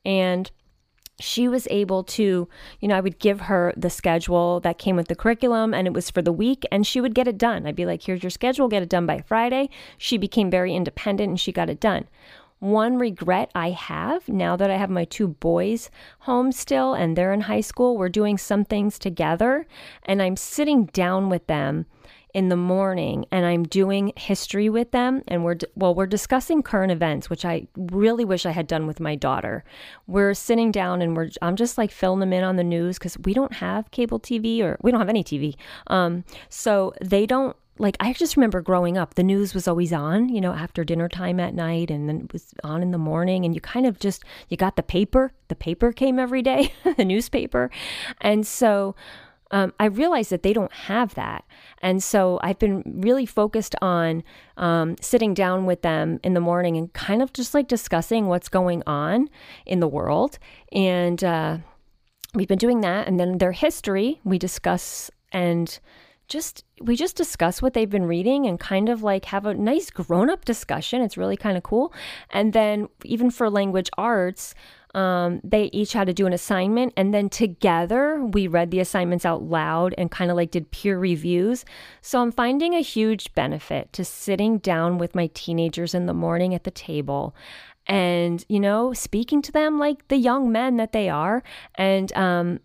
and 0.05 0.51
she 1.19 1.47
was 1.47 1.67
able 1.69 2.03
to, 2.03 2.47
you 2.79 2.87
know, 2.87 2.95
I 2.95 3.01
would 3.01 3.19
give 3.19 3.41
her 3.41 3.73
the 3.77 3.89
schedule 3.89 4.59
that 4.61 4.77
came 4.77 4.95
with 4.95 5.07
the 5.07 5.15
curriculum 5.15 5.73
and 5.73 5.87
it 5.87 5.93
was 5.93 6.09
for 6.09 6.21
the 6.21 6.31
week 6.31 6.65
and 6.71 6.85
she 6.85 6.99
would 6.99 7.13
get 7.13 7.27
it 7.27 7.37
done. 7.37 7.65
I'd 7.65 7.75
be 7.75 7.85
like, 7.85 8.03
here's 8.03 8.23
your 8.23 8.29
schedule, 8.29 8.67
get 8.67 8.83
it 8.83 8.89
done 8.89 9.05
by 9.05 9.23
Friday. 9.25 9.69
She 9.97 10.17
became 10.17 10.49
very 10.49 10.75
independent 10.75 11.29
and 11.29 11.39
she 11.39 11.51
got 11.51 11.69
it 11.69 11.79
done. 11.79 12.07
One 12.59 12.97
regret 12.97 13.51
I 13.53 13.71
have 13.71 14.29
now 14.29 14.55
that 14.55 14.71
I 14.71 14.77
have 14.77 14.89
my 14.89 15.05
two 15.05 15.27
boys 15.27 15.91
home 16.19 16.51
still 16.51 16.93
and 16.93 17.15
they're 17.15 17.33
in 17.33 17.41
high 17.41 17.61
school, 17.61 17.97
we're 17.97 18.09
doing 18.09 18.37
some 18.37 18.63
things 18.65 18.97
together 18.97 19.67
and 20.03 20.21
I'm 20.21 20.37
sitting 20.37 20.85
down 20.85 21.29
with 21.29 21.45
them 21.47 21.85
in 22.33 22.49
the 22.49 22.57
morning 22.57 23.25
and 23.31 23.45
I'm 23.45 23.63
doing 23.63 24.11
history 24.15 24.67
with 24.67 24.91
them 24.91 25.21
and 25.27 25.43
we're 25.43 25.57
well 25.75 25.93
we're 25.93 26.07
discussing 26.07 26.63
current 26.63 26.91
events 26.91 27.29
which 27.29 27.45
I 27.45 27.67
really 27.77 28.25
wish 28.25 28.45
I 28.45 28.51
had 28.51 28.65
done 28.65 28.87
with 28.87 28.99
my 28.99 29.15
daughter. 29.15 29.63
We're 30.07 30.33
sitting 30.33 30.71
down 30.71 31.01
and 31.01 31.15
we're 31.15 31.29
I'm 31.41 31.55
just 31.55 31.77
like 31.77 31.91
filling 31.91 32.21
them 32.21 32.33
in 32.33 32.43
on 32.43 32.55
the 32.55 32.63
news 32.63 32.97
cuz 32.97 33.17
we 33.19 33.33
don't 33.35 33.53
have 33.53 33.91
cable 33.91 34.19
TV 34.19 34.61
or 34.61 34.77
we 34.81 34.89
don't 34.89 34.99
have 34.99 35.09
any 35.09 35.23
TV. 35.23 35.55
Um 35.87 36.23
so 36.49 36.91
they 37.01 37.27
don't 37.27 37.55
like 37.77 37.97
I 37.99 38.13
just 38.13 38.35
remember 38.35 38.61
growing 38.61 38.97
up, 38.97 39.13
the 39.13 39.23
news 39.23 39.53
was 39.53 39.67
always 39.67 39.93
on, 39.93 40.29
you 40.29 40.41
know, 40.41 40.53
after 40.53 40.83
dinner 40.83 41.09
time 41.09 41.39
at 41.39 41.53
night 41.53 41.91
and 41.91 42.09
then 42.09 42.21
it 42.21 42.33
was 42.33 42.53
on 42.63 42.81
in 42.81 42.89
the 42.89 42.97
morning 42.97 43.45
and 43.45 43.53
you 43.53 43.61
kind 43.61 43.85
of 43.85 43.99
just 43.99 44.23
you 44.49 44.57
got 44.57 44.75
the 44.75 44.83
paper, 44.83 45.33
the 45.49 45.55
paper 45.55 45.91
came 45.91 46.17
every 46.17 46.41
day, 46.41 46.73
the 46.97 47.05
newspaper. 47.05 47.69
And 48.21 48.45
so 48.47 48.95
um, 49.53 49.71
I 49.79 49.85
realized 49.85 50.31
that 50.31 50.41
they 50.41 50.51
don't 50.51 50.73
have 50.73 51.13
that. 51.13 51.45
And 51.83 52.01
so 52.01 52.39
I've 52.41 52.57
been 52.57 52.81
really 52.85 53.25
focused 53.25 53.75
on 53.81 54.23
um, 54.55 54.95
sitting 55.01 55.33
down 55.33 55.65
with 55.65 55.81
them 55.81 56.19
in 56.23 56.33
the 56.33 56.39
morning 56.39 56.77
and 56.77 56.91
kind 56.93 57.21
of 57.21 57.33
just 57.33 57.53
like 57.53 57.67
discussing 57.67 58.27
what's 58.27 58.47
going 58.47 58.81
on 58.87 59.29
in 59.65 59.81
the 59.81 59.87
world. 59.87 60.39
And 60.71 61.21
uh, 61.23 61.57
we've 62.33 62.47
been 62.47 62.57
doing 62.57 62.81
that. 62.81 63.07
And 63.07 63.19
then 63.19 63.37
their 63.37 63.51
history, 63.51 64.21
we 64.23 64.39
discuss 64.39 65.11
and 65.33 65.77
just 66.29 66.63
we 66.81 66.95
just 66.95 67.17
discuss 67.17 67.61
what 67.61 67.73
they've 67.73 67.89
been 67.89 68.05
reading 68.05 68.45
and 68.45 68.57
kind 68.59 68.87
of 68.87 69.03
like 69.03 69.25
have 69.25 69.45
a 69.45 69.53
nice 69.53 69.89
grown-up 69.89 70.45
discussion 70.45 71.01
it's 71.01 71.17
really 71.17 71.35
kind 71.35 71.57
of 71.57 71.63
cool 71.63 71.93
and 72.29 72.53
then 72.53 72.87
even 73.03 73.29
for 73.29 73.49
language 73.49 73.89
arts 73.97 74.55
um, 74.93 75.41
they 75.43 75.65
each 75.73 75.93
had 75.93 76.07
to 76.07 76.13
do 76.13 76.27
an 76.27 76.33
assignment, 76.33 76.93
and 76.95 77.13
then 77.13 77.29
together 77.29 78.23
we 78.23 78.47
read 78.47 78.71
the 78.71 78.79
assignments 78.79 79.25
out 79.25 79.43
loud 79.43 79.95
and 79.97 80.11
kind 80.11 80.29
of 80.29 80.37
like 80.37 80.51
did 80.51 80.71
peer 80.71 80.99
reviews. 80.99 81.65
So 82.01 82.21
I'm 82.21 82.31
finding 82.31 82.75
a 82.75 82.81
huge 82.81 83.33
benefit 83.33 83.91
to 83.93 84.05
sitting 84.05 84.59
down 84.59 84.97
with 84.97 85.15
my 85.15 85.29
teenagers 85.33 85.93
in 85.93 86.05
the 86.05 86.13
morning 86.13 86.53
at 86.53 86.63
the 86.63 86.71
table 86.71 87.35
and, 87.87 88.45
you 88.47 88.59
know, 88.59 88.93
speaking 88.93 89.41
to 89.41 89.51
them 89.51 89.79
like 89.79 90.07
the 90.07 90.15
young 90.17 90.51
men 90.51 90.77
that 90.77 90.91
they 90.91 91.09
are 91.09 91.43
and 91.75 92.13
um, 92.13 92.59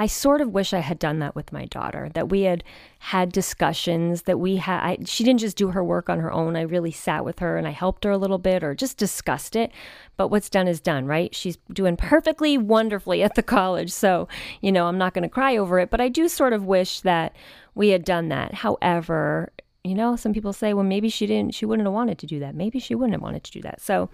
I 0.00 0.06
sort 0.06 0.40
of 0.40 0.48
wish 0.48 0.72
I 0.72 0.78
had 0.78 0.98
done 0.98 1.18
that 1.18 1.34
with 1.34 1.52
my 1.52 1.66
daughter, 1.66 2.08
that 2.14 2.30
we 2.30 2.44
had 2.44 2.64
had 3.00 3.32
discussions, 3.32 4.22
that 4.22 4.40
we 4.40 4.56
had, 4.56 4.80
I, 4.82 4.98
she 5.04 5.24
didn't 5.24 5.40
just 5.40 5.58
do 5.58 5.72
her 5.72 5.84
work 5.84 6.08
on 6.08 6.20
her 6.20 6.32
own. 6.32 6.56
I 6.56 6.62
really 6.62 6.90
sat 6.90 7.22
with 7.22 7.40
her 7.40 7.58
and 7.58 7.68
I 7.68 7.72
helped 7.72 8.04
her 8.04 8.10
a 8.10 8.16
little 8.16 8.38
bit 8.38 8.64
or 8.64 8.74
just 8.74 8.96
discussed 8.96 9.56
it. 9.56 9.70
But 10.16 10.28
what's 10.28 10.48
done 10.48 10.68
is 10.68 10.80
done, 10.80 11.04
right? 11.04 11.34
She's 11.34 11.58
doing 11.70 11.98
perfectly 11.98 12.56
wonderfully 12.56 13.22
at 13.22 13.34
the 13.34 13.42
college. 13.42 13.92
So, 13.92 14.26
you 14.62 14.72
know, 14.72 14.86
I'm 14.86 14.96
not 14.96 15.12
going 15.12 15.24
to 15.24 15.28
cry 15.28 15.58
over 15.58 15.78
it, 15.78 15.90
but 15.90 16.00
I 16.00 16.08
do 16.08 16.30
sort 16.30 16.54
of 16.54 16.64
wish 16.64 17.02
that 17.02 17.36
we 17.74 17.90
had 17.90 18.02
done 18.02 18.30
that. 18.30 18.54
However, 18.54 19.52
you 19.82 19.94
know, 19.94 20.14
some 20.14 20.34
people 20.34 20.52
say, 20.52 20.74
well, 20.74 20.84
maybe 20.84 21.08
she 21.08 21.26
didn't, 21.26 21.54
she 21.54 21.64
wouldn't 21.64 21.86
have 21.86 21.94
wanted 21.94 22.18
to 22.18 22.26
do 22.26 22.38
that. 22.40 22.54
Maybe 22.54 22.78
she 22.78 22.94
wouldn't 22.94 23.14
have 23.14 23.22
wanted 23.22 23.44
to 23.44 23.50
do 23.50 23.62
that. 23.62 23.80
So, 23.80 24.10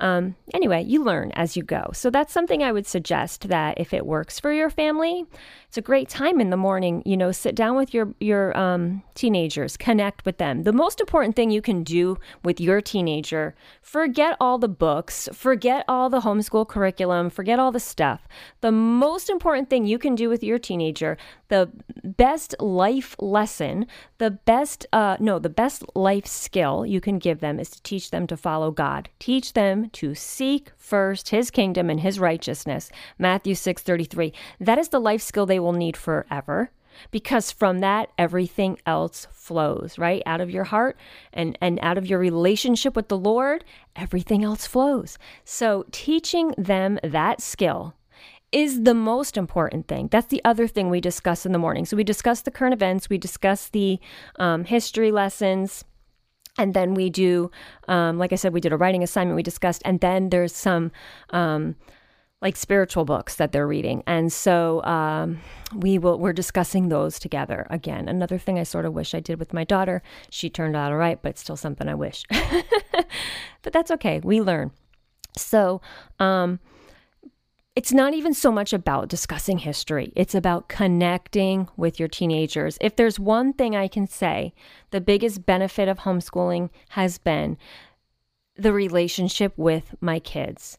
um, 0.00 0.34
anyway, 0.54 0.82
you 0.82 1.04
learn 1.04 1.30
as 1.32 1.58
you 1.58 1.62
go. 1.62 1.90
So, 1.92 2.08
that's 2.08 2.32
something 2.32 2.62
I 2.62 2.72
would 2.72 2.86
suggest 2.86 3.48
that 3.48 3.78
if 3.78 3.92
it 3.92 4.06
works 4.06 4.40
for 4.40 4.50
your 4.50 4.70
family, 4.70 5.26
it's 5.68 5.76
a 5.76 5.82
great 5.82 6.08
time 6.08 6.40
in 6.40 6.50
the 6.50 6.56
morning. 6.56 7.02
You 7.04 7.16
know, 7.18 7.32
sit 7.32 7.54
down 7.54 7.76
with 7.76 7.92
your 7.92 8.14
your 8.18 8.56
um, 8.58 9.02
teenagers, 9.14 9.76
connect 9.76 10.24
with 10.24 10.38
them. 10.38 10.64
The 10.64 10.72
most 10.72 11.00
important 11.00 11.36
thing 11.36 11.50
you 11.50 11.62
can 11.62 11.84
do 11.84 12.16
with 12.42 12.58
your 12.58 12.80
teenager: 12.80 13.54
forget 13.82 14.36
all 14.40 14.58
the 14.58 14.68
books, 14.68 15.28
forget 15.32 15.84
all 15.86 16.10
the 16.10 16.22
homeschool 16.22 16.66
curriculum, 16.66 17.30
forget 17.30 17.60
all 17.60 17.70
the 17.70 17.78
stuff. 17.78 18.26
The 18.62 18.72
most 18.72 19.30
important 19.30 19.70
thing 19.70 19.84
you 19.84 19.98
can 19.98 20.14
do 20.14 20.28
with 20.28 20.42
your 20.42 20.58
teenager, 20.58 21.16
the 21.48 21.70
best 22.02 22.56
life 22.58 23.14
lesson, 23.20 23.86
the 24.18 24.30
best 24.30 24.86
uh, 24.92 25.09
Uh, 25.10 25.16
no, 25.18 25.40
the 25.40 25.48
best 25.48 25.82
life 25.96 26.24
skill 26.24 26.86
you 26.86 27.00
can 27.00 27.18
give 27.18 27.40
them 27.40 27.58
is 27.58 27.68
to 27.70 27.82
teach 27.82 28.12
them 28.12 28.28
to 28.28 28.36
follow 28.36 28.70
God. 28.70 29.08
Teach 29.18 29.54
them 29.54 29.90
to 29.90 30.14
seek 30.14 30.70
first 30.76 31.30
his 31.30 31.50
kingdom 31.50 31.90
and 31.90 31.98
his 31.98 32.20
righteousness. 32.20 32.90
Matthew 33.18 33.56
6:33. 33.56 34.32
That 34.60 34.78
is 34.78 34.90
the 34.90 35.00
life 35.00 35.20
skill 35.20 35.46
they 35.46 35.58
will 35.58 35.72
need 35.72 35.96
forever. 35.96 36.70
because 37.10 37.50
from 37.50 37.78
that 37.80 38.10
everything 38.18 38.78
else 38.84 39.26
flows, 39.32 39.98
right? 39.98 40.22
Out 40.26 40.40
of 40.40 40.50
your 40.50 40.64
heart 40.64 40.96
and 41.32 41.56
and 41.60 41.78
out 41.80 41.98
of 41.98 42.06
your 42.06 42.18
relationship 42.18 42.94
with 42.94 43.08
the 43.08 43.18
Lord, 43.18 43.64
everything 43.96 44.44
else 44.44 44.66
flows. 44.66 45.18
So 45.44 45.86
teaching 45.90 46.54
them 46.58 46.98
that 47.02 47.40
skill 47.40 47.94
is 48.52 48.82
the 48.82 48.94
most 48.94 49.36
important 49.36 49.86
thing. 49.86 50.08
That's 50.08 50.26
the 50.26 50.42
other 50.44 50.66
thing 50.66 50.90
we 50.90 51.00
discuss 51.00 51.46
in 51.46 51.52
the 51.52 51.58
morning. 51.58 51.86
So 51.86 51.96
we 51.96 52.04
discuss 52.04 52.42
the 52.42 52.50
current 52.50 52.74
events, 52.74 53.08
we 53.08 53.18
discuss 53.18 53.68
the 53.68 54.00
um, 54.38 54.64
history 54.64 55.12
lessons, 55.12 55.84
and 56.58 56.74
then 56.74 56.94
we 56.94 57.10
do, 57.10 57.50
um, 57.88 58.18
like 58.18 58.32
I 58.32 58.36
said, 58.36 58.52
we 58.52 58.60
did 58.60 58.72
a 58.72 58.76
writing 58.76 59.02
assignment 59.02 59.36
we 59.36 59.42
discussed, 59.42 59.82
and 59.84 60.00
then 60.00 60.30
there's 60.30 60.54
some 60.54 60.90
um, 61.30 61.76
like 62.42 62.56
spiritual 62.56 63.04
books 63.04 63.36
that 63.36 63.52
they're 63.52 63.66
reading, 63.66 64.02
and 64.06 64.32
so 64.32 64.82
um, 64.84 65.40
we 65.76 65.98
will 65.98 66.18
we're 66.18 66.32
discussing 66.32 66.88
those 66.88 67.18
together. 67.18 67.66
Again, 67.70 68.08
another 68.08 68.36
thing 68.38 68.58
I 68.58 68.64
sort 68.64 68.84
of 68.84 68.94
wish 68.94 69.14
I 69.14 69.20
did 69.20 69.38
with 69.38 69.52
my 69.52 69.64
daughter. 69.64 70.02
She 70.28 70.50
turned 70.50 70.74
out 70.74 70.90
all 70.90 70.98
right, 70.98 71.20
but 71.22 71.38
still 71.38 71.56
something 71.56 71.88
I 71.88 71.94
wish. 71.94 72.24
but 73.62 73.72
that's 73.72 73.90
okay. 73.92 74.20
We 74.24 74.40
learn. 74.40 74.72
So, 75.36 75.80
um, 76.18 76.58
it's 77.76 77.92
not 77.92 78.14
even 78.14 78.34
so 78.34 78.50
much 78.50 78.72
about 78.72 79.08
discussing 79.08 79.58
history, 79.58 80.12
it's 80.16 80.34
about 80.34 80.68
connecting 80.68 81.68
with 81.76 81.98
your 81.98 82.08
teenagers. 82.08 82.76
If 82.80 82.96
there's 82.96 83.20
one 83.20 83.52
thing 83.52 83.76
I 83.76 83.88
can 83.88 84.06
say, 84.06 84.52
the 84.90 85.00
biggest 85.00 85.46
benefit 85.46 85.88
of 85.88 86.00
homeschooling 86.00 86.70
has 86.90 87.18
been 87.18 87.56
the 88.56 88.72
relationship 88.72 89.52
with 89.56 89.94
my 90.00 90.18
kids 90.18 90.78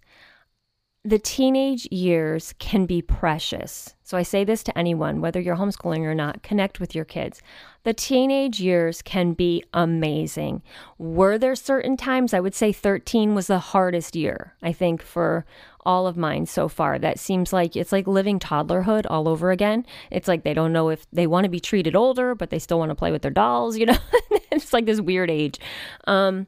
the 1.04 1.18
teenage 1.18 1.88
years 1.92 2.54
can 2.60 2.86
be 2.86 3.02
precious. 3.02 3.96
So 4.04 4.18
I 4.18 4.24
say 4.24 4.44
this 4.44 4.62
to 4.64 4.78
anyone, 4.78 5.20
whether 5.20 5.40
you're 5.40 5.56
homeschooling 5.56 6.02
or 6.02 6.14
not, 6.14 6.44
connect 6.44 6.80
with 6.80 6.94
your 6.94 7.06
kids. 7.06 7.42
The 7.84 7.94
teenage 7.94 8.60
years 8.60 9.02
can 9.02 9.34
be 9.34 9.64
amazing. 9.74 10.62
Were 11.00 11.40
there 11.40 11.56
certain 11.56 11.98
times, 11.98 12.36
I 12.36 12.40
would 12.40 12.54
say 12.54 12.72
13 12.72 13.34
was 13.34 13.48
the 13.48 13.58
hardest 13.58 14.16
year, 14.16 14.54
I 14.62 14.74
think, 14.74 15.02
for 15.02 15.44
all 15.86 16.08
of 16.08 16.18
mine 16.18 16.46
so 16.46 16.68
far. 16.68 17.00
That 17.00 17.20
seems 17.20 17.52
like 17.54 17.76
it's 17.76 17.92
like 17.92 18.08
living 18.08 18.40
toddlerhood 18.40 19.06
all 19.10 19.28
over 19.28 19.52
again. 19.52 19.86
It's 20.10 20.28
like 20.28 20.44
they 20.44 20.54
don't 20.54 20.74
know 20.74 20.90
if 20.90 21.06
they 21.12 21.28
want 21.28 21.46
to 21.46 21.50
be 21.50 21.60
treated 21.60 21.96
older, 21.96 22.36
but 22.36 22.50
they 22.50 22.60
still 22.60 22.80
want 22.80 22.90
to 22.90 22.96
play 22.96 23.12
with 23.12 23.22
their 23.22 23.32
dolls, 23.32 23.78
you 23.78 23.86
know? 23.86 23.98
it's 24.52 24.74
like 24.74 24.86
this 24.86 25.02
weird 25.02 25.30
age. 25.30 25.60
Um, 26.06 26.48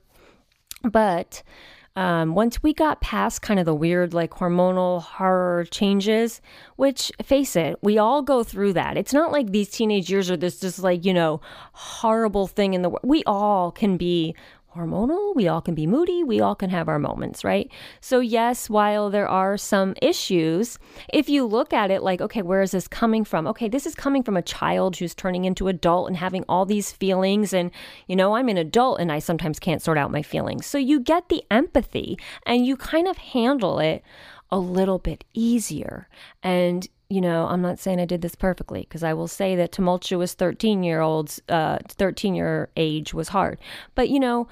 but 0.84 1.43
um, 1.96 2.34
once 2.34 2.63
we 2.63 2.74
got 2.74 3.02
past 3.02 3.43
kind 3.43 3.60
of 3.60 3.65
the 3.65 3.74
weird, 3.76 4.13
like 4.13 4.32
hormonal 4.32 5.02
horror 5.02 5.65
changes, 5.65 6.41
which 6.76 7.12
face 7.22 7.56
it, 7.56 7.78
we 7.84 8.00
all 8.00 8.24
go 8.24 8.43
through 8.43 8.74
that. 8.74 8.98
It's 8.98 9.13
not 9.13 9.32
like 9.32 9.52
these 9.52 9.69
teenage 9.69 10.10
years 10.10 10.32
are 10.32 10.38
this 10.38 10.60
just 10.60 10.80
like, 10.80 11.06
you 11.06 11.13
know, 11.13 11.39
horrible 11.74 12.48
thing 12.48 12.74
in 12.74 12.82
the 12.82 12.89
world. 12.89 13.04
We 13.04 13.24
all 13.26 13.72
can 13.72 13.98
be 13.98 14.36
hormonal. 14.76 15.36
We 15.36 15.48
all 15.48 15.62
can 15.62 15.76
be 15.76 15.88
moody. 15.88 16.24
We 16.24 16.40
all 16.40 16.56
can 16.56 16.70
have 16.70 16.88
our 16.88 17.00
moments, 17.00 17.44
right? 17.44 17.72
So, 18.02 18.20
yes, 18.20 18.70
while 18.70 19.10
there 19.10 19.28
are 19.28 19.58
some 19.58 19.96
issues, 20.02 20.80
if 21.14 21.30
you 21.30 21.46
look 21.46 21.74
at 21.74 21.92
it 21.92 22.04
like, 22.04 22.22
okay, 22.22 22.42
where 22.42 22.62
is 22.62 22.72
this 22.72 22.88
coming 22.88 23.24
from? 23.24 23.48
Okay, 23.48 23.70
this 23.70 23.86
is 23.86 23.96
coming 23.96 24.24
from 24.24 24.38
a 24.38 24.42
child 24.42 24.98
who's 24.98 25.16
turning 25.16 25.46
into 25.46 25.68
adult 25.68 26.08
and 26.08 26.18
having 26.18 26.44
all 26.50 26.66
these 26.66 26.92
feelings. 26.92 27.54
And, 27.54 27.72
you 28.08 28.16
know, 28.16 28.36
I'm 28.36 28.50
an 28.50 28.58
adult 28.58 29.00
and 29.00 29.12
I 29.12 29.20
sometimes 29.20 29.60
can't 29.60 29.82
sort 29.82 29.98
out 29.98 30.12
my 30.12 30.22
feelings. 30.22 30.66
So, 30.66 30.78
you 30.78 31.00
get 31.00 31.30
the 31.30 31.44
empathy 31.52 32.18
and 32.46 32.66
you 32.66 32.76
kind 32.78 33.08
of 33.08 33.18
handle 33.18 33.80
it 33.80 34.04
a 34.52 34.60
little 34.60 35.00
bit 35.00 35.24
easier. 35.34 36.08
And 36.44 36.88
you 37.10 37.22
know, 37.22 37.48
I'm 37.48 37.62
not 37.62 37.80
saying 37.80 38.00
I 38.00 38.06
did 38.06 38.22
this 38.22 38.36
perfectly 38.36 38.82
because 38.82 39.04
I 39.04 39.13
will 39.13 39.28
say 39.28 39.56
that 39.56 39.72
tumultuous 39.72 40.34
13 40.34 40.84
year 40.84 41.02
olds, 41.02 41.42
uh, 41.50 41.80
13 41.88 42.36
year 42.36 42.70
age 42.76 43.13
was 43.13 43.30
hard. 43.30 43.60
But, 43.96 44.10
you 44.10 44.20
know, 44.20 44.48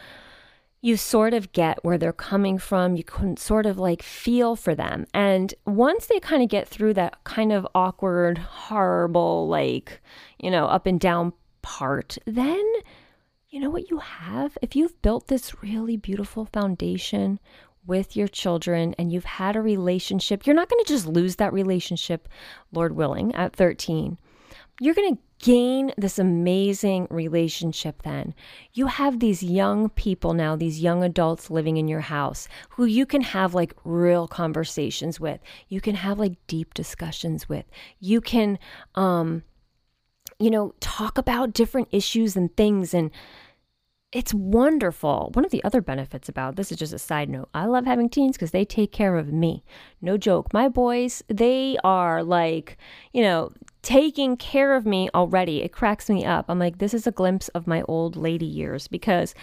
you 0.81 0.97
sort 0.97 1.33
of 1.33 1.51
get 1.51 1.83
where 1.83 1.97
they're 1.97 2.11
coming 2.11 2.57
from. 2.57 2.95
You 2.95 3.03
can 3.03 3.37
sort 3.37 3.65
of 3.65 3.77
like 3.77 4.01
feel 4.01 4.55
for 4.55 4.73
them. 4.73 5.05
And 5.13 5.53
once 5.65 6.07
they 6.07 6.19
kind 6.19 6.41
of 6.41 6.49
get 6.49 6.67
through 6.67 6.95
that 6.95 7.23
kind 7.23 7.51
of 7.51 7.67
awkward, 7.75 8.39
horrible, 8.39 9.47
like, 9.47 10.01
you 10.39 10.49
know, 10.49 10.65
up 10.65 10.87
and 10.87 10.99
down 10.99 11.33
part, 11.61 12.17
then 12.25 12.63
you 13.51 13.59
know 13.59 13.69
what 13.69 13.91
you 13.91 13.97
have? 13.97 14.57
If 14.61 14.75
you've 14.75 14.99
built 15.01 15.27
this 15.27 15.61
really 15.61 15.97
beautiful 15.97 16.45
foundation 16.45 17.39
with 17.85 18.15
your 18.15 18.27
children 18.27 18.95
and 18.97 19.11
you've 19.11 19.25
had 19.25 19.55
a 19.55 19.61
relationship, 19.61 20.45
you're 20.45 20.55
not 20.55 20.69
going 20.69 20.83
to 20.83 20.87
just 20.87 21.07
lose 21.07 21.37
that 21.37 21.53
relationship, 21.53 22.27
Lord 22.71 22.95
willing, 22.95 23.33
at 23.35 23.55
13. 23.55 24.17
You're 24.79 24.95
going 24.95 25.15
to 25.15 25.21
gain 25.43 25.91
this 25.97 26.19
amazing 26.19 27.07
relationship 27.09 28.03
then. 28.03 28.33
You 28.73 28.87
have 28.87 29.19
these 29.19 29.41
young 29.41 29.89
people 29.89 30.33
now, 30.33 30.55
these 30.55 30.81
young 30.81 31.03
adults 31.03 31.49
living 31.49 31.77
in 31.77 31.87
your 31.87 32.01
house 32.01 32.47
who 32.69 32.85
you 32.85 33.05
can 33.05 33.21
have 33.21 33.53
like 33.53 33.75
real 33.83 34.27
conversations 34.27 35.19
with. 35.19 35.39
You 35.67 35.81
can 35.81 35.95
have 35.95 36.19
like 36.19 36.35
deep 36.47 36.73
discussions 36.73 37.49
with. 37.49 37.65
You 37.99 38.21
can 38.21 38.59
um 38.95 39.43
you 40.39 40.49
know, 40.49 40.73
talk 40.79 41.19
about 41.19 41.53
different 41.53 41.87
issues 41.91 42.35
and 42.35 42.55
things 42.57 42.95
and 42.95 43.11
it's 44.11 44.33
wonderful. 44.33 45.31
One 45.33 45.45
of 45.45 45.51
the 45.51 45.63
other 45.63 45.81
benefits 45.81 46.27
about 46.27 46.57
this 46.57 46.71
is 46.71 46.77
just 46.77 46.91
a 46.91 46.99
side 46.99 47.29
note. 47.29 47.49
I 47.53 47.65
love 47.65 47.85
having 47.85 48.09
teens 48.09 48.35
because 48.35 48.51
they 48.51 48.65
take 48.65 48.91
care 48.91 49.15
of 49.15 49.31
me. 49.31 49.63
No 50.01 50.17
joke. 50.17 50.51
My 50.51 50.67
boys, 50.67 51.23
they 51.29 51.77
are 51.83 52.21
like, 52.21 52.77
you 53.13 53.21
know, 53.21 53.51
taking 53.81 54.35
care 54.35 54.75
of 54.75 54.85
me 54.85 55.09
already. 55.15 55.63
It 55.63 55.71
cracks 55.71 56.09
me 56.09 56.25
up. 56.25 56.45
I'm 56.49 56.59
like, 56.59 56.77
this 56.77 56.93
is 56.93 57.07
a 57.07 57.11
glimpse 57.11 57.47
of 57.49 57.67
my 57.67 57.83
old 57.83 58.17
lady 58.17 58.45
years 58.45 58.89
because 58.89 59.33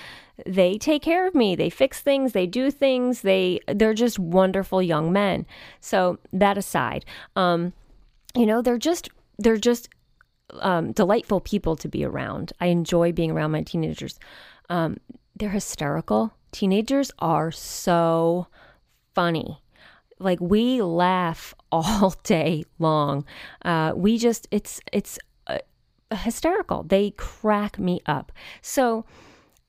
they 0.45 0.77
take 0.77 1.03
care 1.03 1.27
of 1.27 1.35
me. 1.35 1.57
They 1.57 1.71
fix 1.71 2.01
things, 2.01 2.33
they 2.33 2.47
do 2.47 2.71
things. 2.71 3.23
They 3.23 3.61
they're 3.67 3.95
just 3.95 4.19
wonderful 4.19 4.83
young 4.83 5.13
men. 5.13 5.47
So, 5.81 6.19
that 6.33 6.59
aside, 6.59 7.05
um 7.37 7.73
you 8.35 8.45
know, 8.45 8.61
they're 8.61 8.79
just 8.79 9.09
they're 9.39 9.57
just 9.57 9.89
um, 10.61 10.93
delightful 10.93 11.41
people 11.41 11.77
to 11.77 11.89
be 11.89 12.05
around. 12.05 12.53
I 12.61 12.67
enjoy 12.67 13.13
being 13.13 13.31
around 13.31 13.53
my 13.53 13.63
teenagers. 13.63 14.19
Um, 14.69 14.99
they're 15.37 15.51
hysterical. 15.51 16.33
Teenagers 16.53 17.11
are 17.19 17.51
so 17.51 18.47
funny. 19.15 19.63
Like 20.19 20.41
we 20.41 20.83
laugh 20.83 21.55
all 21.73 22.15
day 22.23 22.65
long. 22.79 23.25
Uh, 23.65 23.93
we 23.95 24.19
just 24.19 24.49
it's 24.51 24.81
it's 24.93 25.19
uh, 25.47 25.59
hysterical. 26.13 26.83
They 26.83 27.11
crack 27.13 27.79
me 27.79 28.01
up. 28.07 28.33
So 28.63 29.05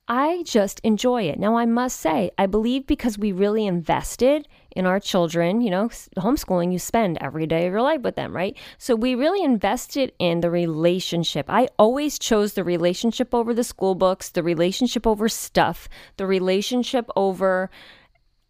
I 0.08 0.42
just 0.44 0.80
enjoy 0.80 1.24
it. 1.24 1.38
Now 1.38 1.56
I 1.56 1.66
must 1.66 2.00
say, 2.00 2.32
I 2.36 2.46
believe 2.46 2.86
because 2.86 3.16
we 3.16 3.30
really 3.30 3.64
invested 3.66 4.48
in 4.76 4.86
our 4.86 5.00
children, 5.00 5.60
you 5.60 5.70
know, 5.70 5.88
homeschooling, 6.16 6.72
you 6.72 6.78
spend 6.78 7.18
every 7.20 7.46
day 7.46 7.66
of 7.66 7.72
your 7.72 7.82
life 7.82 8.02
with 8.02 8.16
them, 8.16 8.34
right? 8.34 8.56
So 8.78 8.94
we 8.94 9.14
really 9.14 9.42
invested 9.42 10.12
in 10.18 10.40
the 10.40 10.50
relationship. 10.50 11.46
I 11.48 11.68
always 11.78 12.18
chose 12.18 12.54
the 12.54 12.64
relationship 12.64 13.34
over 13.34 13.52
the 13.52 13.64
school 13.64 13.94
books, 13.94 14.30
the 14.30 14.42
relationship 14.42 15.06
over 15.06 15.28
stuff, 15.28 15.88
the 16.16 16.26
relationship 16.26 17.10
over 17.16 17.70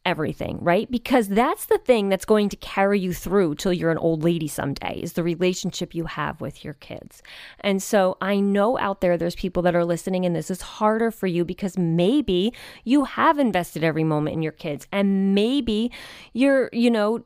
everything, 0.07 0.59
right? 0.63 0.91
Because 0.91 1.29
that's 1.29 1.67
the 1.67 1.77
thing 1.77 2.09
that's 2.09 2.25
going 2.25 2.49
to 2.49 2.57
carry 2.57 2.99
you 2.99 3.13
through 3.13 3.55
till 3.57 3.73
you're 3.73 3.91
an 3.91 3.99
old 3.99 4.25
lady 4.25 4.49
someday 4.49 4.99
is 5.03 5.13
the 5.13 5.23
relationship 5.23 5.95
you 5.95 6.07
have 6.07 6.41
with 6.41 6.65
your 6.65 6.73
kids. 6.75 7.23
And 7.61 7.83
so 7.83 8.17
I 8.23 8.41
know 8.41 8.79
out 8.79 9.03
there 9.03 9.19
there's 9.19 9.35
people 9.35 9.63
that 9.65 9.77
are 9.77 9.85
listening 9.85 10.25
and 10.25 10.35
this 10.35 10.51
is 10.51 10.63
harder 10.63 11.11
for 11.11 11.27
you 11.27 11.45
because 11.45 11.77
maybe 11.77 12.55
you 12.83 13.05
have 13.05 13.39
invested 13.39 13.85
every 13.85 14.05
moment 14.05 14.35
in 14.37 14.43
your 14.43 14.53
kids 14.53 14.87
and 14.91 15.35
maybe 15.35 15.93
you're, 16.33 16.71
you 16.73 16.91
know, 16.91 17.23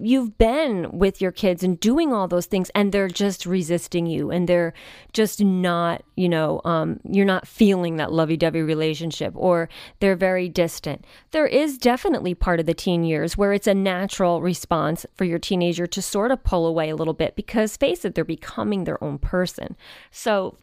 you've 0.00 0.38
been 0.38 0.90
with 0.92 1.20
your 1.20 1.32
kids 1.32 1.62
and 1.62 1.78
doing 1.80 2.14
all 2.14 2.28
those 2.28 2.46
things 2.46 2.70
and 2.74 2.92
they're 2.92 3.08
just 3.08 3.44
resisting 3.44 4.06
you 4.06 4.30
and 4.30 4.48
they're 4.48 4.72
just 5.12 5.44
not, 5.44 6.02
you 6.16 6.30
know, 6.30 6.62
um, 6.64 6.98
you're 7.04 7.26
not 7.26 7.46
feeling 7.46 7.96
that 7.96 8.10
lovey-dovey 8.10 8.62
relationship 8.62 9.34
or 9.36 9.68
they're 10.00 10.16
very 10.16 10.48
distant. 10.48 11.04
There 11.32 11.46
is 11.46 11.76
definitely 11.76 12.05
definitely 12.06 12.34
part 12.36 12.60
of 12.60 12.66
the 12.66 12.74
teen 12.74 13.02
years 13.02 13.36
where 13.36 13.52
it's 13.52 13.66
a 13.66 13.74
natural 13.74 14.40
response 14.40 15.04
for 15.16 15.24
your 15.24 15.40
teenager 15.40 15.88
to 15.88 16.00
sort 16.00 16.30
of 16.30 16.44
pull 16.44 16.64
away 16.64 16.88
a 16.88 16.94
little 16.94 17.12
bit 17.12 17.34
because, 17.34 17.76
face 17.76 18.04
it, 18.04 18.14
they're 18.14 18.24
becoming 18.24 18.84
their 18.84 19.02
own 19.02 19.18
person. 19.18 19.74
So, 20.12 20.56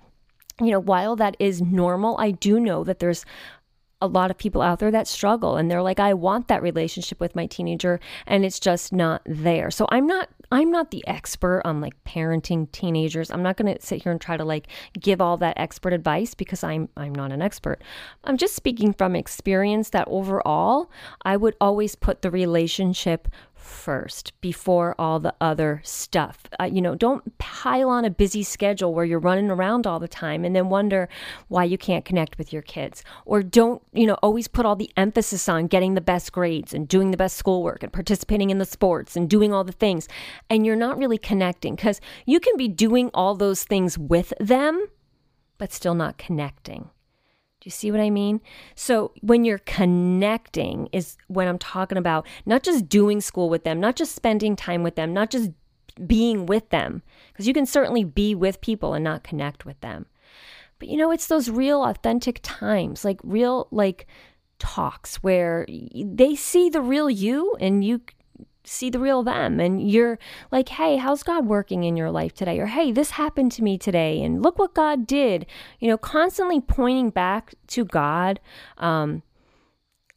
you 0.62 0.72
know, 0.72 0.80
while 0.80 1.18
that 1.18 1.36
is 1.40 1.62
normal, 1.62 2.16
I 2.18 2.32
do 2.32 2.62
know 2.62 2.86
that 2.86 3.00
there's 3.00 3.26
a 4.04 4.08
lot 4.08 4.30
of 4.30 4.38
people 4.38 4.62
out 4.62 4.80
there 4.80 4.92
that 4.92 5.08
struggle 5.08 5.56
and 5.56 5.72
they're 5.72 5.82
like 5.82 6.00
I 6.00 6.14
want 6.14 6.50
that 6.50 6.62
relationship 6.62 7.22
with 7.22 7.36
my 7.36 7.46
teenager 7.46 8.02
and 8.28 8.44
it's 8.44 8.60
just 8.60 8.92
not 8.92 9.22
there. 9.26 9.72
So 9.72 9.88
I'm 9.90 10.06
not 10.06 10.30
I'm 10.52 10.70
not 10.70 10.92
the 10.92 11.08
expert 11.08 11.62
on 11.64 11.80
like 11.80 11.96
parenting 12.04 12.70
teenagers. 12.72 13.32
I'm 13.32 13.42
not 13.42 13.56
going 13.58 13.74
to 13.74 13.82
sit 13.82 14.04
here 14.04 14.12
and 14.12 14.22
try 14.22 14.36
to 14.38 14.44
like 14.44 14.68
give 15.00 15.22
all 15.22 15.38
that 15.38 15.58
expert 15.58 15.94
advice 15.94 16.36
because 16.36 16.64
I'm 16.64 16.90
I'm 16.98 17.16
not 17.16 17.32
an 17.32 17.42
expert. 17.42 17.82
I'm 18.26 18.38
just 18.38 18.56
speaking 18.56 18.94
from 18.94 19.16
experience 19.16 19.90
that 19.92 20.08
overall, 20.10 20.92
I 21.24 21.38
would 21.38 21.56
always 21.62 21.96
put 21.96 22.22
the 22.22 22.30
relationship 22.30 23.30
first 23.64 24.34
before 24.42 24.96
all 25.00 25.20
the 25.20 25.34
other 25.40 25.82
stuff. 25.84 26.44
Uh, 26.60 26.66
you 26.66 26.82
know, 26.82 26.96
don't 26.96 27.38
pile 27.38 27.90
on 27.90 28.06
a 28.06 28.10
busy 28.10 28.44
schedule 28.44 28.94
where 28.94 29.06
you're 29.06 29.20
running 29.20 29.50
around 29.50 29.88
all 29.88 30.00
the 30.00 30.08
time 30.08 30.44
and 30.44 30.56
then 30.56 30.70
wonder 30.70 31.08
why 31.48 31.64
you 31.64 31.78
can't 31.78 32.06
connect 32.06 32.38
with 32.38 32.52
your 32.52 32.62
kids. 32.62 33.04
Or 33.26 33.42
don't, 33.42 33.82
you 33.94 34.06
know, 34.06 34.18
always 34.22 34.48
put 34.48 34.66
all 34.66 34.76
the 34.76 34.92
emphasis 34.98 35.48
on 35.48 35.68
getting 35.68 35.94
the 35.94 36.02
best 36.02 36.32
grades 36.32 36.74
and 36.74 36.88
doing 36.88 37.12
the 37.12 37.18
best 37.18 37.38
schoolwork 37.38 37.84
and 37.84 37.92
participating 37.92 38.50
in 38.50 38.58
the 38.58 38.66
sports 38.66 39.16
and 39.16 39.30
doing 39.30 39.54
all 39.54 39.64
the 39.64 39.72
things. 39.72 40.08
And 40.50 40.66
you're 40.66 40.76
not 40.76 40.98
really 40.98 41.18
connecting 41.18 41.76
because 41.76 42.02
you 42.26 42.40
can 42.40 42.58
be 42.58 42.68
doing 42.68 43.10
all 43.14 43.36
those 43.36 43.64
things 43.64 43.98
with 43.98 44.34
them, 44.40 44.88
but 45.58 45.72
still 45.72 45.96
not 45.96 46.18
connecting. 46.18 46.90
Do 47.64 47.70
you 47.70 47.72
see 47.72 47.92
what 47.92 48.02
I 48.02 48.10
mean? 48.10 48.42
So, 48.76 49.14
when 49.22 49.46
you're 49.46 49.60
connecting, 49.60 50.90
is 50.92 51.16
when 51.28 51.48
I'm 51.48 51.58
talking 51.58 51.98
about 51.98 52.28
not 52.46 52.62
just 52.62 52.90
doing 52.90 53.22
school 53.22 53.50
with 53.50 53.64
them, 53.64 53.80
not 53.80 53.96
just 53.96 54.14
spending 54.14 54.58
time 54.58 54.84
with 54.84 54.96
them, 54.96 55.14
not 55.14 55.30
just 55.30 55.50
being 56.06 56.46
with 56.46 56.72
them, 56.72 57.04
because 57.32 57.48
you 57.48 57.54
can 57.54 57.66
certainly 57.66 58.04
be 58.04 58.36
with 58.36 58.60
people 58.60 58.94
and 58.94 59.02
not 59.02 59.24
connect 59.24 59.66
with 59.66 59.80
them. 59.80 60.08
But 60.78 60.90
you 60.90 60.98
know, 60.98 61.10
it's 61.10 61.28
those 61.28 61.50
real 61.50 61.86
authentic 61.86 62.42
times, 62.44 63.06
like 63.06 63.22
real, 63.24 63.70
like 63.72 64.08
talks 64.60 65.24
where 65.24 65.66
they 65.70 66.36
see 66.36 66.70
the 66.70 66.82
real 66.82 67.10
you 67.10 67.56
and 67.62 67.82
you 67.82 68.02
see 68.64 68.90
the 68.90 69.00
real 69.00 69.24
them 69.24 69.60
and 69.60 69.90
you're 69.90 70.18
like 70.52 70.70
hey 70.70 70.98
how's 70.98 71.24
god 71.24 71.46
working 71.46 71.84
in 71.84 71.98
your 71.98 72.12
life 72.12 72.34
today 72.34 72.60
or 72.60 72.68
hey 72.68 72.92
this 72.92 73.12
happened 73.12 73.52
to 73.52 73.64
me 73.64 73.78
today 73.78 74.22
and 74.22 74.42
look 74.42 74.58
what 74.58 74.74
god 74.74 75.06
did 75.06 75.46
you 75.80 75.88
know 75.88 75.98
constantly 75.98 76.62
pointing 76.62 77.10
back 77.10 77.54
to 77.68 77.84
god 77.84 78.40
um, 78.78 79.22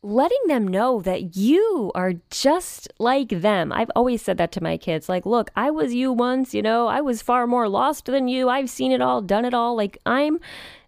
letting 0.07 0.39
them 0.47 0.69
know 0.69 1.01
that 1.01 1.37
you 1.37 1.91
are 1.97 2.13
just 2.31 2.89
like 3.01 3.29
them. 3.29 3.73
I've 3.73 3.91
always 3.97 4.23
said 4.23 4.39
that 4.39 4.53
to 4.53 4.63
my 4.63 4.77
kids. 4.77 5.09
Like, 5.09 5.27
look, 5.27 5.51
I 5.57 5.71
was 5.71 5.95
you 5.95 6.13
once, 6.13 6.55
you 6.55 6.63
know, 6.63 6.87
I 6.87 7.01
was 7.01 7.23
far 7.23 7.47
more 7.49 7.69
lost 7.69 8.05
than 8.05 8.29
you. 8.29 8.49
I've 8.49 8.71
seen 8.71 8.93
it 8.93 9.01
all, 9.01 9.21
done 9.21 9.45
it 9.45 9.53
all. 9.53 9.77
Like, 9.77 9.99
I'm 10.07 10.39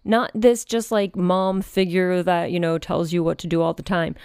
not 0.05 0.31
this 0.33 0.63
just 0.63 0.89
like 0.89 1.17
mom 1.17 1.61
figure 1.61 2.23
that, 2.23 2.51
you 2.51 2.61
know, 2.61 2.77
tells 2.77 3.11
you 3.11 3.21
what 3.21 3.37
to 3.39 3.47
do 3.47 3.61
all 3.61 3.73
the 3.73 3.83
time. 3.83 4.15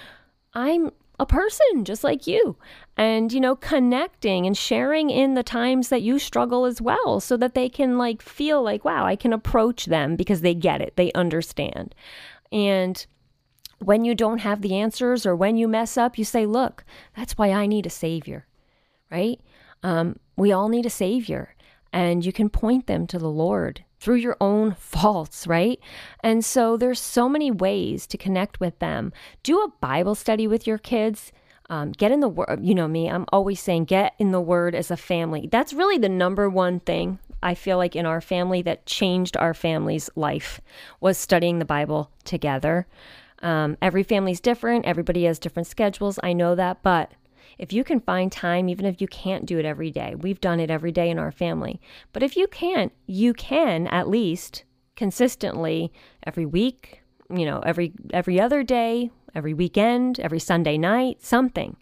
I'm 0.53 0.93
a 1.19 1.27
person 1.27 1.85
just 1.85 2.05
like 2.05 2.27
you. 2.27 2.57
And 2.97 3.33
you 3.33 3.41
know 3.41 3.57
connecting 3.57 4.47
and 4.47 4.57
sharing 4.57 5.11
in 5.11 5.35
the 5.35 5.43
times 5.43 5.89
that 5.89 6.03
you 6.03 6.19
struggle 6.19 6.65
as 6.65 6.81
well 6.81 7.21
so 7.21 7.37
that 7.37 7.55
they 7.55 7.69
can 7.69 7.99
like 7.99 8.23
feel 8.23 8.63
like 8.63 8.85
wow 8.85 9.05
I 9.05 9.17
can 9.17 9.33
approach 9.33 9.87
them 9.87 10.17
because 10.17 10.41
they 10.41 10.55
get 10.55 10.81
it 10.81 10.97
they 10.97 11.13
understand. 11.13 11.95
And 12.53 13.05
when 13.81 14.05
you 14.05 14.15
don't 14.15 14.39
have 14.39 14.63
the 14.63 14.77
answers 14.77 15.27
or 15.27 15.35
when 15.35 15.57
you 15.57 15.67
mess 15.67 15.97
up 15.97 16.17
you 16.17 16.25
say 16.25 16.47
look 16.47 16.85
that's 17.17 17.37
why 17.37 17.51
I 17.51 17.67
need 17.67 17.87
a 17.87 17.91
savior 17.91 18.47
right? 19.11 19.41
Um, 19.83 20.19
we 20.37 20.53
all 20.53 20.69
need 20.69 20.87
a 20.87 20.91
savior 20.91 21.55
and 21.93 22.25
you 22.25 22.33
can 22.33 22.49
point 22.49 22.87
them 22.87 23.07
to 23.09 23.19
the 23.19 23.31
Lord 23.31 23.85
through 24.05 24.17
your 24.17 24.37
own 24.39 24.75
faults, 24.75 25.47
right? 25.47 25.81
And 26.21 26.45
so 26.45 26.77
there's 26.77 27.01
so 27.01 27.27
many 27.27 27.51
ways 27.51 28.07
to 28.09 28.19
connect 28.19 28.61
with 28.61 28.79
them. 28.79 29.15
Do 29.43 29.63
a 29.63 29.73
Bible 29.81 30.15
study 30.15 30.47
with 30.47 30.67
your 30.67 30.77
kids. 30.77 31.33
Um, 31.71 31.93
get 31.93 32.13
in 32.13 32.21
the 32.21 32.29
word. 32.29 32.61
You 32.63 32.75
know 32.75 32.87
me, 32.87 33.09
I'm 33.09 33.25
always 33.33 33.61
saying 33.61 33.87
get 33.87 34.13
in 34.19 34.31
the 34.31 34.43
word 34.43 34.75
as 34.75 34.91
a 34.91 34.97
family. 34.99 35.49
That's 35.51 35.73
really 35.73 35.97
the 35.97 36.11
number 36.11 36.51
one 36.51 36.81
thing 36.81 37.19
I 37.43 37.55
feel 37.55 37.79
like 37.79 37.97
in 37.97 38.05
our 38.05 38.21
family 38.21 38.61
that 38.63 38.85
changed 38.85 39.39
our 39.39 39.55
family's 39.55 40.11
life 40.15 40.61
was 41.01 41.17
studying 41.17 41.59
the 41.59 41.65
Bible 41.65 42.11
together. 42.25 42.87
Um, 43.41 43.79
every 43.81 44.03
family's 44.03 44.41
different, 44.41 44.85
everybody 44.85 45.25
has 45.25 45.39
different 45.39 45.67
schedules. 45.67 46.19
I 46.23 46.35
know 46.35 46.55
that, 46.55 46.83
but 46.83 47.11
if 47.59 47.73
you 47.73 47.85
can 47.85 48.01
find 48.01 48.31
time, 48.31 48.69
even 48.69 48.87
if 48.87 49.01
you 49.01 49.09
can't 49.09 49.47
do 49.47 49.59
it 49.59 49.65
every 49.65 49.91
day, 49.91 50.15
we've 50.15 50.41
done 50.41 50.61
it 50.61 50.71
every 50.71 50.93
day 50.93 51.11
in 51.11 51.19
our 51.19 51.33
family. 51.33 51.81
But 52.13 52.23
if 52.23 52.37
you 52.37 52.47
can't, 52.47 52.93
you 53.07 53.35
can 53.35 53.87
at 53.89 54.09
least 54.09 54.65
consistently 54.97 55.93
every 56.25 56.47
week, 56.47 57.03
you 57.31 57.45
know, 57.45 57.61
every 57.61 57.93
every 58.13 58.41
other 58.41 58.63
day, 58.63 59.11
every 59.35 59.55
weekend, 59.55 60.21
every 60.21 60.41
Sunday 60.41 60.79
night, 60.79 61.23
something 61.23 61.77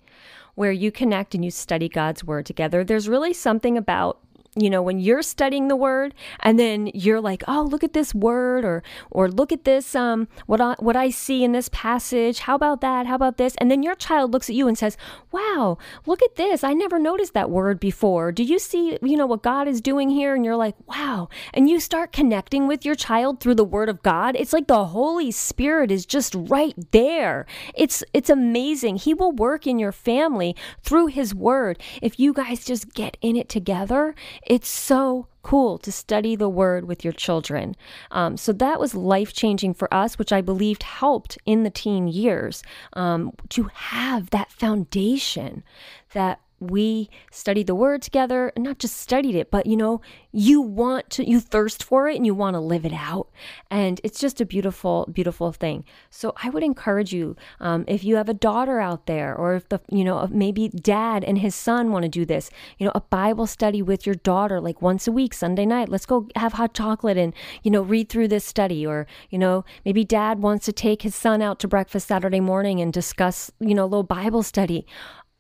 where 0.54 0.72
you 0.72 0.92
connect 0.92 1.34
and 1.34 1.44
you 1.44 1.50
study 1.50 1.88
God's 1.88 2.24
word 2.24 2.46
together. 2.46 2.84
There's 2.84 3.08
really 3.08 3.32
something 3.32 3.78
about 3.78 4.20
you 4.54 4.68
know 4.68 4.82
when 4.82 4.98
you're 4.98 5.22
studying 5.22 5.68
the 5.68 5.76
word 5.76 6.12
and 6.40 6.58
then 6.58 6.90
you're 6.92 7.22
like 7.22 7.42
oh 7.48 7.62
look 7.62 7.82
at 7.82 7.94
this 7.94 8.14
word 8.14 8.66
or 8.66 8.82
or 9.10 9.30
look 9.30 9.50
at 9.50 9.64
this 9.64 9.94
um 9.94 10.28
what 10.46 10.60
I, 10.60 10.74
what 10.78 10.94
I 10.94 11.08
see 11.08 11.42
in 11.42 11.52
this 11.52 11.70
passage. 11.70 12.40
How 12.40 12.54
about 12.54 12.82
that? 12.82 13.06
How 13.06 13.14
about 13.14 13.38
this? 13.38 13.54
And 13.56 13.70
then 13.70 13.82
your 13.82 13.94
child 13.94 14.32
looks 14.32 14.50
at 14.50 14.54
you 14.54 14.68
and 14.68 14.76
says 14.76 14.98
wow 15.30 15.78
look 16.04 16.22
at 16.22 16.36
this. 16.36 16.62
I 16.62 16.74
never 16.74 16.98
noticed 16.98 17.32
that 17.32 17.50
word 17.50 17.80
before. 17.80 18.30
Do 18.30 18.42
you 18.42 18.58
see 18.58 18.98
you 19.00 19.16
know 19.16 19.26
what 19.26 19.42
God 19.42 19.68
is 19.68 19.80
doing 19.80 20.10
here? 20.10 20.34
And 20.34 20.44
you're 20.44 20.56
like 20.56 20.76
wow. 20.86 21.30
And 21.54 21.70
you 21.70 21.80
start 21.80 22.12
connecting 22.12 22.66
with 22.66 22.84
your 22.84 22.94
child 22.94 23.40
through 23.40 23.54
the 23.54 23.64
word 23.64 23.88
of 23.88 24.02
God. 24.02 24.36
It's 24.36 24.52
like 24.52 24.66
the 24.66 24.86
holy 24.86 25.30
spirit 25.30 25.90
is 25.90 26.04
just 26.04 26.34
right 26.36 26.74
there. 26.90 27.46
It's 27.74 28.04
it's 28.12 28.28
amazing. 28.28 28.96
He 28.96 29.14
will 29.14 29.32
work 29.32 29.66
in 29.66 29.78
your 29.78 29.92
family 29.92 30.54
through 30.82 31.06
his 31.06 31.34
word. 31.34 31.80
If 32.02 32.20
you 32.20 32.34
guys 32.34 32.66
just 32.66 32.92
get 32.92 33.16
in 33.22 33.34
it 33.34 33.48
together 33.48 34.14
it's 34.46 34.68
so 34.68 35.26
cool 35.42 35.78
to 35.78 35.90
study 35.90 36.36
the 36.36 36.48
word 36.48 36.86
with 36.86 37.04
your 37.04 37.12
children. 37.12 37.74
Um, 38.10 38.36
so 38.36 38.52
that 38.52 38.78
was 38.78 38.94
life 38.94 39.32
changing 39.32 39.74
for 39.74 39.92
us, 39.92 40.18
which 40.18 40.32
I 40.32 40.40
believed 40.40 40.84
helped 40.84 41.38
in 41.44 41.64
the 41.64 41.70
teen 41.70 42.08
years 42.08 42.62
um, 42.92 43.32
to 43.50 43.64
have 43.74 44.30
that 44.30 44.52
foundation 44.52 45.64
that 46.12 46.40
we 46.70 47.10
studied 47.30 47.66
the 47.66 47.74
word 47.74 48.02
together 48.02 48.52
not 48.56 48.78
just 48.78 48.96
studied 48.96 49.34
it 49.34 49.50
but 49.50 49.66
you 49.66 49.76
know 49.76 50.00
you 50.32 50.60
want 50.60 51.10
to 51.10 51.28
you 51.28 51.40
thirst 51.40 51.84
for 51.84 52.08
it 52.08 52.16
and 52.16 52.24
you 52.24 52.34
want 52.34 52.54
to 52.54 52.60
live 52.60 52.86
it 52.86 52.92
out. 52.92 53.28
And 53.70 54.00
it's 54.02 54.18
just 54.18 54.40
a 54.40 54.46
beautiful 54.46 55.08
beautiful 55.12 55.52
thing. 55.52 55.84
So 56.10 56.32
i 56.42 56.48
would 56.48 56.62
encourage 56.62 57.12
you 57.12 57.36
um, 57.60 57.84
if 57.86 58.02
you 58.04 58.16
have 58.16 58.28
a 58.28 58.34
daughter 58.34 58.80
out 58.80 59.06
there 59.06 59.34
or 59.34 59.54
if 59.54 59.68
the 59.68 59.80
you 59.90 60.04
know 60.04 60.26
maybe 60.30 60.68
dad 60.68 61.22
and 61.24 61.38
his 61.38 61.54
son 61.54 61.90
want 61.90 62.04
to 62.04 62.08
do 62.08 62.24
this 62.24 62.50
you 62.78 62.86
know 62.86 62.92
a 62.94 63.00
bible 63.00 63.46
study 63.46 63.82
with 63.82 64.06
your 64.06 64.14
daughter 64.14 64.60
like 64.60 64.80
once 64.80 65.06
a 65.06 65.12
week 65.12 65.34
sunday 65.34 65.66
night 65.66 65.88
let's 65.88 66.06
go 66.06 66.28
have 66.36 66.54
hot 66.54 66.74
chocolate 66.74 67.16
and 67.16 67.34
you 67.62 67.70
know 67.70 67.82
read 67.82 68.08
through 68.08 68.28
this 68.28 68.44
study. 68.44 68.86
Or 68.86 69.06
you 69.30 69.38
know 69.38 69.64
maybe 69.84 70.04
dad 70.04 70.40
wants 70.40 70.64
to 70.66 70.72
take 70.72 71.02
his 71.02 71.14
son 71.14 71.42
out 71.42 71.58
to 71.60 71.68
breakfast 71.68 72.08
saturday 72.08 72.40
morning 72.40 72.80
and 72.80 72.92
discuss 72.92 73.50
you 73.60 73.74
know 73.74 73.84
a 73.84 73.90
little 73.92 74.02
bible 74.02 74.42
study. 74.42 74.86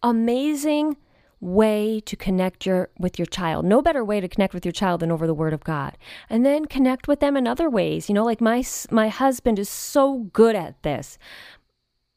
Amazing 0.02 0.96
way 1.42 2.00
to 2.00 2.16
connect 2.16 2.64
your 2.64 2.88
with 2.98 3.18
your 3.18 3.26
child. 3.26 3.66
No 3.66 3.82
better 3.82 4.04
way 4.04 4.20
to 4.20 4.28
connect 4.28 4.54
with 4.54 4.64
your 4.64 4.72
child 4.72 5.00
than 5.00 5.10
over 5.10 5.26
the 5.26 5.34
word 5.34 5.52
of 5.52 5.64
God. 5.64 5.98
And 6.30 6.46
then 6.46 6.64
connect 6.66 7.08
with 7.08 7.20
them 7.20 7.36
in 7.36 7.46
other 7.46 7.68
ways. 7.68 8.08
You 8.08 8.14
know, 8.14 8.24
like 8.24 8.40
my 8.40 8.64
my 8.90 9.08
husband 9.08 9.58
is 9.58 9.68
so 9.68 10.30
good 10.32 10.56
at 10.56 10.82
this. 10.82 11.18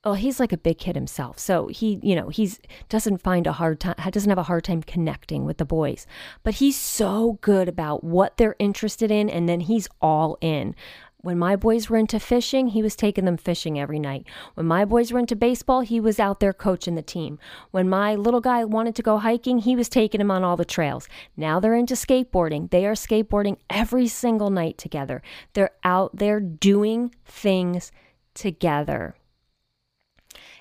Well, 0.06 0.14
he's 0.14 0.40
like 0.40 0.52
a 0.52 0.58
big 0.58 0.78
kid 0.78 0.96
himself. 0.96 1.40
So 1.40 1.68
he, 1.68 2.00
you 2.04 2.16
know, 2.16 2.30
he's 2.30 2.60
doesn't 2.90 3.24
find 3.24 3.48
a 3.48 3.54
hard 3.54 3.80
time 3.80 3.96
doesn't 4.12 4.30
have 4.30 4.38
a 4.38 4.44
hard 4.44 4.64
time 4.64 4.84
connecting 4.84 5.44
with 5.46 5.58
the 5.58 5.66
boys. 5.66 6.06
But 6.44 6.56
he's 6.56 6.80
so 6.80 7.40
good 7.42 7.68
about 7.68 8.04
what 8.04 8.38
they're 8.38 8.56
interested 8.60 9.10
in 9.10 9.28
and 9.28 9.50
then 9.50 9.62
he's 9.62 9.88
all 10.02 10.38
in. 10.42 10.76
When 11.26 11.40
my 11.40 11.56
boys 11.56 11.90
were 11.90 11.98
into 11.98 12.20
fishing, 12.20 12.68
he 12.68 12.84
was 12.84 12.96
taking 12.96 13.26
them 13.26 13.38
fishing 13.38 13.80
every 13.80 13.98
night. 13.98 14.28
When 14.54 14.68
my 14.68 14.86
boys 14.86 15.12
were 15.12 15.18
into 15.18 15.36
baseball, 15.36 15.82
he 15.82 16.00
was 16.00 16.20
out 16.20 16.40
there 16.40 16.54
coaching 16.54 16.94
the 16.94 17.02
team. 17.02 17.40
When 17.72 17.90
my 17.90 18.14
little 18.14 18.42
guy 18.42 18.64
wanted 18.64 18.94
to 18.98 19.02
go 19.02 19.18
hiking, 19.18 19.58
he 19.58 19.76
was 19.76 19.90
taking 19.90 20.22
him 20.22 20.30
on 20.30 20.44
all 20.44 20.56
the 20.56 20.64
trails. 20.64 21.10
Now 21.36 21.60
they're 21.60 21.74
into 21.74 21.96
skateboarding. 21.96 22.70
They 22.70 22.86
are 22.86 22.94
skateboarding 22.94 23.58
every 23.72 24.06
single 24.06 24.52
night 24.52 24.78
together. 24.78 25.24
They're 25.54 25.72
out 25.84 26.16
there 26.16 26.40
doing 26.40 27.16
things 27.26 27.92
together. 28.36 29.16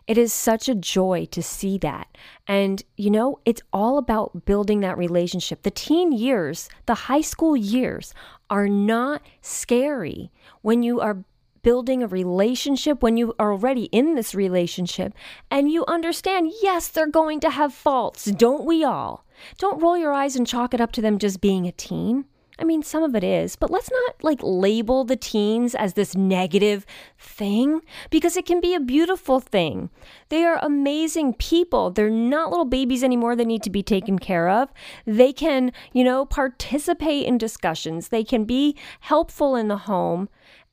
It 0.07 0.19
is 0.19 0.33
such 0.33 0.69
a 0.69 0.75
joy 0.75 1.27
to 1.31 1.43
see 1.43 1.79
that. 1.79 2.09
And, 2.47 2.83
you 2.97 3.11
know, 3.11 3.39
it's 3.45 3.63
all 3.73 3.97
about 3.97 4.45
building 4.45 4.81
that 4.81 4.99
relationship. 4.99 5.63
The 5.63 5.71
teen 5.71 6.13
years, 6.13 6.69
the 6.87 6.95
high 6.95 7.23
school 7.23 7.57
years 7.57 8.13
are 8.55 8.69
not 8.69 9.21
scary 9.41 10.31
when 10.63 10.85
you 10.85 11.01
are 11.01 11.25
building 11.65 12.05
a 12.05 12.07
relationship, 12.07 13.03
when 13.03 13.17
you 13.17 13.35
are 13.37 13.51
already 13.51 13.87
in 13.87 14.15
this 14.15 14.33
relationship 14.33 15.13
and 15.51 15.73
you 15.73 15.85
understand, 15.87 16.53
yes, 16.63 16.87
they're 16.87 17.09
going 17.09 17.41
to 17.41 17.51
have 17.51 17.75
faults, 17.75 18.27
don't 18.27 18.65
we 18.65 18.85
all? 18.85 19.25
Don't 19.59 19.83
roll 19.83 19.99
your 19.99 20.13
eyes 20.13 20.37
and 20.37 20.47
chalk 20.47 20.73
it 20.73 20.81
up 20.81 20.93
to 20.93 21.01
them 21.01 21.19
just 21.19 21.41
being 21.41 21.67
a 21.67 21.73
teen. 21.73 22.27
I 22.59 22.65
mean, 22.65 22.83
some 22.83 23.03
of 23.03 23.17
it 23.17 23.25
is, 23.25 23.57
but 23.57 23.71
let's 23.71 23.91
not 23.91 24.23
like 24.23 24.39
label 24.43 25.05
the 25.05 25.17
teens 25.17 25.75
as 25.75 25.95
this 25.95 26.15
negative 26.15 26.87
thing 27.19 27.81
because 28.11 28.37
it 28.37 28.47
can 28.47 28.61
be 28.61 28.75
a 28.75 28.81
beautiful 28.81 29.41
thing. 29.41 29.91
They 30.29 30.45
are 30.45 30.59
amazing 30.63 31.35
people. 31.35 31.91
They're 31.91 32.11
not 32.11 32.51
little 32.51 32.65
babies 32.65 33.03
anymore 33.03 33.35
that 33.35 33.47
need 33.47 33.65
to 33.65 33.71
be 33.71 33.83
taken 33.83 34.21
care 34.21 34.49
of. 34.49 34.73
They 35.05 35.33
can, 35.33 35.73
you 35.93 36.05
know, 36.05 36.25
participate 36.25 37.27
in 37.27 37.39
discussions, 37.39 38.09
they 38.09 38.25
can 38.25 38.45
be 38.45 38.77
helpful 39.01 39.57
in 39.57 39.69
the 39.69 39.79
home. 39.79 40.29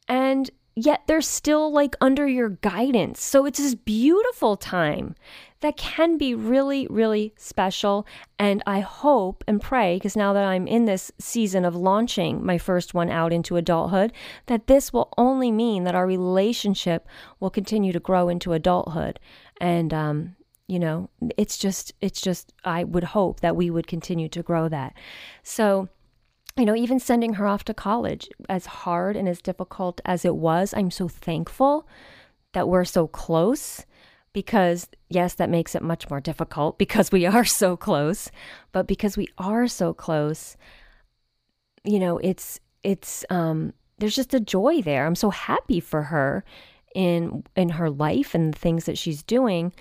And 0.07 0.51
yet 0.75 1.01
they're 1.07 1.21
still 1.21 1.71
like 1.71 1.95
under 2.01 2.27
your 2.27 2.49
guidance. 2.49 3.23
So 3.23 3.45
it's 3.45 3.59
this 3.59 3.75
beautiful 3.75 4.55
time 4.55 5.15
that 5.59 5.77
can 5.77 6.17
be 6.17 6.33
really, 6.33 6.87
really 6.89 7.33
special. 7.37 8.07
And 8.39 8.63
I 8.65 8.79
hope 8.79 9.43
and 9.47 9.61
pray, 9.61 9.97
because 9.97 10.15
now 10.15 10.33
that 10.33 10.43
I'm 10.43 10.67
in 10.67 10.85
this 10.85 11.11
season 11.19 11.65
of 11.65 11.75
launching 11.75 12.43
my 12.43 12.57
first 12.57 12.93
one 12.93 13.09
out 13.09 13.31
into 13.31 13.57
adulthood, 13.57 14.11
that 14.47 14.67
this 14.67 14.91
will 14.91 15.13
only 15.17 15.51
mean 15.51 15.83
that 15.83 15.95
our 15.95 16.07
relationship 16.07 17.07
will 17.39 17.51
continue 17.51 17.93
to 17.93 17.99
grow 17.99 18.27
into 18.27 18.53
adulthood. 18.53 19.19
And, 19.59 19.93
um, 19.93 20.35
you 20.67 20.79
know, 20.79 21.09
it's 21.37 21.57
just, 21.57 21.93
it's 22.01 22.21
just, 22.21 22.53
I 22.63 22.83
would 22.83 23.03
hope 23.03 23.41
that 23.41 23.55
we 23.55 23.69
would 23.69 23.87
continue 23.87 24.29
to 24.29 24.41
grow 24.41 24.67
that. 24.69 24.95
So, 25.43 25.89
you 26.57 26.65
know, 26.65 26.75
even 26.75 26.99
sending 26.99 27.33
her 27.35 27.47
off 27.47 27.63
to 27.65 27.73
college, 27.73 28.29
as 28.49 28.65
hard 28.65 29.15
and 29.15 29.27
as 29.27 29.41
difficult 29.41 30.01
as 30.05 30.25
it 30.25 30.35
was, 30.35 30.73
I'm 30.75 30.91
so 30.91 31.07
thankful 31.07 31.87
that 32.53 32.67
we're 32.67 32.85
so 32.85 33.07
close 33.07 33.85
because, 34.33 34.87
yes, 35.09 35.35
that 35.35 35.49
makes 35.49 35.75
it 35.75 35.81
much 35.81 36.09
more 36.09 36.19
difficult 36.19 36.77
because 36.77 37.11
we 37.11 37.25
are 37.25 37.45
so 37.45 37.77
close. 37.77 38.31
But 38.71 38.87
because 38.87 39.17
we 39.17 39.27
are 39.37 39.67
so 39.67 39.93
close, 39.93 40.57
you 41.83 41.99
know, 41.99 42.17
it's, 42.17 42.59
it's, 42.83 43.25
um, 43.29 43.73
there's 43.97 44.15
just 44.15 44.33
a 44.33 44.39
joy 44.39 44.81
there. 44.81 45.05
I'm 45.05 45.15
so 45.15 45.29
happy 45.29 45.79
for 45.79 46.03
her 46.03 46.43
in 46.93 47.43
in 47.55 47.69
her 47.69 47.89
life 47.89 48.35
and 48.35 48.53
the 48.53 48.59
things 48.59 48.85
that 48.85 48.97
she's 48.97 49.23
doing 49.23 49.71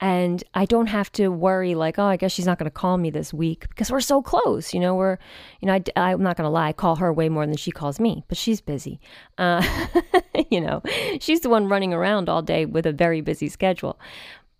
and 0.00 0.42
I 0.54 0.64
don't 0.64 0.86
have 0.86 1.12
to 1.12 1.28
worry 1.28 1.74
like, 1.74 1.98
oh, 1.98 2.04
I 2.04 2.16
guess 2.16 2.32
she's 2.32 2.46
not 2.46 2.58
going 2.58 2.70
to 2.70 2.74
call 2.74 2.96
me 2.96 3.10
this 3.10 3.34
week 3.34 3.68
because 3.68 3.90
we're 3.90 4.00
so 4.00 4.22
close. 4.22 4.72
You 4.72 4.80
know, 4.80 4.94
we're, 4.94 5.18
you 5.60 5.66
know, 5.66 5.78
I, 5.96 6.12
am 6.12 6.22
not 6.22 6.36
going 6.36 6.46
to 6.46 6.50
lie, 6.50 6.68
I 6.68 6.72
call 6.72 6.96
her 6.96 7.12
way 7.12 7.28
more 7.28 7.46
than 7.46 7.56
she 7.56 7.70
calls 7.70 8.00
me, 8.00 8.24
but 8.28 8.38
she's 8.38 8.60
busy. 8.60 8.98
Uh, 9.36 9.62
you 10.50 10.60
know, 10.60 10.82
she's 11.20 11.40
the 11.40 11.50
one 11.50 11.68
running 11.68 11.92
around 11.92 12.28
all 12.28 12.40
day 12.40 12.64
with 12.64 12.86
a 12.86 12.92
very 12.92 13.20
busy 13.20 13.48
schedule 13.48 13.98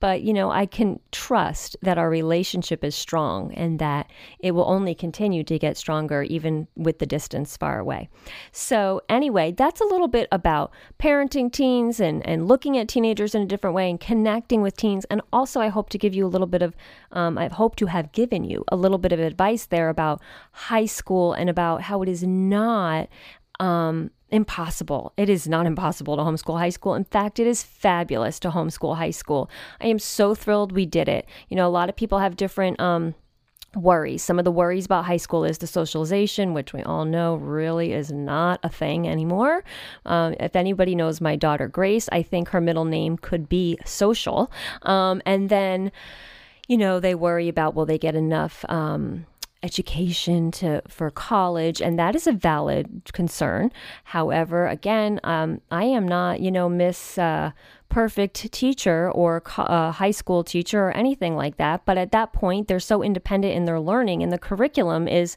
but 0.00 0.22
you 0.22 0.32
know 0.32 0.50
i 0.50 0.66
can 0.66 0.98
trust 1.12 1.76
that 1.82 1.98
our 1.98 2.10
relationship 2.10 2.82
is 2.82 2.94
strong 2.94 3.52
and 3.54 3.78
that 3.78 4.10
it 4.40 4.52
will 4.52 4.64
only 4.68 4.94
continue 4.94 5.44
to 5.44 5.58
get 5.58 5.76
stronger 5.76 6.22
even 6.22 6.66
with 6.76 6.98
the 6.98 7.06
distance 7.06 7.56
far 7.56 7.78
away. 7.78 8.08
So 8.52 9.02
anyway 9.08 9.52
that's 9.52 9.80
a 9.80 9.84
little 9.84 10.08
bit 10.08 10.28
about 10.32 10.72
parenting 10.98 11.52
teens 11.52 12.00
and 12.00 12.26
and 12.26 12.48
looking 12.48 12.78
at 12.78 12.88
teenagers 12.88 13.34
in 13.34 13.42
a 13.42 13.46
different 13.46 13.76
way 13.76 13.90
and 13.90 14.00
connecting 14.00 14.62
with 14.62 14.76
teens. 14.76 15.04
And 15.10 15.20
also 15.32 15.60
i 15.60 15.68
hope 15.68 15.90
to 15.90 15.98
give 15.98 16.14
you 16.14 16.26
a 16.26 16.28
little 16.34 16.46
bit 16.46 16.62
of 16.62 16.74
um, 17.12 17.38
i 17.38 17.48
hope 17.48 17.76
to 17.76 17.86
have 17.86 18.12
given 18.12 18.44
you 18.44 18.64
a 18.68 18.76
little 18.76 18.98
bit 18.98 19.12
of 19.12 19.20
advice 19.20 19.66
there 19.66 19.88
about 19.88 20.20
high 20.52 20.86
school 20.86 21.32
and 21.32 21.50
about 21.50 21.82
how 21.82 22.02
it 22.02 22.08
is 22.08 22.22
not 22.22 23.08
um, 23.60 24.10
impossible. 24.30 25.12
It 25.16 25.28
is 25.28 25.46
not 25.46 25.66
impossible 25.66 26.16
to 26.16 26.22
homeschool 26.22 26.58
high 26.58 26.70
school. 26.70 26.94
In 26.94 27.04
fact, 27.04 27.38
it 27.38 27.46
is 27.46 27.62
fabulous 27.62 28.40
to 28.40 28.50
homeschool 28.50 28.96
high 28.96 29.10
school. 29.10 29.50
I 29.80 29.86
am 29.86 29.98
so 29.98 30.34
thrilled 30.34 30.72
we 30.72 30.86
did 30.86 31.08
it. 31.08 31.26
You 31.48 31.56
know, 31.56 31.68
a 31.68 31.70
lot 31.70 31.88
of 31.88 31.96
people 31.96 32.18
have 32.18 32.36
different 32.36 32.80
um, 32.80 33.14
worries. 33.76 34.22
Some 34.22 34.38
of 34.38 34.44
the 34.44 34.50
worries 34.50 34.86
about 34.86 35.04
high 35.04 35.18
school 35.18 35.44
is 35.44 35.58
the 35.58 35.66
socialization, 35.66 36.54
which 36.54 36.72
we 36.72 36.82
all 36.82 37.04
know 37.04 37.36
really 37.36 37.92
is 37.92 38.10
not 38.10 38.60
a 38.62 38.68
thing 38.68 39.06
anymore. 39.06 39.62
Um, 40.06 40.34
if 40.40 40.56
anybody 40.56 40.94
knows 40.94 41.20
my 41.20 41.36
daughter 41.36 41.68
Grace, 41.68 42.08
I 42.10 42.22
think 42.22 42.48
her 42.48 42.60
middle 42.60 42.86
name 42.86 43.18
could 43.18 43.48
be 43.48 43.78
social. 43.84 44.50
Um, 44.82 45.20
and 45.26 45.50
then, 45.50 45.92
you 46.66 46.78
know, 46.78 46.98
they 46.98 47.14
worry 47.14 47.48
about 47.48 47.74
will 47.74 47.86
they 47.86 47.98
get 47.98 48.14
enough. 48.14 48.64
Um, 48.68 49.26
education 49.62 50.50
to 50.50 50.82
for 50.88 51.10
college 51.10 51.82
and 51.82 51.98
that 51.98 52.16
is 52.16 52.26
a 52.26 52.32
valid 52.32 53.02
concern. 53.12 53.70
However 54.04 54.66
again 54.66 55.20
um, 55.24 55.60
i 55.70 55.84
am 55.84 56.06
not 56.06 56.40
you 56.40 56.50
know 56.50 56.68
miss 56.68 57.18
uh, 57.18 57.50
perfect 57.88 58.50
teacher 58.52 59.10
or 59.10 59.42
uh, 59.58 59.90
high 59.90 60.10
school 60.12 60.44
teacher 60.44 60.84
or 60.84 60.92
anything 60.92 61.36
like 61.36 61.56
that 61.56 61.84
but 61.84 61.98
at 61.98 62.12
that 62.12 62.32
point 62.32 62.68
they're 62.68 62.80
so 62.80 63.02
independent 63.02 63.54
in 63.54 63.64
their 63.64 63.80
learning 63.80 64.22
and 64.22 64.32
the 64.32 64.38
curriculum 64.38 65.08
is 65.08 65.36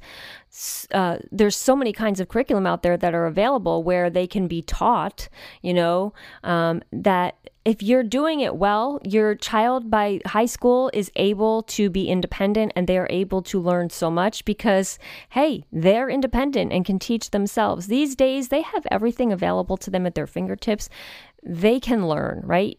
uh, 0.91 1.17
there's 1.31 1.55
so 1.55 1.75
many 1.75 1.91
kinds 1.91 2.19
of 2.19 2.27
curriculum 2.27 2.67
out 2.67 2.83
there 2.83 2.97
that 2.97 3.13
are 3.13 3.25
available 3.25 3.83
where 3.83 4.09
they 4.09 4.27
can 4.27 4.47
be 4.47 4.61
taught 4.61 5.27
you 5.61 5.73
know 5.73 6.13
um, 6.43 6.81
that 6.91 7.35
if 7.65 7.81
you're 7.81 8.03
doing 8.03 8.41
it 8.41 8.57
well, 8.57 8.99
your 9.03 9.35
child 9.35 9.89
by 9.89 10.19
high 10.25 10.45
school 10.45 10.91
is 10.93 11.09
able 11.15 11.63
to 11.63 11.89
be 11.89 12.09
independent 12.09 12.73
and 12.75 12.87
they 12.87 12.97
are 12.97 13.07
able 13.09 13.41
to 13.43 13.59
learn 13.59 13.89
so 13.89 14.11
much 14.11 14.43
because, 14.43 14.99
hey, 15.29 15.63
they're 15.71 16.09
independent 16.09 16.73
and 16.73 16.83
can 16.83 16.99
teach 16.99 17.31
themselves. 17.31 17.87
These 17.87 18.17
days, 18.17 18.49
they 18.49 18.61
have 18.63 18.85
everything 18.91 19.31
available 19.31 19.77
to 19.77 19.89
them 19.89 20.05
at 20.05 20.15
their 20.15 20.27
fingertips 20.27 20.89
they 21.45 21.79
can 21.79 22.07
learn, 22.07 22.41
right? 22.45 22.77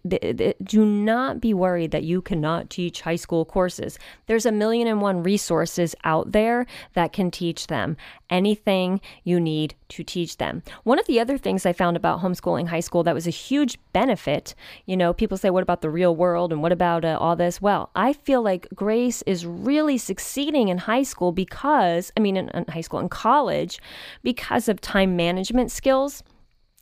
Do 0.62 0.84
not 0.86 1.40
be 1.40 1.52
worried 1.52 1.90
that 1.90 2.04
you 2.04 2.22
cannot 2.22 2.70
teach 2.70 3.02
high 3.02 3.16
school 3.16 3.44
courses. 3.44 3.98
There's 4.26 4.46
a 4.46 4.52
million 4.52 4.88
and 4.88 5.02
one 5.02 5.22
resources 5.22 5.94
out 6.04 6.32
there 6.32 6.66
that 6.94 7.12
can 7.12 7.30
teach 7.30 7.66
them 7.66 7.96
anything 8.30 9.00
you 9.22 9.38
need 9.38 9.74
to 9.90 10.02
teach 10.02 10.38
them. 10.38 10.62
One 10.82 10.98
of 10.98 11.06
the 11.06 11.20
other 11.20 11.36
things 11.36 11.66
I 11.66 11.72
found 11.74 11.96
about 11.96 12.20
homeschooling 12.20 12.68
high 12.68 12.80
school 12.80 13.02
that 13.02 13.14
was 13.14 13.26
a 13.26 13.30
huge 13.30 13.78
benefit, 13.92 14.54
you 14.86 14.96
know, 14.96 15.12
people 15.12 15.36
say, 15.36 15.50
what 15.50 15.62
about 15.62 15.82
the 15.82 15.90
real 15.90 16.16
world 16.16 16.50
and 16.50 16.62
what 16.62 16.72
about 16.72 17.04
uh, 17.04 17.18
all 17.20 17.36
this? 17.36 17.60
Well, 17.60 17.90
I 17.94 18.14
feel 18.14 18.42
like 18.42 18.66
Grace 18.74 19.22
is 19.22 19.44
really 19.44 19.98
succeeding 19.98 20.68
in 20.68 20.78
high 20.78 21.02
school 21.02 21.32
because, 21.32 22.12
I 22.16 22.20
mean, 22.20 22.36
in, 22.36 22.48
in 22.48 22.64
high 22.66 22.80
school 22.80 22.98
and 22.98 23.10
college, 23.10 23.78
because 24.22 24.68
of 24.68 24.80
time 24.80 25.16
management 25.16 25.70
skills 25.70 26.22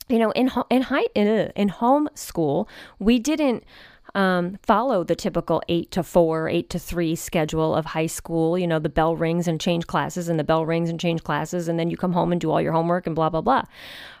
you 0.09 0.19
know, 0.19 0.31
in 0.31 0.51
in 0.69 0.83
high 0.83 1.07
in, 1.15 1.27
in 1.55 1.69
home 1.69 2.09
school, 2.15 2.67
we 2.99 3.19
didn't 3.19 3.63
um, 4.15 4.57
follow 4.61 5.03
the 5.03 5.15
typical 5.15 5.61
eight 5.69 5.91
to 5.91 6.03
four, 6.03 6.47
eight 6.47 6.69
to 6.69 6.79
three 6.79 7.15
schedule 7.15 7.73
of 7.73 7.85
high 7.85 8.07
school. 8.07 8.57
You 8.57 8.67
know, 8.67 8.79
the 8.79 8.89
bell 8.89 9.15
rings 9.15 9.47
and 9.47 9.59
change 9.59 9.87
classes, 9.87 10.29
and 10.29 10.39
the 10.39 10.43
bell 10.43 10.65
rings 10.65 10.89
and 10.89 10.99
change 10.99 11.23
classes, 11.23 11.67
and 11.67 11.79
then 11.79 11.89
you 11.89 11.97
come 11.97 12.13
home 12.13 12.31
and 12.31 12.39
do 12.39 12.51
all 12.51 12.61
your 12.61 12.73
homework 12.73 13.07
and 13.07 13.15
blah 13.15 13.29
blah 13.29 13.41
blah. 13.41 13.63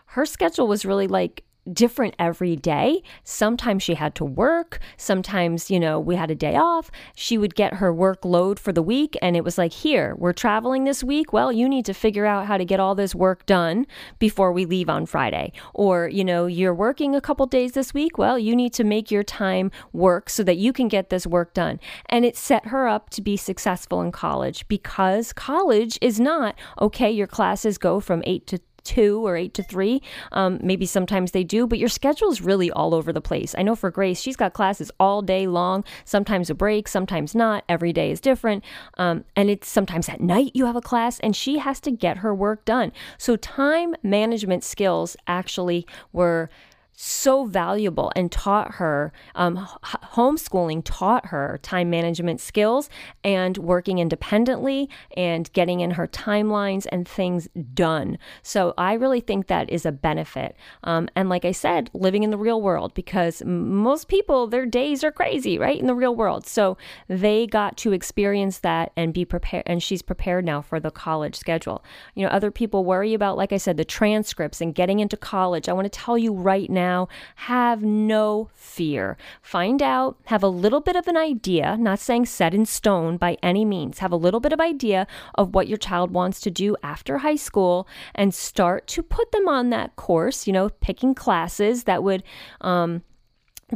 Her 0.07 0.25
schedule 0.25 0.67
was 0.67 0.85
really 0.85 1.07
like 1.07 1.43
different 1.71 2.15
every 2.19 2.55
day. 2.55 3.01
Sometimes 3.23 3.83
she 3.83 3.95
had 3.95 4.15
to 4.15 4.25
work. 4.25 4.79
Sometimes, 4.97 5.71
you 5.71 5.79
know, 5.79 5.99
we 5.99 6.15
had 6.15 6.31
a 6.31 6.35
day 6.35 6.55
off. 6.55 6.91
She 7.15 7.37
would 7.37 7.55
get 7.55 7.75
her 7.75 7.93
workload 7.93 8.59
for 8.59 8.73
the 8.73 8.81
week 8.81 9.17
and 9.21 9.35
it 9.35 9.43
was 9.43 9.57
like, 9.57 9.73
here, 9.73 10.15
we're 10.17 10.33
traveling 10.33 10.83
this 10.83 11.03
week. 11.03 11.31
Well, 11.31 11.51
you 11.51 11.69
need 11.69 11.85
to 11.85 11.93
figure 11.93 12.25
out 12.25 12.45
how 12.45 12.57
to 12.57 12.65
get 12.65 12.79
all 12.79 12.95
this 12.95 13.15
work 13.15 13.45
done 13.45 13.85
before 14.19 14.51
we 14.51 14.65
leave 14.65 14.89
on 14.89 15.05
Friday. 15.05 15.53
Or, 15.73 16.07
you 16.07 16.23
know, 16.23 16.45
you're 16.45 16.73
working 16.73 17.15
a 17.15 17.21
couple 17.21 17.45
days 17.45 17.73
this 17.73 17.93
week. 17.93 18.17
Well, 18.17 18.37
you 18.37 18.55
need 18.55 18.73
to 18.73 18.83
make 18.83 19.11
your 19.11 19.23
time 19.23 19.71
work 19.91 20.29
so 20.29 20.43
that 20.43 20.57
you 20.57 20.73
can 20.73 20.87
get 20.87 21.09
this 21.09 21.25
work 21.25 21.53
done. 21.53 21.79
And 22.07 22.25
it 22.25 22.35
set 22.35 22.67
her 22.67 22.87
up 22.87 23.09
to 23.11 23.21
be 23.21 23.37
successful 23.37 24.01
in 24.01 24.11
college 24.11 24.67
because 24.67 25.33
college 25.33 25.97
is 26.01 26.19
not, 26.19 26.55
okay, 26.81 27.11
your 27.11 27.27
classes 27.27 27.77
go 27.77 27.99
from 27.99 28.23
8 28.25 28.47
to 28.47 28.59
two 28.83 29.25
or 29.25 29.35
eight 29.35 29.53
to 29.53 29.63
three. 29.63 30.01
Um, 30.31 30.59
maybe 30.61 30.85
sometimes 30.85 31.31
they 31.31 31.43
do, 31.43 31.67
but 31.67 31.79
your 31.79 31.89
schedule 31.89 32.31
is 32.31 32.41
really 32.41 32.71
all 32.71 32.93
over 32.93 33.11
the 33.13 33.21
place. 33.21 33.55
I 33.57 33.63
know 33.63 33.75
for 33.75 33.91
Grace, 33.91 34.21
she's 34.21 34.35
got 34.35 34.53
classes 34.53 34.91
all 34.99 35.21
day 35.21 35.47
long, 35.47 35.83
sometimes 36.05 36.49
a 36.49 36.55
break, 36.55 36.87
sometimes 36.87 37.35
not. 37.35 37.63
Every 37.69 37.93
day 37.93 38.11
is 38.11 38.19
different. 38.19 38.63
Um, 38.97 39.25
and 39.35 39.49
it's 39.49 39.67
sometimes 39.67 40.09
at 40.09 40.21
night 40.21 40.51
you 40.53 40.65
have 40.65 40.75
a 40.75 40.81
class 40.81 41.19
and 41.19 41.35
she 41.35 41.57
has 41.59 41.79
to 41.81 41.91
get 41.91 42.17
her 42.17 42.33
work 42.33 42.65
done. 42.65 42.91
So 43.17 43.35
time 43.35 43.95
management 44.03 44.63
skills 44.63 45.15
actually 45.27 45.87
were 46.11 46.49
so 46.95 47.45
valuable 47.45 48.11
and 48.15 48.31
taught 48.31 48.75
her 48.75 49.11
um, 49.35 49.57
homeschooling 49.83 50.81
taught 50.85 51.27
her 51.27 51.59
time 51.63 51.89
management 51.89 52.39
skills 52.39 52.89
and 53.23 53.57
working 53.57 53.99
independently 53.99 54.89
and 55.17 55.51
getting 55.53 55.79
in 55.79 55.91
her 55.91 56.07
timelines 56.07 56.85
and 56.91 57.07
things 57.07 57.47
done. 57.73 58.17
So 58.41 58.73
i 58.77 58.93
really 58.93 59.21
think 59.21 59.47
that 59.47 59.69
is 59.69 59.85
a 59.85 59.91
benefit. 59.91 60.55
Um, 60.83 61.09
and 61.15 61.29
like 61.29 61.45
i 61.45 61.51
said 61.51 61.89
living 61.93 62.23
in 62.23 62.29
the 62.29 62.37
real 62.37 62.61
world 62.61 62.93
because 62.93 63.41
most 63.45 64.07
people 64.07 64.47
their 64.47 64.65
days 64.65 65.03
are 65.03 65.11
crazy 65.11 65.57
right 65.57 65.79
in 65.79 65.87
the 65.87 65.95
real 65.95 66.15
world. 66.15 66.45
So 66.45 66.77
they 67.07 67.47
got 67.47 67.75
to 67.77 67.91
experience 67.91 68.59
that 68.59 68.91
and 68.95 69.13
be 69.13 69.25
prepared 69.25 69.63
and 69.65 69.81
she's 69.81 70.01
prepared 70.01 70.45
now 70.45 70.61
for 70.61 70.79
the 70.79 70.91
college 70.91 71.35
schedule. 71.35 71.83
You 72.13 72.23
know 72.23 72.29
other 72.29 72.51
people 72.51 72.85
worry 72.85 73.13
about 73.13 73.37
like 73.37 73.51
i 73.51 73.57
said 73.57 73.77
the 73.77 73.85
transcripts 73.85 74.61
and 74.61 74.75
getting 74.75 74.99
into 74.99 75.17
college. 75.17 75.67
I 75.67 75.73
want 75.73 75.91
to 75.91 75.99
tell 75.99 76.17
you 76.17 76.33
right 76.33 76.69
now 76.69 76.82
now, 76.83 77.07
have 77.35 77.81
no 77.83 78.49
fear. 78.53 79.17
Find 79.41 79.81
out, 79.81 80.17
have 80.25 80.43
a 80.43 80.57
little 80.63 80.81
bit 80.81 80.95
of 80.95 81.07
an 81.07 81.17
idea, 81.17 81.77
not 81.77 81.99
saying 81.99 82.25
set 82.25 82.53
in 82.53 82.65
stone 82.65 83.17
by 83.17 83.37
any 83.41 83.65
means, 83.65 83.99
have 83.99 84.11
a 84.11 84.23
little 84.25 84.39
bit 84.39 84.53
of 84.53 84.59
idea 84.59 85.07
of 85.35 85.53
what 85.55 85.67
your 85.67 85.81
child 85.87 86.11
wants 86.11 86.39
to 86.41 86.51
do 86.51 86.75
after 86.83 87.19
high 87.19 87.41
school 87.47 87.87
and 88.15 88.33
start 88.33 88.87
to 88.87 89.01
put 89.01 89.31
them 89.31 89.47
on 89.47 89.69
that 89.69 89.95
course, 89.95 90.47
you 90.47 90.53
know, 90.53 90.69
picking 90.87 91.13
classes 91.15 91.83
that 91.83 92.03
would, 92.03 92.23
um, 92.61 93.01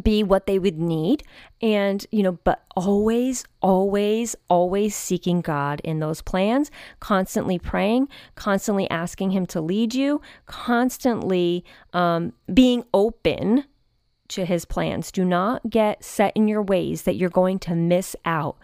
be 0.03 0.23
what 0.23 0.47
they 0.47 0.59
would 0.59 0.79
need. 0.79 1.23
And 1.61 2.05
you 2.11 2.23
know 2.23 2.33
but 2.43 2.63
always 2.75 3.43
always 3.61 4.35
always 4.49 4.95
seeking 4.95 5.41
god 5.41 5.81
in 5.83 5.99
those 5.99 6.21
plans 6.21 6.69
constantly 6.99 7.57
praying 7.57 8.07
constantly 8.35 8.87
asking 8.91 9.31
him 9.31 9.47
to 9.47 9.59
lead 9.59 9.95
you 9.95 10.21
constantly 10.45 11.65
um, 11.93 12.33
being 12.53 12.83
open 12.93 13.65
to 14.29 14.45
his 14.45 14.65
plans. 14.65 15.11
Do 15.11 15.23
not 15.25 15.69
get 15.69 16.03
set 16.03 16.33
in 16.35 16.47
your 16.47 16.61
ways 16.61 17.03
that 17.03 17.15
you're 17.15 17.29
going 17.29 17.59
to 17.59 17.75
miss 17.75 18.15
out 18.25 18.57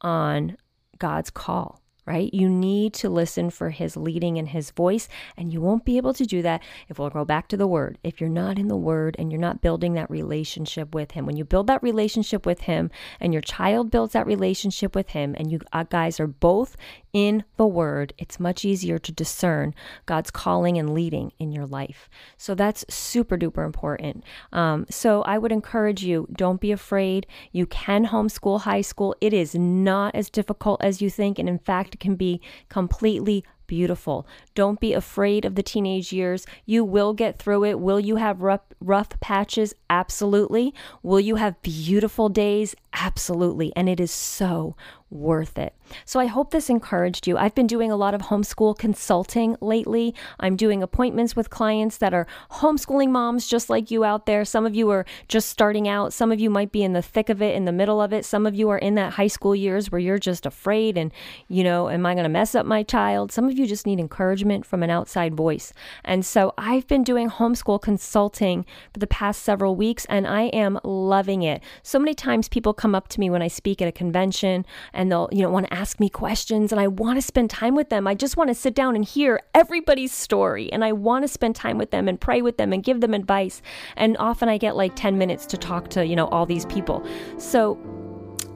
on 0.00 0.56
god's 0.98 1.30
call 1.30 1.80
right? 2.06 2.32
You 2.32 2.48
need 2.48 2.94
to 2.94 3.08
listen 3.08 3.50
for 3.50 3.70
his 3.70 3.96
leading 3.96 4.38
and 4.38 4.48
his 4.48 4.70
voice, 4.70 5.08
and 5.36 5.52
you 5.52 5.60
won't 5.60 5.84
be 5.84 5.96
able 5.96 6.14
to 6.14 6.26
do 6.26 6.42
that 6.42 6.62
if 6.88 6.98
we'll 6.98 7.10
go 7.10 7.24
back 7.24 7.48
to 7.48 7.56
the 7.56 7.66
word. 7.66 7.98
If 8.02 8.20
you're 8.20 8.30
not 8.30 8.58
in 8.58 8.68
the 8.68 8.76
word 8.76 9.16
and 9.18 9.30
you're 9.30 9.40
not 9.40 9.62
building 9.62 9.94
that 9.94 10.10
relationship 10.10 10.94
with 10.94 11.12
him, 11.12 11.26
when 11.26 11.36
you 11.36 11.44
build 11.44 11.66
that 11.68 11.82
relationship 11.82 12.46
with 12.46 12.62
him 12.62 12.90
and 13.20 13.32
your 13.32 13.42
child 13.42 13.90
builds 13.90 14.12
that 14.12 14.26
relationship 14.26 14.94
with 14.94 15.10
him, 15.10 15.34
and 15.38 15.50
you 15.50 15.60
uh, 15.72 15.84
guys 15.84 16.20
are 16.20 16.26
both 16.26 16.76
in 17.14 17.44
the 17.56 17.66
Word, 17.66 18.12
it's 18.18 18.40
much 18.40 18.64
easier 18.64 18.98
to 18.98 19.12
discern 19.12 19.72
God's 20.04 20.32
calling 20.32 20.76
and 20.76 20.92
leading 20.92 21.32
in 21.38 21.52
your 21.52 21.64
life. 21.64 22.10
So 22.36 22.56
that's 22.56 22.84
super 22.92 23.38
duper 23.38 23.64
important. 23.64 24.24
Um, 24.52 24.84
so 24.90 25.22
I 25.22 25.38
would 25.38 25.52
encourage 25.52 26.02
you 26.02 26.26
don't 26.32 26.60
be 26.60 26.72
afraid. 26.72 27.28
You 27.52 27.66
can 27.66 28.06
homeschool 28.06 28.62
high 28.62 28.80
school, 28.80 29.14
it 29.20 29.32
is 29.32 29.54
not 29.54 30.14
as 30.14 30.28
difficult 30.28 30.82
as 30.82 31.00
you 31.00 31.08
think. 31.08 31.38
And 31.38 31.48
in 31.48 31.58
fact, 31.58 31.93
can 32.00 32.14
be 32.16 32.40
completely 32.68 33.44
beautiful. 33.66 34.26
Don't 34.54 34.80
be 34.80 34.92
afraid 34.92 35.44
of 35.44 35.54
the 35.54 35.62
teenage 35.62 36.12
years. 36.12 36.46
You 36.66 36.84
will 36.84 37.14
get 37.14 37.38
through 37.38 37.64
it. 37.64 37.80
Will 37.80 38.00
you 38.00 38.16
have 38.16 38.42
rough, 38.42 38.60
rough 38.80 39.18
patches? 39.20 39.74
Absolutely. 39.88 40.74
Will 41.02 41.20
you 41.20 41.36
have 41.36 41.62
beautiful 41.62 42.28
days? 42.28 42.74
Absolutely. 42.92 43.72
And 43.74 43.88
it 43.88 44.00
is 44.00 44.10
so 44.10 44.76
worth 45.14 45.56
it. 45.56 45.74
So 46.04 46.18
I 46.18 46.26
hope 46.26 46.50
this 46.50 46.68
encouraged 46.68 47.26
you. 47.26 47.38
I've 47.38 47.54
been 47.54 47.66
doing 47.66 47.90
a 47.90 47.96
lot 47.96 48.14
of 48.14 48.22
homeschool 48.22 48.76
consulting 48.76 49.56
lately. 49.60 50.14
I'm 50.40 50.56
doing 50.56 50.82
appointments 50.82 51.36
with 51.36 51.50
clients 51.50 51.98
that 51.98 52.12
are 52.12 52.26
homeschooling 52.52 53.10
moms 53.10 53.46
just 53.46 53.70
like 53.70 53.90
you 53.90 54.04
out 54.04 54.26
there. 54.26 54.44
Some 54.44 54.66
of 54.66 54.74
you 54.74 54.90
are 54.90 55.06
just 55.28 55.48
starting 55.48 55.86
out. 55.86 56.12
Some 56.12 56.32
of 56.32 56.40
you 56.40 56.50
might 56.50 56.72
be 56.72 56.82
in 56.82 56.94
the 56.94 57.02
thick 57.02 57.28
of 57.28 57.40
it, 57.40 57.54
in 57.54 57.64
the 57.64 57.72
middle 57.72 58.00
of 58.00 58.12
it. 58.12 58.24
Some 58.24 58.46
of 58.46 58.54
you 58.54 58.68
are 58.70 58.78
in 58.78 58.94
that 58.96 59.14
high 59.14 59.28
school 59.28 59.54
years 59.54 59.90
where 59.90 60.00
you're 60.00 60.18
just 60.18 60.46
afraid 60.46 60.98
and, 60.98 61.12
you 61.48 61.62
know, 61.62 61.88
am 61.88 62.04
I 62.06 62.14
going 62.14 62.24
to 62.24 62.28
mess 62.28 62.54
up 62.54 62.66
my 62.66 62.82
child? 62.82 63.30
Some 63.30 63.46
of 63.46 63.56
you 63.56 63.66
just 63.66 63.86
need 63.86 64.00
encouragement 64.00 64.66
from 64.66 64.82
an 64.82 64.90
outside 64.90 65.34
voice. 65.34 65.72
And 66.04 66.26
so 66.26 66.52
I've 66.58 66.86
been 66.88 67.04
doing 67.04 67.30
homeschool 67.30 67.80
consulting 67.80 68.66
for 68.92 68.98
the 68.98 69.06
past 69.06 69.42
several 69.42 69.76
weeks 69.76 70.06
and 70.06 70.26
I 70.26 70.44
am 70.44 70.80
loving 70.82 71.42
it. 71.42 71.62
So 71.82 71.98
many 71.98 72.14
times 72.14 72.48
people 72.48 72.74
come 72.74 72.94
up 72.94 73.08
to 73.08 73.20
me 73.20 73.30
when 73.30 73.42
I 73.42 73.48
speak 73.48 73.80
at 73.80 73.88
a 73.88 73.92
convention 73.92 74.66
and 75.04 75.12
they'll, 75.12 75.28
you 75.30 75.42
know, 75.42 75.50
want 75.50 75.66
to 75.66 75.74
ask 75.74 76.00
me 76.00 76.08
questions 76.08 76.72
and 76.72 76.80
I 76.80 76.88
want 76.88 77.18
to 77.18 77.22
spend 77.22 77.50
time 77.50 77.74
with 77.74 77.90
them. 77.90 78.06
I 78.06 78.14
just 78.14 78.38
want 78.38 78.48
to 78.48 78.54
sit 78.54 78.74
down 78.74 78.96
and 78.96 79.04
hear 79.04 79.38
everybody's 79.54 80.12
story 80.12 80.72
and 80.72 80.82
I 80.82 80.92
want 80.92 81.24
to 81.24 81.28
spend 81.28 81.56
time 81.56 81.76
with 81.76 81.90
them 81.90 82.08
and 82.08 82.18
pray 82.18 82.40
with 82.40 82.56
them 82.56 82.72
and 82.72 82.82
give 82.82 83.02
them 83.02 83.12
advice. 83.12 83.60
And 83.96 84.16
often 84.16 84.48
I 84.48 84.56
get 84.56 84.76
like 84.76 84.96
10 84.96 85.18
minutes 85.18 85.44
to 85.44 85.58
talk 85.58 85.90
to, 85.90 86.06
you 86.06 86.16
know, 86.16 86.28
all 86.28 86.46
these 86.46 86.64
people. 86.64 87.06
So 87.36 87.74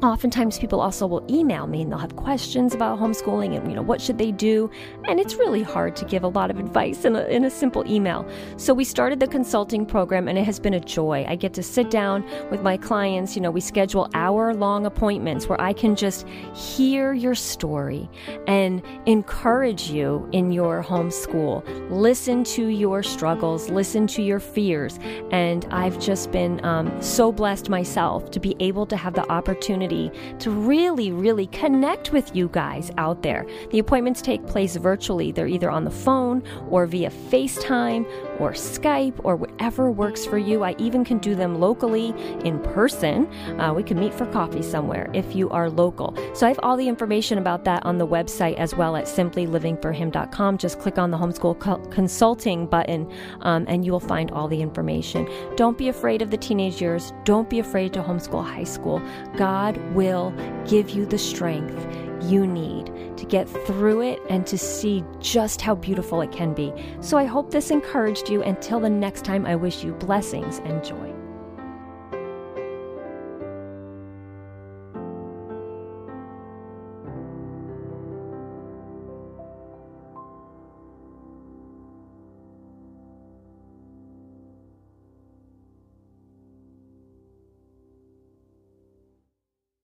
Oftentimes, 0.01 0.61
people 0.61 0.81
also 0.81 1.09
will 1.09 1.27
email 1.29 1.67
me 1.67 1.83
and 1.83 1.91
they'll 1.91 1.99
have 1.99 2.15
questions 2.15 2.73
about 2.73 3.01
homeschooling 3.01 3.57
and, 3.57 3.69
you 3.69 3.75
know, 3.75 3.83
what 3.83 4.01
should 4.01 4.17
they 4.17 4.31
do? 4.31 4.71
And 5.09 5.19
it's 5.19 5.35
really 5.35 5.63
hard 5.63 5.97
to 5.97 6.05
give 6.05 6.23
a 6.23 6.29
lot 6.29 6.53
of 6.53 6.61
advice 6.61 7.05
in 7.05 7.17
a, 7.17 7.25
in 7.25 7.45
a 7.45 7.51
simple 7.51 7.85
email. 7.91 8.25
So, 8.59 8.73
we 8.73 8.85
started 8.85 9.19
the 9.19 9.27
consulting 9.27 9.85
program 9.85 10.29
and 10.29 10.39
it 10.39 10.45
has 10.45 10.61
been 10.61 10.75
a 10.75 10.81
joy. 10.81 11.25
I 11.27 11.35
get 11.35 11.53
to 11.55 11.65
sit 11.65 11.91
down 11.91 12.25
with 12.49 12.63
my 12.63 12.77
clients. 12.77 13.35
You 13.35 13.43
know, 13.43 13.51
we 13.51 13.61
schedule 13.61 14.09
hour 14.15 14.55
long 14.55 14.87
appointments 14.87 15.49
where 15.49 15.61
I 15.61 15.73
can 15.73 15.97
just 15.97 16.29
hear 16.55 17.13
your 17.13 17.35
story 17.35 18.09
and 18.47 18.81
encourage 19.07 19.91
you 19.91 20.29
in 20.31 20.53
your 20.53 20.81
homeschool, 20.81 21.65
listen 21.91 22.45
to 22.45 22.69
your 22.69 23.03
struggles, 23.03 23.69
listen 23.69 24.07
to 24.09 24.23
your 24.23 24.39
fears. 24.39 25.01
And 25.33 25.67
I've 25.73 25.99
just 25.99 26.31
been 26.31 26.65
um, 26.65 27.03
so 27.03 27.33
blessed 27.33 27.69
myself 27.69 28.31
to 28.31 28.39
be 28.39 28.55
able 28.61 28.87
to 28.87 28.97
have 28.97 29.15
the 29.15 29.29
opportunity 29.29 29.88
opportunity 29.89 30.11
to 30.39 30.51
really, 30.51 31.13
really 31.13 31.47
connect 31.49 32.13
with 32.13 32.35
you 32.35 32.49
guys 32.53 32.91
out 32.99 33.23
there. 33.23 33.47
The 33.71 33.79
appointments 33.79 34.23
take 34.23 34.47
place 34.47 34.77
virtually. 34.77 35.33
They're 35.33 35.47
either 35.47 35.71
on 35.71 35.85
the 35.85 35.91
phone 35.91 36.43
or 36.71 36.87
via 36.87 37.11
FaceTime 37.11 38.07
or 38.39 38.53
Skype 38.53 39.15
or 39.25 39.37
whatever 39.37 39.91
works 39.91 40.25
for 40.25 40.39
you. 40.39 40.63
I 40.63 40.75
even 40.79 41.05
can 41.05 41.19
do 41.19 41.35
them 41.35 41.61
locally 41.61 42.15
in 42.45 42.61
person. 42.61 43.27
Uh, 43.61 43.73
we 43.75 43.83
can 43.83 43.99
meet 43.99 44.15
for 44.15 44.27
coffee 44.27 44.63
somewhere 44.63 45.11
if 45.15 45.35
you 45.35 45.49
are 45.51 45.71
local. 45.71 46.15
So 46.35 46.47
I 46.47 46.49
have 46.49 46.61
all 46.63 46.77
the 46.77 46.89
information 46.89 47.39
about 47.39 47.65
that 47.65 47.85
on 47.85 47.99
the 47.99 48.07
website 48.07 48.57
as 48.57 48.75
well 48.75 48.97
at 48.97 49.05
simplylivingforhim.com. 49.05 50.59
Just 50.59 50.79
click 50.79 50.99
on 50.99 51.11
the 51.11 51.19
homeschool 51.19 51.59
co- 51.59 51.79
consulting 51.91 52.67
button 52.67 53.11
um, 53.43 53.65
and 53.69 53.85
you 53.85 53.93
will 53.93 54.01
find 54.01 54.31
all 54.31 54.49
the 54.49 54.61
information. 54.61 55.29
Don't 55.57 55.79
be 55.79 55.89
afraid 55.89 56.23
of 56.23 56.31
the 56.31 56.37
teenage 56.37 56.81
years. 56.81 57.13
Don't 57.25 57.51
be 57.51 57.59
afraid 57.59 57.93
to 57.95 58.03
homeschool 58.03 58.45
high 58.45 58.65
school. 58.65 59.03
God 59.37 59.77
will 59.95 60.33
give 60.67 60.91
you 60.91 61.07
the 61.07 61.19
strength 61.19 62.08
you 62.23 62.47
need 62.47 62.87
to 63.17 63.27
get 63.27 63.49
through 63.67 64.03
it 64.03 64.21
and 64.31 64.47
to 64.47 64.59
see 64.59 65.05
just 65.21 65.61
how 65.61 65.75
beautiful 65.75 66.21
it 66.21 66.33
can 66.33 66.55
be. 66.55 66.73
So 67.01 67.17
I 67.17 67.25
hope 67.25 67.51
this 67.51 67.71
encouraged 67.71 68.29
you. 68.29 68.43
Until 68.43 68.81
the 68.81 68.91
next 68.91 69.25
time, 69.25 69.47
I 69.47 69.57
wish 69.57 69.85
you 69.85 69.93
blessings 69.93 70.59
and 70.61 70.83
joy. 70.85 71.18